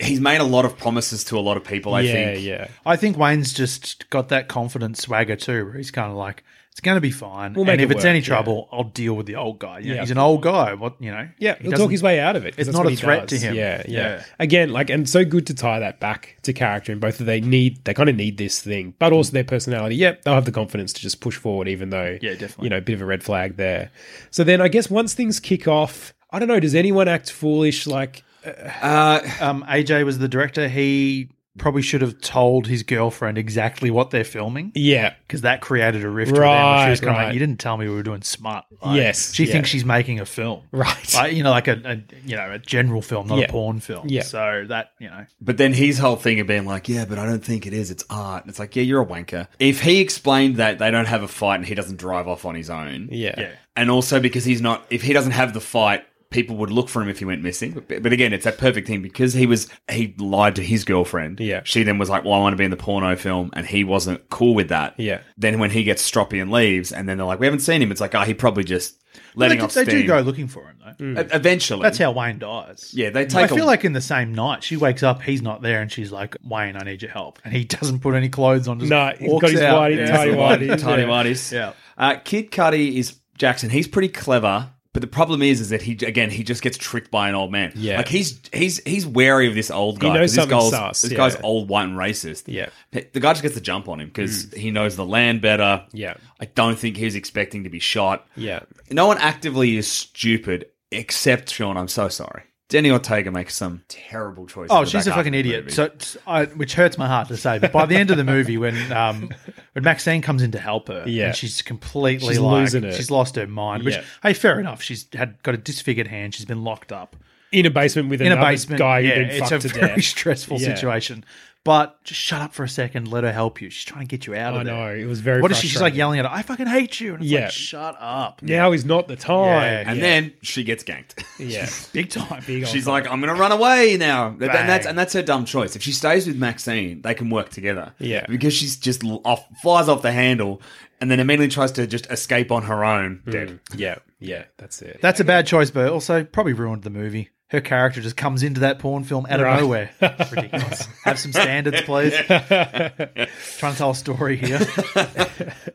he's 0.00 0.20
made 0.20 0.40
a 0.40 0.44
lot 0.44 0.64
of 0.64 0.76
promises 0.76 1.24
to 1.24 1.38
a 1.38 1.40
lot 1.40 1.56
of 1.56 1.64
people. 1.64 1.94
I 1.94 2.00
yeah, 2.02 2.12
think. 2.12 2.44
yeah. 2.44 2.68
I 2.84 2.96
think 2.96 3.16
Wayne's 3.16 3.52
just 3.52 4.08
got 4.10 4.28
that 4.30 4.48
confident 4.48 4.96
swagger 4.98 5.36
too, 5.36 5.64
where 5.66 5.74
he's 5.74 5.90
kind 5.90 6.10
of 6.10 6.16
like, 6.16 6.42
it's 6.72 6.80
going 6.80 6.96
to 6.96 7.00
be 7.00 7.12
fine. 7.12 7.52
We'll 7.54 7.70
and 7.70 7.80
if 7.80 7.88
it 7.88 7.92
it's 7.92 7.98
work, 7.98 8.10
any 8.10 8.18
yeah. 8.18 8.24
trouble, 8.24 8.68
I'll 8.72 8.82
deal 8.82 9.14
with 9.14 9.26
the 9.26 9.36
old 9.36 9.60
guy. 9.60 9.78
You 9.78 9.90
know, 9.90 9.94
Yeah. 9.94 10.00
he's 10.00 10.10
an 10.10 10.18
old 10.18 10.42
guy. 10.42 10.74
What 10.74 10.96
you 10.98 11.12
know? 11.12 11.28
Yeah, 11.38 11.54
he 11.54 11.62
he'll 11.62 11.70
doesn't- 11.70 11.84
talk 11.84 11.92
his 11.92 12.02
way 12.02 12.18
out 12.18 12.34
of 12.34 12.44
it. 12.46 12.54
It's 12.58 12.68
not 12.68 12.84
a 12.84 12.90
he 12.90 12.96
threat 12.96 13.28
to 13.28 13.38
him. 13.38 13.54
Yeah, 13.54 13.84
yeah, 13.86 14.00
Yeah. 14.16 14.24
Again, 14.40 14.70
like, 14.70 14.90
and 14.90 15.08
so 15.08 15.24
good 15.24 15.46
to 15.46 15.54
tie 15.54 15.78
that 15.78 16.00
back 16.00 16.36
to 16.42 16.52
character, 16.52 16.90
and 16.90 17.00
both 17.00 17.20
of 17.20 17.26
they 17.26 17.40
need, 17.40 17.84
they 17.84 17.94
kind 17.94 18.08
of 18.08 18.16
need 18.16 18.38
this 18.38 18.60
thing, 18.60 18.94
but 18.98 19.12
also 19.12 19.30
their 19.30 19.44
personality. 19.44 19.94
Yep, 19.94 20.22
they'll 20.22 20.34
have 20.34 20.46
the 20.46 20.50
confidence 20.50 20.92
to 20.94 21.00
just 21.00 21.20
push 21.20 21.36
forward, 21.36 21.68
even 21.68 21.90
though, 21.90 22.18
Yeah, 22.20 22.32
definitely. 22.32 22.64
you 22.64 22.70
know, 22.70 22.78
a 22.78 22.82
bit 22.82 22.94
of 22.94 23.02
a 23.02 23.06
red 23.06 23.22
flag 23.22 23.56
there. 23.56 23.92
So 24.32 24.42
then, 24.42 24.60
I 24.60 24.66
guess 24.66 24.90
once 24.90 25.14
things 25.14 25.38
kick 25.38 25.68
off, 25.68 26.12
I 26.32 26.40
don't 26.40 26.48
know, 26.48 26.58
does 26.58 26.74
anyone 26.74 27.06
act 27.06 27.30
foolish? 27.30 27.86
Like, 27.86 28.24
Uh, 28.44 29.20
Um, 29.40 29.64
RJ 29.68 30.04
was 30.04 30.18
the 30.18 30.28
director. 30.28 30.68
He 30.68 31.30
probably 31.56 31.82
should 31.82 32.00
have 32.02 32.20
told 32.20 32.66
his 32.66 32.82
girlfriend 32.82 33.38
exactly 33.38 33.88
what 33.88 34.10
they're 34.10 34.24
filming. 34.24 34.72
yeah, 34.74 35.14
because 35.24 35.42
that 35.42 35.60
created 35.60 36.02
a 36.02 36.08
rift. 36.10 36.32
with 36.32 36.40
them, 36.40 36.84
she 36.84 36.90
was 36.90 37.00
Right, 37.00 37.06
kind 37.06 37.16
of 37.16 37.16
right. 37.20 37.24
like, 37.26 37.34
"You 37.34 37.38
didn't 37.38 37.60
tell 37.60 37.76
me 37.76 37.88
we 37.88 37.94
were 37.94 38.02
doing 38.02 38.22
smart. 38.22 38.64
Like, 38.82 38.96
Yes, 38.96 39.32
she 39.32 39.44
yeah. 39.44 39.52
thinks 39.52 39.68
she's 39.68 39.84
making 39.84 40.18
a 40.18 40.26
film, 40.26 40.62
Right. 40.72 41.14
Like, 41.14 41.32
you 41.32 41.44
know, 41.44 41.52
like 41.52 41.68
a, 41.68 41.80
a 41.84 41.94
you 42.28 42.34
know 42.34 42.50
a 42.54 42.58
general 42.58 43.02
film, 43.02 43.28
not 43.28 43.38
Yeah. 43.38 43.44
a 43.44 43.48
porn 43.50 43.78
film. 43.78 44.08
Yeah. 44.08 44.22
So 44.22 44.64
that 44.66 44.90
you 44.98 45.08
know, 45.08 45.26
But 45.40 45.56
then 45.58 45.72
his 45.72 45.96
whole 45.98 46.16
thing 46.16 46.40
of 46.40 46.48
being 46.48 46.64
like, 46.66 46.88
yeah, 46.88 47.04
but 47.04 47.20
I 47.20 47.24
don't 47.26 47.44
think 47.44 47.68
it 47.68 47.72
is. 47.72 47.92
It's 47.92 48.04
art. 48.10 48.44
It's 48.48 48.58
like, 48.58 48.74
yeah, 48.74 48.82
you're 48.82 49.02
a 49.02 49.06
wanker. 49.06 49.46
If 49.60 49.80
he 49.80 50.00
explained 50.00 50.56
that 50.56 50.80
they 50.80 50.90
don't 50.90 51.06
have 51.06 51.22
a 51.22 51.28
fight 51.28 51.56
and 51.56 51.66
he 51.66 51.76
doesn't 51.76 51.98
drive 51.98 52.26
off 52.26 52.44
on 52.44 52.56
his 52.56 52.68
own, 52.68 53.10
yeah, 53.12 53.34
yeah. 53.38 53.50
and 53.76 53.92
also 53.92 54.18
because 54.18 54.44
he's 54.44 54.60
not, 54.60 54.84
if 54.90 55.02
he 55.02 55.12
doesn't 55.12 55.30
have 55.32 55.54
the 55.54 55.60
fight, 55.60 56.02
people 56.30 56.56
would 56.56 56.70
look 56.70 56.88
for 56.88 57.00
him 57.02 57.08
if 57.08 57.18
he 57.18 57.24
went 57.24 57.42
missing. 57.42 57.72
But, 57.72 58.02
but 58.02 58.12
again, 58.12 58.32
it's 58.32 58.44
that 58.44 58.58
perfect 58.58 58.86
thing 58.86 59.02
because 59.02 59.32
he 59.34 59.46
was 59.46 59.68
he 59.90 60.14
lied 60.18 60.56
to 60.56 60.62
his 60.62 60.84
girlfriend. 60.84 61.40
Yeah. 61.40 61.60
she 61.64 61.82
then 61.82 61.98
was 61.98 62.10
like, 62.10 62.24
well, 62.24 62.34
I 62.34 62.38
want 62.38 62.52
to 62.54 62.56
be 62.56 62.64
in 62.64 62.70
the 62.70 62.76
porno 62.76 63.14
film, 63.16 63.50
and 63.54 63.66
he 63.66 63.84
wasn't 63.84 64.28
cool 64.30 64.54
with 64.54 64.68
that. 64.68 64.94
Yeah. 64.98 65.20
Then 65.36 65.58
when 65.58 65.70
he 65.70 65.84
gets 65.84 66.08
stroppy 66.08 66.40
and 66.42 66.50
leaves, 66.50 66.92
and 66.92 67.08
then 67.08 67.18
they're 67.18 67.26
like, 67.26 67.40
we 67.40 67.46
haven't 67.46 67.60
seen 67.60 67.80
him. 67.82 67.90
It's 67.92 68.00
like, 68.00 68.14
oh, 68.14 68.20
he 68.22 68.34
probably 68.34 68.64
just 68.64 69.00
letting 69.36 69.58
they, 69.58 69.64
off 69.64 69.74
they 69.74 69.84
steam. 69.84 70.00
do 70.02 70.06
go 70.08 70.20
looking 70.20 70.48
for 70.48 70.64
him 70.68 70.78
though. 70.98 71.20
E- 71.22 71.26
Eventually, 71.32 71.82
That's 71.82 71.98
how 71.98 72.10
Wayne 72.12 72.38
dies. 72.38 72.90
Yeah, 72.94 73.10
they 73.10 73.26
take. 73.26 73.50
I 73.50 73.54
feel 73.54 73.64
a- 73.64 73.66
like 73.66 73.84
in 73.84 73.92
the 73.92 74.00
same 74.00 74.34
night, 74.34 74.62
she 74.64 74.76
wakes 74.76 75.02
up, 75.02 75.22
he's 75.22 75.42
not 75.42 75.62
there, 75.62 75.80
and 75.82 75.90
she's 75.90 76.10
like, 76.10 76.36
"Wayne, 76.42 76.76
I 76.76 76.80
need 76.84 77.02
your 77.02 77.10
help," 77.12 77.38
and 77.44 77.52
he 77.52 77.64
doesn't 77.64 78.00
put 78.00 78.14
any 78.14 78.28
clothes 78.28 78.66
on. 78.68 78.80
Just 78.80 78.90
No, 78.90 79.12
he's 79.18 79.30
walks 79.30 79.42
got 79.42 79.50
his 79.52 79.60
whitey, 79.60 79.96
Yeah. 79.98 80.06
tidy 80.16 80.32
whities. 80.32 80.80
Tiny 80.80 81.02
Yeah. 81.02 81.08
whities. 81.08 81.52
Yeah. 81.52 81.72
Uh, 81.96 82.16
Kid 82.24 82.50
Cudi 82.50 82.96
is 82.96 83.16
Jackson. 83.38 83.70
He's 83.70 83.86
pretty 83.88 84.08
clever, 84.08 84.70
but 84.94 85.00
the 85.00 85.08
problem 85.08 85.42
is, 85.42 85.60
is 85.60 85.68
that 85.70 85.82
he 85.82 85.92
again 86.06 86.30
he 86.30 86.42
just 86.44 86.62
gets 86.62 86.78
tricked 86.78 87.10
by 87.10 87.28
an 87.28 87.34
old 87.34 87.52
man. 87.52 87.72
Yeah. 87.74 87.98
like 87.98 88.08
he's 88.08 88.40
he's 88.52 88.82
he's 88.84 89.06
wary 89.06 89.48
of 89.48 89.54
this 89.54 89.70
old 89.70 89.98
guy. 89.98 90.14
knows 90.14 90.34
'cause 90.34 90.46
this 90.46 90.50
guy's, 90.50 90.70
sus, 90.70 91.02
This 91.02 91.10
yeah. 91.10 91.16
guy's 91.18 91.36
old, 91.42 91.68
white, 91.68 91.84
and 91.84 91.96
racist. 91.96 92.44
Yeah. 92.46 92.68
the 92.92 93.02
guy 93.20 93.32
just 93.32 93.42
gets 93.42 93.56
the 93.56 93.60
jump 93.60 93.88
on 93.88 94.00
him 94.00 94.06
because 94.06 94.46
mm. 94.46 94.56
he 94.56 94.70
knows 94.70 94.96
the 94.96 95.04
land 95.04 95.42
better. 95.42 95.84
Yeah. 95.92 96.14
I 96.40 96.46
don't 96.46 96.78
think 96.78 96.96
he's 96.96 97.16
expecting 97.16 97.64
to 97.64 97.70
be 97.70 97.80
shot. 97.80 98.26
yeah. 98.36 98.60
No 98.90 99.06
one 99.06 99.18
actively 99.18 99.76
is 99.76 99.90
stupid 99.90 100.66
except 100.92 101.50
Sean. 101.50 101.76
I'm 101.76 101.88
so 101.88 102.08
sorry. 102.08 102.44
Jenny 102.74 102.90
Ortega 102.90 103.30
makes 103.30 103.54
some 103.54 103.82
terrible 103.86 104.48
choices. 104.48 104.72
Oh, 104.72 104.84
she's 104.84 105.06
a 105.06 105.12
fucking 105.12 105.32
idiot. 105.32 105.66
movie. 105.66 105.74
So, 105.74 105.90
I, 106.26 106.46
which 106.46 106.74
hurts 106.74 106.98
my 106.98 107.06
heart 107.06 107.28
to 107.28 107.36
say. 107.36 107.60
But 107.60 107.70
by 107.70 107.86
the 107.86 107.94
end 107.94 108.10
of 108.10 108.16
the 108.16 108.24
movie, 108.24 108.58
when 108.58 108.90
um, 108.90 109.30
when 109.74 109.84
Maxine 109.84 110.22
comes 110.22 110.42
in 110.42 110.50
to 110.50 110.58
help 110.58 110.88
her, 110.88 111.04
Yeah. 111.06 111.26
and 111.26 111.36
she's 111.36 111.62
completely 111.62 112.26
She's 112.26 112.40
like 112.40 112.62
losing 112.62 112.82
it. 112.82 112.94
she's 112.94 113.12
lost 113.12 113.36
her 113.36 113.46
mind. 113.46 113.84
Which, 113.84 113.94
Yeah. 113.94 114.02
hey, 114.24 114.32
fair 114.34 114.58
enough. 114.58 114.82
She's 114.82 115.06
had 115.14 115.40
got 115.44 115.54
a 115.54 115.58
disfigured 115.58 116.08
hand. 116.08 116.34
She's 116.34 116.46
been 116.46 116.64
locked 116.64 116.90
up 116.90 117.14
In 117.54 117.66
a 117.66 117.70
basement 117.70 118.08
with 118.10 118.20
in 118.20 118.28
a 118.28 118.36
another 118.36 118.50
basement. 118.50 118.78
guy 118.78 118.98
yeah, 119.00 119.14
who'd 119.14 119.28
been 119.28 119.42
it's 119.42 119.52
a 119.52 119.58
very 119.68 119.86
death. 119.96 120.04
stressful 120.04 120.60
Yeah. 120.60 120.74
situation. 120.74 121.24
But 121.64 122.04
just 122.04 122.20
shut 122.20 122.42
up 122.42 122.52
for 122.52 122.62
a 122.62 122.68
second. 122.68 123.08
Let 123.08 123.24
her 123.24 123.32
help 123.32 123.62
you. 123.62 123.70
She's 123.70 123.86
trying 123.86 124.06
to 124.06 124.06
get 124.06 124.26
you 124.26 124.34
out 124.34 124.52
of 124.52 124.60
I 124.60 124.64
there. 124.64 124.74
know, 124.74 124.94
it 125.02 125.06
was 125.06 125.20
very 125.20 125.40
What 125.40 125.50
is 125.50 125.56
she? 125.58 125.66
She's 125.68 125.80
like 125.80 125.94
yelling 125.94 126.18
at 126.18 126.26
her. 126.26 126.30
I 126.30 126.42
fucking 126.42 126.66
hate 126.66 127.00
you. 127.00 127.14
And 127.14 127.22
it's 127.22 127.32
Yeah. 127.32 127.40
like, 127.44 127.52
shut 127.52 127.96
up. 127.98 128.42
Now 128.42 128.72
is 128.72 128.84
not 128.84 129.08
the 129.08 129.16
time. 129.16 129.46
Yeah. 129.62 129.84
and 129.90 129.96
yeah. 129.98 130.02
then 130.04 130.32
she 130.42 130.62
gets 130.62 130.84
ganked. 130.84 131.24
yeah, 131.38 131.66
Big 131.94 132.10
time. 132.10 132.42
Big 132.46 132.66
She's 132.66 132.86
like, 132.86 133.10
I'm 133.10 133.18
going 133.22 133.34
to 133.34 133.40
run 133.40 133.50
away 133.50 133.96
now. 133.98 134.36
That- 134.38 134.48
Bang. 134.48 134.56
and 134.60 134.68
that's 134.68 134.84
and 134.86 134.98
that's 134.98 135.14
her 135.14 135.22
dumb 135.22 135.46
choice. 135.46 135.74
If 135.74 135.82
she 135.82 135.92
stays 135.92 136.26
with 136.26 136.36
Maxine, 136.36 137.00
they 137.00 137.14
can 137.14 137.30
work 137.30 137.48
together. 137.48 137.94
Yeah. 137.98 138.26
because 138.28 138.52
she's 138.52 138.76
just 138.76 139.02
off, 139.24 139.46
flies 139.62 139.88
off 139.88 140.02
the 140.02 140.12
handle, 140.12 140.60
and 141.00 141.10
then 141.10 141.18
immediately 141.18 141.48
tries 141.48 141.72
to 141.72 141.86
just 141.86 142.10
escape 142.10 142.52
on 142.52 142.64
her 142.64 142.84
own. 142.84 143.22
Mm. 143.26 143.32
Dead. 143.32 143.60
yeah, 143.74 143.94
yeah, 144.20 144.44
that's 144.58 144.82
it. 144.82 144.98
That's 145.00 145.20
a 145.20 145.24
bad 145.24 145.46
choice, 145.46 145.70
but 145.70 145.88
also 145.90 146.24
probably 146.24 146.52
ruined 146.52 146.82
the 146.82 146.90
movie. 146.90 147.30
Her 147.48 147.60
character 147.60 148.00
just 148.00 148.16
comes 148.16 148.42
into 148.42 148.60
that 148.60 148.78
porn 148.78 149.04
film 149.04 149.26
out 149.28 149.40
of 149.40 149.60
nowhere. 149.60 149.90
It's 150.00 150.32
ridiculous. 150.32 150.88
Have 151.04 151.18
some 151.18 151.32
standards, 151.32 151.82
please. 151.82 152.14
Trying 152.26 153.72
to 153.72 153.78
tell 153.78 153.90
a 153.90 153.94
story 153.94 154.36
here. 154.36 154.60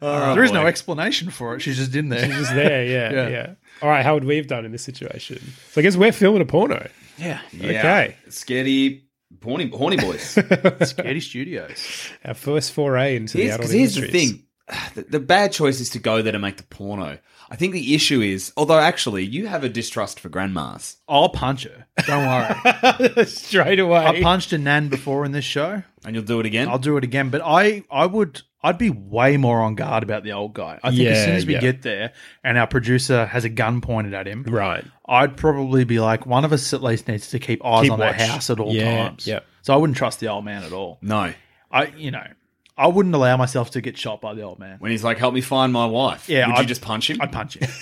Oh, 0.01 0.33
there 0.33 0.43
is 0.45 0.51
no 0.53 0.65
explanation 0.65 1.29
for 1.29 1.55
it. 1.55 1.59
She's 1.59 1.75
just 1.75 1.93
in 1.93 2.07
there. 2.09 2.25
She's 2.25 2.37
just 2.37 2.53
there, 2.55 2.85
yeah, 2.85 3.11
Yeah. 3.11 3.27
yeah, 3.27 3.53
All 3.81 3.89
right, 3.89 4.03
how 4.05 4.13
would 4.13 4.23
we 4.23 4.37
have 4.37 4.47
done 4.47 4.63
in 4.63 4.71
this 4.71 4.81
situation? 4.83 5.39
So 5.71 5.81
I 5.81 5.83
guess 5.83 5.97
we're 5.97 6.13
filming 6.13 6.41
a 6.41 6.45
porno. 6.45 6.87
Yeah. 7.17 7.41
Yeah. 7.51 7.69
Okay. 7.79 8.15
Scaredy, 8.29 9.01
horny, 9.43 9.69
horny 9.69 9.97
boys. 9.97 10.35
Scaredy 10.35 11.21
Studios. 11.21 12.09
Our 12.23 12.33
first 12.33 12.71
foray 12.71 13.17
into 13.17 13.35
the 13.37 13.43
Here's, 13.43 13.55
adult 13.55 13.65
'cause 13.67 13.71
here's 13.73 13.95
the 13.95 14.07
thing. 14.07 14.43
The, 14.95 15.01
the 15.01 15.19
bad 15.19 15.51
choice 15.51 15.81
is 15.81 15.89
to 15.91 15.99
go 15.99 16.21
there 16.21 16.31
to 16.31 16.39
make 16.39 16.55
the 16.57 16.63
porno. 16.63 17.17
I 17.51 17.55
think 17.55 17.73
the 17.73 17.95
issue 17.95 18.21
is, 18.21 18.53
although 18.55 18.77
actually 18.79 19.25
you 19.25 19.47
have 19.47 19.63
a 19.63 19.69
distrust 19.69 20.19
for 20.19 20.29
grandmas. 20.29 20.97
I'll 21.07 21.29
punch 21.29 21.63
her. 21.63 21.87
Don't 22.05 22.27
worry. 22.27 23.25
Straight 23.25 23.79
away. 23.79 24.05
I 24.05 24.21
punched 24.21 24.53
a 24.53 24.57
nan 24.57 24.89
before 24.89 25.25
in 25.25 25.31
this 25.31 25.45
show. 25.45 25.81
And 26.05 26.15
you'll 26.15 26.25
do 26.25 26.39
it 26.39 26.45
again? 26.45 26.67
I'll 26.69 26.77
do 26.79 26.97
it 26.97 27.03
again. 27.03 27.29
But 27.29 27.41
I, 27.43 27.83
I 27.89 28.05
would, 28.05 28.41
I'd 28.61 28.77
be 28.77 28.89
way 28.91 29.37
more 29.37 29.61
on 29.61 29.73
guard 29.75 30.03
about 30.03 30.23
the 30.23 30.33
old 30.33 30.53
guy. 30.53 30.79
I 30.83 30.91
think 30.91 31.09
as 31.09 31.25
soon 31.25 31.35
as 31.35 31.45
we 31.47 31.53
yeah. 31.53 31.59
get 31.61 31.81
there 31.81 32.13
and 32.43 32.57
our 32.57 32.67
producer 32.67 33.25
has 33.25 33.45
a 33.45 33.49
gun 33.49 33.81
pointed 33.81 34.13
at 34.13 34.27
him, 34.27 34.43
Right. 34.43 34.85
I'd 35.07 35.35
probably 35.35 35.85
be 35.85 35.99
like, 35.99 36.25
one 36.27 36.45
of 36.45 36.53
us 36.53 36.71
at 36.73 36.83
least 36.83 37.07
needs 37.07 37.31
to 37.31 37.39
keep 37.39 37.65
eyes 37.65 37.83
Keep 37.83 37.93
on 37.93 37.99
watch. 37.99 38.17
that 38.17 38.29
house 38.29 38.49
at 38.51 38.59
all 38.59 38.73
Yeah, 38.75 39.07
times. 39.09 39.25
yeah. 39.25 39.39
So 39.63 39.73
I 39.73 39.77
wouldn't 39.77 39.97
trust 39.97 40.19
the 40.19 40.27
old 40.27 40.45
man 40.45 40.63
at 40.63 40.71
all. 40.71 40.99
No. 41.01 41.33
I, 41.71 41.87
you 41.97 42.11
know, 42.11 42.25
I 42.79 42.87
wouldn't 42.87 43.13
allow 43.13 43.35
myself 43.37 43.71
to 43.71 43.81
get 43.81 43.97
shot 43.97 44.21
by 44.21 44.33
the 44.33 44.41
old 44.43 44.57
man. 44.57 44.77
When 44.79 44.89
he's 44.91 45.03
like, 45.03 45.17
help 45.17 45.33
me 45.33 45.41
find 45.41 45.73
my 45.73 45.85
wife. 45.85 46.29
Yeah, 46.29 46.47
Would 46.47 46.53
you 46.53 46.59
I'd- 46.59 46.67
just 46.67 46.81
punch 46.81 47.09
him? 47.09 47.21
I'd 47.21 47.31
punch 47.31 47.57
him. 47.57 47.69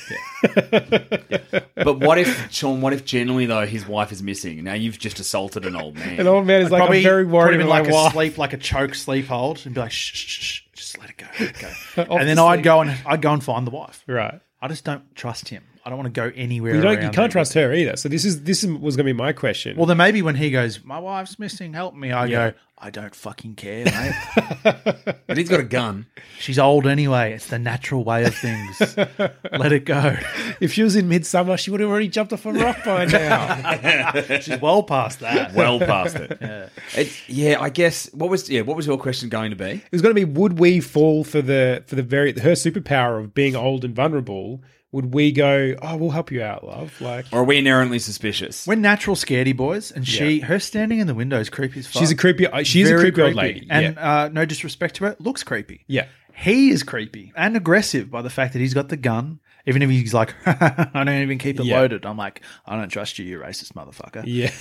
Yeah. 0.59 1.59
But 1.75 1.99
what 1.99 2.17
if, 2.17 2.51
Sean, 2.51 2.81
what 2.81 2.93
if 2.93 3.05
generally, 3.05 3.45
though, 3.45 3.65
his 3.65 3.87
wife 3.87 4.11
is 4.11 4.21
missing? 4.23 4.63
Now 4.63 4.73
you've 4.73 4.99
just 4.99 5.19
assaulted 5.19 5.65
an 5.65 5.75
old 5.75 5.95
man. 5.95 6.19
An 6.19 6.27
old 6.27 6.45
man 6.45 6.61
is 6.61 6.67
I'd 6.67 6.71
like, 6.71 6.79
probably 6.81 6.97
I'm 6.99 7.03
very 7.03 7.25
worried 7.25 7.59
about 7.61 7.69
like 7.69 7.83
my 7.85 7.89
a 7.89 7.93
wife. 7.93 8.13
sleep, 8.13 8.37
like 8.37 8.53
a 8.53 8.57
choke 8.57 8.95
sleep 8.95 9.27
hold, 9.27 9.61
and 9.65 9.73
be 9.75 9.81
like, 9.81 9.91
shh, 9.91 10.13
shh, 10.13 10.27
shh, 10.27 10.43
shh, 10.43 10.61
just 10.73 10.99
let 10.99 11.09
it 11.09 11.17
go, 11.17 11.25
let 11.39 11.49
it 11.49 11.59
go. 11.59 12.15
And 12.17 12.27
then 12.27 12.39
I'd 12.39 12.63
go 12.63 12.81
and 12.81 12.95
I'd 13.05 13.21
go 13.21 13.31
and 13.33 13.43
find 13.43 13.65
the 13.65 13.71
wife. 13.71 14.03
Right. 14.07 14.39
I 14.61 14.67
just 14.67 14.83
don't 14.83 15.15
trust 15.15 15.49
him. 15.49 15.63
I 15.85 15.89
don't 15.89 15.99
want 15.99 16.13
to 16.13 16.19
go 16.21 16.31
anywhere. 16.35 16.75
You, 16.75 16.81
don't, 16.81 16.93
you 16.95 16.97
can't 16.99 17.15
there. 17.15 17.27
trust 17.29 17.53
her 17.53 17.73
either. 17.73 17.95
So 17.95 18.09
this 18.09 18.25
is 18.25 18.43
this 18.43 18.63
was 18.65 18.97
going 18.97 19.05
to 19.07 19.13
be 19.13 19.17
my 19.17 19.31
question. 19.31 19.77
Well, 19.77 19.85
then 19.85 19.97
maybe 19.97 20.21
when 20.21 20.35
he 20.35 20.51
goes, 20.51 20.83
my 20.83 20.99
wife's 20.99 21.39
missing, 21.39 21.73
help 21.73 21.95
me. 21.95 22.11
I 22.11 22.25
Yeah. 22.25 22.49
go, 22.51 22.57
I 22.79 22.91
don't 22.91 23.15
fucking 23.15 23.55
care, 23.55 23.85
mate. 23.85 25.13
But 25.27 25.37
he's 25.37 25.49
got 25.49 25.59
a 25.59 25.63
gun. 25.63 26.05
She's 26.39 26.57
old 26.57 26.87
anyway. 26.87 27.33
It's 27.33 27.47
the 27.47 27.59
natural 27.59 28.05
way 28.05 28.23
of 28.23 28.33
things. 28.33 28.79
Let 28.97 29.73
it 29.73 29.83
go. 29.83 30.15
if 30.61 30.71
she 30.71 30.83
was 30.83 30.95
in 30.95 31.09
Midsommar, 31.09 31.59
she 31.59 31.69
would 31.69 31.81
have 31.81 31.89
already 31.89 32.07
jumped 32.07 32.31
off 32.31 32.45
a 32.45 32.53
rock 32.53 32.77
by 32.85 33.05
now. 33.05 34.21
She's 34.39 34.61
well 34.61 34.83
past 34.83 35.19
that. 35.19 35.53
Well 35.53 35.79
past 35.79 36.15
it. 36.15 36.37
Yeah. 36.39 36.69
It's, 36.95 37.27
yeah, 37.29 37.57
I 37.59 37.69
guess. 37.69 38.09
What 38.13 38.29
was 38.29 38.49
yeah? 38.49 38.61
What 38.61 38.77
was 38.77 38.87
your 38.87 38.97
question 38.97 39.27
going 39.27 39.49
to 39.49 39.57
be? 39.57 39.65
It 39.65 39.91
was 39.91 40.01
going 40.01 40.15
to 40.15 40.25
be: 40.25 40.25
Would 40.25 40.59
we 40.59 40.79
fall 40.79 41.25
for 41.25 41.41
the 41.41 41.83
for 41.87 41.95
the 41.95 42.03
very 42.03 42.31
her 42.39 42.53
superpower 42.53 43.19
of 43.19 43.33
being 43.33 43.53
old 43.53 43.83
and 43.83 43.93
vulnerable? 43.93 44.61
Would 44.93 45.13
we 45.13 45.31
go? 45.33 45.75
Oh, 45.81 45.97
we'll 45.97 46.11
help 46.11 46.31
you 46.31 46.41
out, 46.41 46.63
love. 46.65 46.99
Like 47.01 47.25
Or 47.33 47.41
are 47.41 47.43
we 47.43 47.57
inherently 47.57 47.99
suspicious? 47.99 48.65
We're 48.65 48.75
natural 48.75 49.15
scaredy 49.17 49.55
boys, 49.55 49.91
and 49.91 50.07
she, 50.07 50.39
her 50.39 50.59
standing 50.59 50.99
in 50.99 51.07
the 51.07 51.13
window 51.13 51.39
is 51.39 51.49
creepy 51.49 51.79
as 51.81 51.87
fuck. 51.87 51.99
she's 51.99 52.11
a 52.11 52.15
creepy. 52.15 52.47
uh, 52.47 52.63
She's 52.63 52.87
a 52.87 52.91
Very 52.91 53.01
creepy, 53.11 53.21
old 53.21 53.35
lady. 53.35 53.67
And 53.69 53.97
uh, 53.99 54.29
no 54.29 54.45
disrespect 54.45 54.95
to 54.95 55.05
her, 55.05 55.15
looks 55.19 55.43
creepy. 55.43 55.83
yeah. 55.87 56.07
He 56.39 56.69
is 56.69 56.83
creepy 56.83 57.33
and 57.35 57.57
aggressive 57.57 58.11
by 58.11 58.21
the 58.21 58.29
fact 58.29 58.53
that 58.53 58.59
he's 58.59 58.75
got 58.75 58.89
the 58.89 58.97
gun. 58.97 59.39
Even 59.65 59.81
if 59.81 59.89
he's 59.89 60.13
like, 60.13 60.35
I 60.45 60.89
don't 60.93 61.09
even 61.23 61.39
keep 61.39 61.59
it 61.59 61.65
Yeah. 61.65 61.79
loaded. 61.79 62.05
I'm 62.05 62.15
like, 62.15 62.41
I 62.65 62.75
don't 62.77 62.89
trust 62.89 63.17
you, 63.17 63.25
you 63.25 63.39
racist 63.39 63.73
motherfucker. 63.73 64.23
Yeah, 64.25 64.51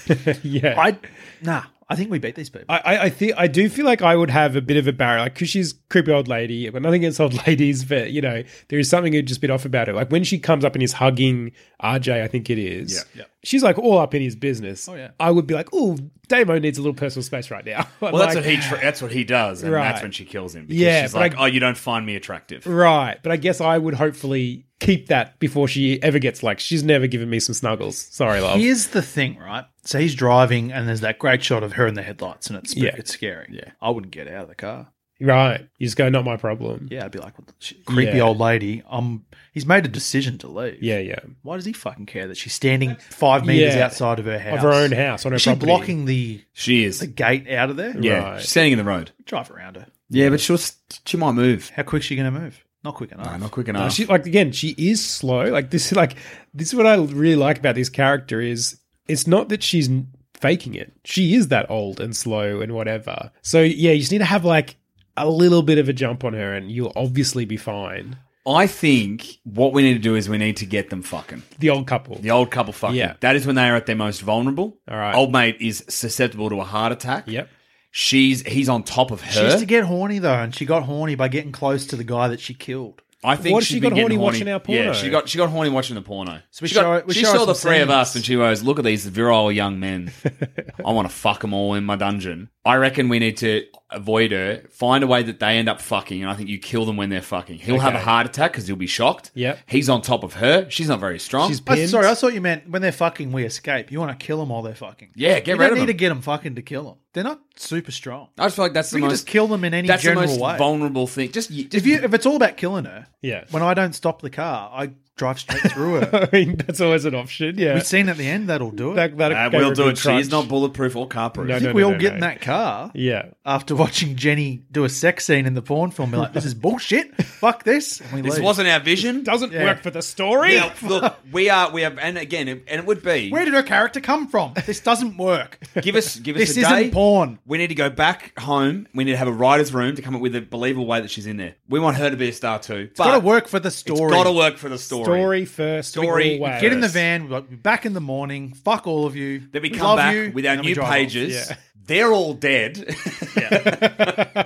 yeah. 0.43 0.81
I 0.81 0.99
nah. 1.43 1.65
I 1.89 1.95
think 1.95 2.11
we 2.11 2.19
beat 2.19 2.35
these 2.35 2.51
people. 2.51 2.67
I, 2.69 2.79
I, 2.79 3.03
I 3.05 3.11
think 3.11 3.35
I 3.37 3.47
do 3.47 3.69
feel 3.69 3.85
like 3.85 4.03
I 4.03 4.17
would 4.17 4.31
have 4.31 4.57
a 4.57 4.61
bit 4.61 4.77
of 4.77 4.89
a 4.89 4.93
barrier, 4.93 5.21
like 5.21 5.35
because 5.35 5.49
she's 5.49 5.73
a 5.73 5.77
creepy 5.89 6.11
old 6.11 6.27
lady. 6.27 6.69
But 6.69 6.83
nothing 6.83 7.03
against 7.03 7.21
old 7.21 7.35
ladies, 7.47 7.85
but 7.85 8.11
you 8.11 8.21
know, 8.21 8.43
there 8.69 8.79
is 8.81 8.91
something 8.91 9.13
just 9.25 9.39
a 9.39 9.41
bit 9.41 9.51
off 9.51 9.65
about 9.65 9.87
her. 9.87 9.93
Like 9.93 10.11
when 10.11 10.25
she 10.25 10.39
comes 10.41 10.65
up 10.65 10.75
and 10.75 10.83
is 10.83 10.95
hugging 10.95 11.53
RJ, 11.83 12.23
I 12.23 12.27
think 12.27 12.51
it 12.51 12.59
is. 12.59 12.95
Yeah, 13.15 13.21
yeah. 13.21 13.25
She's 13.45 13.63
like 13.63 13.79
all 13.79 13.99
up 13.99 14.15
in 14.15 14.23
his 14.23 14.35
business. 14.35 14.89
Oh, 14.89 14.97
yeah. 14.97 15.11
I 15.21 15.31
would 15.31 15.47
be 15.47 15.55
like, 15.55 15.69
oh, 15.73 15.97
Damo 16.27 16.59
needs 16.59 16.79
a 16.79 16.83
little 16.83 16.95
personal 16.95 17.23
space 17.23 17.51
right 17.53 17.65
now. 17.65 17.87
Well, 18.01 18.17
that's 18.17 18.35
what 18.35 18.45
he. 18.45 18.57
Tr- 18.57 18.77
that's 18.83 19.01
what 19.01 19.13
he 19.13 19.23
does, 19.23 19.63
and 19.63 19.73
Right. 19.73 19.85
that's 19.85 20.03
when 20.03 20.11
she 20.11 20.25
kills 20.25 20.55
him. 20.57 20.67
Because 20.67 20.81
Yeah, 20.83 21.03
she's 21.03 21.15
like, 21.15 21.37
I- 21.37 21.43
"Oh, 21.43 21.47
you 21.47 21.61
don't 21.61 21.77
find 21.79 22.05
me 22.05 22.17
attractive." 22.17 22.67
Right, 22.67 23.17
but 23.23 23.31
I 23.33 23.37
guess 23.37 23.61
I 23.61 23.79
would 23.79 23.95
hopefully 23.95 24.67
keep 24.81 25.07
that 25.07 25.39
before 25.39 25.67
she 25.69 26.03
ever 26.03 26.19
gets 26.19 26.43
like 26.43 26.59
she's 26.61 26.83
never 26.83 27.07
given 27.07 27.31
me 27.31 27.39
some 27.41 27.55
snuggles. 27.55 27.97
Sorry, 27.97 28.41
love. 28.41 28.59
Here's 28.61 28.89
the 28.89 29.01
thing, 29.03 29.39
right? 29.39 29.65
So 29.87 29.99
he's 29.99 30.15
driving, 30.15 30.73
and 30.73 30.87
there's 30.89 31.01
that 31.01 31.19
great 31.19 31.43
shot 31.43 31.63
of 31.63 31.73
her 31.75 31.87
in 31.87 31.95
the 31.95 32.03
headlights, 32.03 32.49
and 32.49 32.59
it's 32.59 32.77
Yeah. 32.77 32.95
it's 32.97 33.13
scary. 33.13 33.49
Yeah, 33.53 33.71
I 33.81 33.91
wouldn't 33.91 34.13
get 34.13 34.29
out 34.29 34.43
of 34.43 34.49
the 34.49 34.55
car. 34.55 34.89
Right, 35.19 35.67
you 35.79 35.87
just 35.87 35.97
go, 35.97 36.11
not 36.11 36.27
my 36.27 36.37
problem. 36.37 36.89
Yeah, 36.91 37.07
I'd 37.07 37.11
be 37.11 37.19
like, 37.19 37.39
what 37.39 37.47
the 37.47 37.55
shit? 37.59 37.87
creepy 37.87 38.19
Yeah. 38.19 38.25
old 38.25 38.39
lady. 38.39 38.83
Um, 38.91 39.25
he's 39.55 39.65
made 39.65 39.87
a 39.87 39.89
decision 39.89 40.37
to 40.39 40.49
leave. 40.49 40.83
Yeah, 40.83 40.99
yeah. 40.99 41.21
Why 41.41 41.57
does 41.57 41.65
he 41.65 41.73
fucking 41.73 42.05
care 42.05 42.27
that 42.29 42.37
she's 42.37 42.53
standing 42.53 42.97
five 42.97 43.47
meters 43.47 43.75
Yeah. 43.77 43.87
outside 43.87 44.19
of 44.19 44.27
her 44.27 44.39
house, 44.39 44.57
Of 44.57 44.61
her 44.65 44.73
own 44.75 44.93
house, 44.93 45.25
on 45.25 45.33
her 45.33 45.37
Is 45.37 45.43
she 45.43 45.51
property. 45.51 45.67
blocking 45.67 46.05
the 46.05 46.43
She 46.53 46.85
is. 46.85 46.99
the 46.99 47.07
gate 47.07 47.49
out 47.51 47.71
of 47.71 47.77
there? 47.77 47.95
Yeah, 47.99 48.19
Right. 48.33 48.41
she's 48.43 48.51
standing 48.51 48.73
in 48.73 48.79
the 48.79 48.85
road. 48.85 49.13
drive 49.25 49.51
around 49.51 49.77
her. 49.77 49.87
Yeah, 50.11 50.29
but 50.29 50.41
she'll 50.41 50.59
she 51.07 51.17
might 51.17 51.33
move. 51.33 51.71
How 51.75 51.83
quick's 51.83 52.05
she 52.07 52.15
going 52.17 52.33
to 52.33 52.39
move? 52.39 52.63
Not 52.85 52.95
quick 52.95 53.11
enough. 53.13 53.27
No, 53.33 53.37
not 53.39 53.51
quick 53.53 53.67
No, 53.69 53.73
enough. 53.81 53.93
she 53.95 54.05
like 54.05 54.27
again, 54.27 54.53
she 54.53 54.75
is 54.77 55.03
slow. 55.03 55.47
Like 55.51 55.71
this 55.71 55.87
is 55.87 55.93
like 55.97 56.17
this 56.53 56.69
is 56.69 56.75
what 56.75 56.87
I 56.87 56.95
really 56.97 57.37
like 57.37 57.59
about 57.59 57.75
this 57.75 57.89
character 57.89 58.41
is 58.43 58.79
it's 59.09 59.27
not 59.27 59.49
that 59.49 59.63
she's 59.63 59.89
faking 60.35 60.75
it. 60.75 60.93
She 61.05 61.35
is 61.35 61.49
that 61.49 61.71
old 61.71 62.01
and 62.01 62.15
slow 62.15 62.61
and 62.61 62.73
whatever. 62.73 63.31
So 63.43 63.61
yeah, 63.61 63.93
you 63.93 64.01
just 64.01 64.13
need 64.13 64.19
to 64.19 64.25
have 64.25 64.45
like 64.45 64.77
a 65.17 65.29
little 65.29 65.63
bit 65.63 65.79
of 65.79 65.89
a 65.89 65.93
jump 65.93 66.25
on 66.25 66.35
her, 66.35 66.55
and 66.55 66.71
you'll 66.71 66.93
obviously 66.95 67.45
be 67.45 67.57
fine. 67.57 68.17
I 68.47 68.69
think 68.69 69.39
what 69.43 69.73
we 69.73 69.83
need 69.83 69.95
to 69.95 69.99
do 69.99 70.15
is 70.15 70.29
we 70.29 70.39
need 70.39 70.59
to 70.59 70.67
get 70.67 70.91
them 70.91 71.03
fucking. 71.03 71.43
The 71.59 71.71
old 71.71 71.89
couple. 71.89 72.17
The 72.17 72.31
old 72.31 72.53
couple 72.53 72.73
fucking. 72.73 72.97
Yeah. 72.97 73.15
That 73.21 73.35
is 73.35 73.45
when 73.45 73.57
they 73.57 73.69
are 73.69 73.75
at 73.75 73.87
their 73.87 73.97
most 73.97 74.21
vulnerable. 74.21 74.79
All 74.89 74.97
right. 74.97 75.15
Old 75.15 75.33
mate 75.33 75.57
is 75.61 75.85
susceptible 75.89 76.49
to 76.51 76.61
a 76.61 76.65
heart 76.65 76.93
attack. 76.93 77.25
Yep. 77.27 77.49
She's 77.91 78.43
he's 78.43 78.69
on 78.69 78.83
top 78.83 79.11
of 79.11 79.23
her. 79.23 79.33
She 79.33 79.43
used 79.43 79.59
to 79.59 79.67
get 79.67 79.85
horny 79.85 80.19
though, 80.19 80.35
and 80.35 80.55
she 80.55 80.67
got 80.67 80.83
horny 80.85 81.15
by 81.15 81.29
getting 81.29 81.51
close 81.51 81.87
to 81.87 81.97
the 81.97 82.05
guy 82.05 82.29
that 82.29 82.41
she 82.41 82.53
killed. 82.55 83.03
I 83.27 83.35
think 83.35 83.55
What 83.55 83.65
she's 83.65 83.75
she 83.75 83.81
been 83.81 83.91
got 83.91 83.97
getting 83.97 84.19
horny 84.19 84.25
watching 84.25 84.49
our 84.49 84.61
porno? 84.61 84.83
Yeah, 84.85 84.93
she 84.93 85.11
got 85.11 85.29
she 85.29 85.37
got 85.37 85.51
horny 85.51 85.69
watching 85.69 85.97
the 85.97 86.03
porno. 86.03 86.41
So 86.53 86.63
we 86.63 86.69
she 86.69 86.75
show 86.77 86.83
got, 86.83 87.07
we 87.09 87.15
she 87.15 87.25
saw 87.25 87.45
the 87.45 87.57
three 87.57 87.81
of 87.81 87.91
us 87.91 88.15
and 88.15 88.25
she 88.25 88.37
goes, 88.37 88.63
"Look 88.63 88.79
at 88.79 88.85
these 88.85 89.05
virile 89.05 89.51
young 89.51 89.81
men. 89.81 90.13
I 90.87 90.93
want 90.93 91.09
to 91.11 91.15
fuck 91.15 91.41
them 91.41 91.53
all 91.53 91.75
in 91.75 91.85
my 91.85 91.97
dungeon." 91.97 92.51
I 92.65 92.77
reckon 92.77 93.09
we 93.09 93.19
need 93.19 93.37
to 93.39 93.65
avoid 93.91 94.33
her, 94.33 94.63
find 94.71 95.05
a 95.05 95.07
way 95.07 95.23
that 95.23 95.39
they 95.39 95.57
end 95.59 95.69
up 95.69 95.81
fucking, 95.81 96.21
and 96.23 96.31
I 96.31 96.35
think 96.35 96.49
you 96.49 96.59
kill 96.59 96.85
them 96.85 96.97
when 96.97 97.09
they're 97.09 97.23
fucking. 97.23 97.59
He'll 97.59 97.79
have 97.79 97.95
a 97.95 97.99
Okay. 97.99 98.05
heart 98.05 98.27
attack 98.27 98.53
because 98.53 98.67
he'll 98.67 98.75
be 98.77 98.87
shocked. 98.89 99.31
Yep. 99.35 99.59
He's 99.67 99.89
on 99.89 100.03
top 100.03 100.25
of 100.25 100.35
her. 100.35 100.69
She's 100.71 100.89
not 100.89 100.99
very 100.99 101.19
strong. 101.21 101.49
She's 101.49 101.61
Oh, 101.61 101.75
pinned. 101.75 101.91
sorry, 101.91 102.07
I 102.09 102.15
thought 102.15 102.35
you 102.35 102.41
meant 102.41 102.69
when 102.69 102.83
they're 102.83 102.91
fucking, 102.91 103.31
we 103.31 103.45
escape. 103.45 103.93
You 103.93 104.01
want 104.01 104.19
to 104.19 104.27
kill 104.27 104.39
them 104.39 104.49
while 104.49 104.63
they're 104.63 104.75
fucking. 104.75 105.11
Yeah, 105.15 105.39
get 105.41 105.47
you 105.49 105.53
rid 105.55 105.59
don't 105.59 105.73
of 105.73 105.75
need 105.75 105.81
them. 105.83 105.87
to 105.87 105.93
get 105.95 106.09
them 106.09 106.21
fucking 106.23 106.55
to 106.57 106.63
kill 106.63 106.85
them. 106.85 106.95
They're 107.13 107.25
not 107.25 107.41
super 107.55 107.93
strong. 107.93 108.29
I 108.39 108.47
just 108.47 108.57
feel 108.57 108.65
like 108.65 108.73
that's 108.75 108.91
the 108.91 108.97
We 108.97 109.01
the 109.03 109.05
can 109.07 109.09
most 109.13 109.19
just 109.21 109.29
kill 109.29 109.47
them 109.47 109.65
in 109.65 109.73
any 109.73 109.87
that's 109.89 110.03
general 110.03 110.23
the 110.23 110.29
most 110.29 110.41
way. 110.41 110.59
vulnerable 110.59 111.07
thing. 111.07 111.31
Just, 111.33 111.51
just 111.53 111.75
If 111.75 111.87
you 111.87 112.01
if 112.03 112.13
it's 112.13 112.27
all 112.27 112.37
about 112.37 112.57
killing 112.57 112.85
her, 112.87 113.07
Yeah. 113.23 113.45
when 113.51 113.63
I 113.63 113.73
don't 113.75 113.95
stop 113.95 114.21
the 114.21 114.31
car, 114.31 114.71
I 114.75 114.91
drive 115.17 115.41
straight 115.41 115.73
through 115.73 115.97
it. 115.99 116.11
I 116.13 116.29
mean, 116.33 116.57
that's 116.57 116.81
always 116.81 117.05
an 117.07 117.15
option. 117.15 117.59
Yeah. 117.59 117.75
We've 117.75 117.87
seen 117.87 118.09
at 118.09 118.17
the 118.17 118.27
end 118.29 118.49
that'll 118.49 118.71
do 118.71 118.93
it. 118.93 118.95
that, 118.97 119.17
that 119.17 119.33
Uh, 119.33 119.51
we'll 119.53 119.73
do 119.73 119.89
it. 119.89 119.99
She's 119.99 120.31
not 120.31 120.47
bulletproof 120.49 120.95
or 120.95 121.09
carproof. 121.09 121.49
No, 121.49 121.57
I 121.57 121.59
think 121.59 121.71
no, 121.71 121.75
we 121.75 121.81
no, 121.83 121.87
all 121.89 121.93
no, 121.95 121.99
get 121.99 122.11
no. 122.11 122.15
in 122.17 122.21
that 122.21 122.41
car 122.43 122.91
Yeah. 122.95 123.27
after 123.45 123.75
watching 123.75 124.17
Jenny 124.17 124.63
do 124.71 124.85
a 124.85 124.89
sex 124.89 125.25
scene 125.25 125.47
in 125.47 125.55
the 125.55 125.63
porn 125.63 125.91
film. 125.91 126.11
Be 126.11 126.19
like, 126.19 126.33
this 126.35 126.45
is 126.45 126.55
bullshit. 126.55 127.15
Fuck 127.25 127.65
this. 127.65 127.99
This 127.99 128.13
leave. 128.37 128.43
wasn't 128.45 128.69
our 128.69 128.81
vision. 128.81 129.23
Doesn't 129.25 129.53
Yeah. 129.53 129.65
work 129.65 129.83
for 129.83 129.91
the 129.91 130.03
story. 130.03 130.57
Now, 130.57 130.73
look, 130.83 131.17
we 131.33 131.49
are 131.51 131.71
we 131.71 131.83
have, 131.83 131.99
and 131.99 132.19
again, 132.19 132.49
and 132.49 132.61
it 132.69 132.87
would 132.87 133.03
be 133.03 133.31
Where 133.31 133.45
did 133.45 133.55
her 133.55 133.63
character 133.63 134.01
come 134.01 134.29
from? 134.29 134.53
This 134.67 134.81
doesn't 134.81 135.17
work. 135.17 135.59
give 135.81 135.97
us 135.97 136.17
give 136.17 136.37
us 136.37 136.41
This 136.49 136.57
a 136.59 136.61
isn't 136.61 136.73
day. 136.77 136.91
porn. 136.91 137.39
We 137.47 137.57
need 137.59 137.69
to 137.69 137.75
go 137.75 137.89
back 137.89 138.39
home. 138.39 138.87
We 138.95 139.05
need 139.05 139.13
to 139.13 139.17
have 139.17 139.29
a 139.29 139.33
writer's 139.33 139.73
room 139.73 139.97
to 139.97 140.03
come 140.03 140.15
up 140.15 140.21
with 140.21 140.37
a 140.37 140.41
believable 140.43 140.87
way 140.87 141.01
that 141.01 141.11
she's 141.11 141.27
in 141.27 141.37
there. 141.39 141.55
We 141.69 141.81
want 141.81 141.97
her 141.97 142.11
to 142.11 142.17
be 142.17 142.29
a 142.29 142.33
star 142.33 142.59
too. 142.59 142.89
It's 142.91 142.99
got 142.99 143.13
to 143.13 143.21
work 143.21 143.49
for 143.49 143.59
the 143.61 143.71
story. 143.71 144.13
It's 144.13 144.13
got 144.13 144.25
to 144.25 144.33
work 144.37 144.57
for 144.59 144.69
the 144.69 144.79
story. 144.79 145.06
Story 145.15 145.45
first. 145.45 145.91
Story, 145.91 146.39
always. 146.39 146.61
Get 146.61 146.73
in 146.73 146.81
the 146.81 146.89
van. 146.89 147.29
We'll 147.29 147.43
be 147.43 147.57
back 147.57 147.87
in 147.87 147.93
the 147.93 148.01
morning. 148.01 148.53
Fuck 148.53 148.87
all 148.87 149.07
of 149.07 149.17
you. 149.17 149.41
Then 149.53 149.63
we 149.63 149.71
We 149.71 149.77
come 149.77 149.87
love 149.87 149.97
back 149.99 150.15
you, 150.15 150.33
with 150.35 150.45
our 150.47 150.53
and 150.53 150.59
then 150.61 150.67
new 150.67 150.75
drive 150.75 150.89
off. 150.89 150.95
pages. 150.95 151.49
Yeah. 151.51 151.57
They're 151.87 152.13
all 152.13 152.35
dead. 152.35 152.79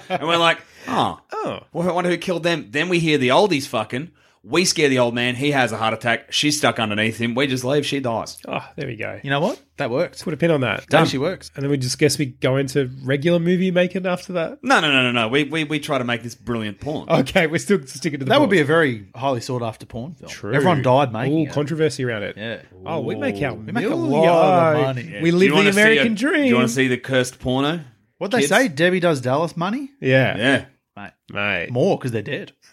and 0.08 0.28
we're 0.28 0.36
like, 0.36 0.58
oh, 0.88 1.18
Oh. 1.32 1.60
well, 1.72 1.88
I 1.88 1.92
wonder 1.92 2.10
who 2.10 2.18
killed 2.18 2.42
them. 2.42 2.66
Then 2.70 2.88
we 2.90 2.98
hear 2.98 3.16
the 3.18 3.28
oldies 3.28 3.66
fucking. 3.66 4.10
We 4.42 4.64
scare 4.64 4.88
the 4.88 4.98
old 5.00 5.14
man. 5.14 5.34
He 5.34 5.50
has 5.50 5.70
a 5.70 5.76
heart 5.76 5.92
attack. 5.92 6.32
She's 6.32 6.56
stuck 6.56 6.78
underneath 6.78 7.18
him. 7.18 7.34
We 7.34 7.46
just 7.46 7.62
leave. 7.62 7.84
She 7.84 8.00
dies. 8.00 8.38
Oh, 8.48 8.66
there 8.74 8.86
we 8.86 8.96
go. 8.96 9.20
You 9.22 9.28
know 9.28 9.40
what? 9.40 9.60
That 9.76 9.90
works. 9.90 10.22
Put 10.22 10.32
a 10.32 10.38
pin 10.38 10.50
on 10.50 10.62
that. 10.62 10.86
That 10.88 11.02
actually 11.02 11.18
works. 11.18 11.50
And 11.54 11.62
then 11.62 11.70
we 11.70 11.76
just 11.76 11.98
guess 11.98 12.16
we 12.18 12.24
go 12.26 12.56
into 12.56 12.90
regular 13.04 13.38
movie 13.38 13.70
making 13.70 14.06
after 14.06 14.32
that. 14.34 14.58
No, 14.62 14.80
no, 14.80 14.90
no, 14.90 15.02
no, 15.02 15.12
no. 15.12 15.28
We, 15.28 15.44
we, 15.44 15.64
we 15.64 15.78
try 15.78 15.98
to 15.98 16.04
make 16.04 16.22
this 16.22 16.34
brilliant 16.34 16.80
porn. 16.80 17.10
Okay, 17.10 17.48
we're 17.48 17.58
still 17.58 17.86
sticking 17.86 18.20
to 18.20 18.24
the. 18.24 18.30
That 18.30 18.40
would 18.40 18.48
be 18.48 18.60
a 18.60 18.64
very 18.64 19.08
highly 19.14 19.42
sought 19.42 19.60
after 19.62 19.84
porn 19.84 20.14
film. 20.14 20.30
True. 20.30 20.54
Everyone 20.54 20.80
died 20.80 21.12
making 21.12 21.38
Ooh, 21.40 21.50
it. 21.50 21.52
controversy 21.52 22.04
around 22.04 22.22
it. 22.22 22.36
Yeah. 22.38 22.62
Oh, 22.86 23.00
we 23.00 23.16
make 23.16 23.42
our 23.42 23.52
We 23.52 23.72
make 23.72 23.84
a 23.84 23.94
lot 23.94 24.74
of 24.74 24.96
money. 24.96 25.20
We 25.20 25.32
live 25.32 25.52
you 25.52 25.64
the 25.64 25.70
American 25.70 26.12
a- 26.12 26.16
dream. 26.16 26.42
Do 26.44 26.48
you 26.48 26.54
want 26.56 26.68
to 26.68 26.74
see 26.74 26.88
the 26.88 26.96
cursed 26.96 27.38
porno? 27.40 27.80
What 28.16 28.30
they 28.30 28.38
Kids? 28.40 28.48
say? 28.50 28.68
Debbie 28.68 29.00
does 29.00 29.20
Dallas 29.20 29.54
money. 29.56 29.90
Yeah, 30.00 30.36
Yeah. 30.36 30.64
Mate, 31.32 31.66
mate. 31.66 31.70
more 31.70 31.96
because 31.98 32.12
they're 32.12 32.22
dead. 32.22 32.52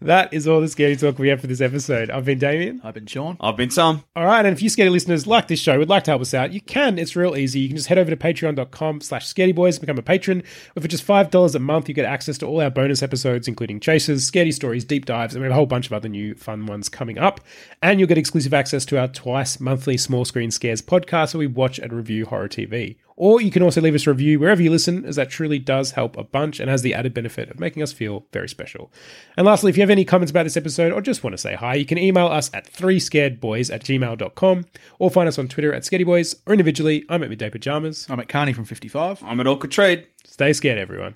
that 0.00 0.28
is 0.32 0.46
all 0.46 0.60
the 0.60 0.68
scary 0.68 0.96
talk 0.96 1.18
we 1.18 1.28
have 1.28 1.40
for 1.40 1.46
this 1.46 1.60
episode. 1.60 2.10
I've 2.10 2.24
been 2.24 2.38
Damien. 2.38 2.80
I've 2.84 2.94
been 2.94 3.06
Sean. 3.06 3.36
I've 3.40 3.56
been 3.56 3.70
some. 3.70 4.04
All 4.14 4.24
right, 4.24 4.44
and 4.44 4.54
if 4.54 4.62
you 4.62 4.68
scary 4.68 4.90
listeners 4.90 5.26
like 5.26 5.48
this 5.48 5.60
show, 5.60 5.78
would 5.78 5.88
like 5.88 6.04
to 6.04 6.10
help 6.12 6.22
us 6.22 6.34
out, 6.34 6.52
you 6.52 6.60
can. 6.60 6.98
It's 6.98 7.16
real 7.16 7.36
easy. 7.36 7.60
You 7.60 7.68
can 7.68 7.76
just 7.76 7.88
head 7.88 7.98
over 7.98 8.10
to 8.10 8.16
patreon.com 8.16 9.00
slash 9.00 9.32
scaredyboys 9.32 9.74
and 9.74 9.80
become 9.80 9.98
a 9.98 10.02
patron. 10.02 10.42
For 10.78 10.88
just 10.88 11.06
$5 11.06 11.54
a 11.54 11.58
month, 11.58 11.88
you 11.88 11.94
get 11.94 12.04
access 12.04 12.38
to 12.38 12.46
all 12.46 12.60
our 12.60 12.70
bonus 12.70 13.02
episodes, 13.02 13.48
including 13.48 13.80
chasers, 13.80 14.24
scary 14.24 14.52
stories, 14.52 14.84
deep 14.84 15.06
dives, 15.06 15.34
and 15.34 15.42
we 15.42 15.46
have 15.46 15.52
a 15.52 15.56
whole 15.56 15.66
bunch 15.66 15.86
of 15.86 15.92
other 15.92 16.08
new 16.08 16.34
fun 16.34 16.66
ones 16.66 16.88
coming 16.88 17.18
up. 17.18 17.40
And 17.82 17.98
you'll 17.98 18.08
get 18.08 18.18
exclusive 18.18 18.54
access 18.54 18.84
to 18.86 18.98
our 18.98 19.08
twice 19.08 19.60
monthly 19.60 19.96
small 19.96 20.24
screen 20.24 20.50
scares 20.50 20.82
podcast 20.82 21.34
where 21.34 21.40
we 21.40 21.46
watch 21.46 21.78
and 21.78 21.92
review 21.92 22.26
horror 22.26 22.48
TV. 22.48 22.96
Or 23.22 23.40
you 23.40 23.52
can 23.52 23.62
also 23.62 23.80
leave 23.80 23.94
us 23.94 24.04
a 24.08 24.10
review 24.10 24.40
wherever 24.40 24.60
you 24.60 24.68
listen, 24.68 25.04
as 25.04 25.14
that 25.14 25.30
truly 25.30 25.60
does 25.60 25.92
help 25.92 26.16
a 26.16 26.24
bunch 26.24 26.58
and 26.58 26.68
has 26.68 26.82
the 26.82 26.92
added 26.92 27.14
benefit 27.14 27.50
of 27.52 27.60
making 27.60 27.80
us 27.80 27.92
feel 27.92 28.26
very 28.32 28.48
special. 28.48 28.90
And 29.36 29.46
lastly, 29.46 29.70
if 29.70 29.76
you 29.76 29.82
have 29.82 29.90
any 29.90 30.04
comments 30.04 30.32
about 30.32 30.42
this 30.42 30.56
episode 30.56 30.90
or 30.90 31.00
just 31.00 31.22
want 31.22 31.32
to 31.32 31.38
say 31.38 31.54
hi, 31.54 31.76
you 31.76 31.86
can 31.86 31.98
email 31.98 32.26
us 32.26 32.50
at 32.52 32.66
3scaredboys 32.72 33.72
at 33.72 33.84
gmail.com 33.84 34.64
or 34.98 35.08
find 35.08 35.28
us 35.28 35.38
on 35.38 35.46
Twitter 35.46 35.72
at 35.72 35.84
scaredyboys 35.84 36.34
or 36.48 36.52
individually. 36.52 37.04
I'm 37.08 37.22
at 37.22 37.30
Midday 37.30 37.48
Pajamas. 37.48 38.10
I'm 38.10 38.18
at 38.18 38.28
Carney 38.28 38.54
from 38.54 38.64
55. 38.64 39.22
I'm 39.22 39.38
at 39.38 39.46
Awkward 39.46 39.70
Trade. 39.70 40.08
Stay 40.24 40.52
scared, 40.52 40.78
everyone. 40.78 41.14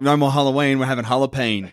No 0.00 0.16
more 0.16 0.32
Halloween. 0.32 0.80
We're 0.80 0.86
having 0.86 1.04
Halloween. 1.04 1.72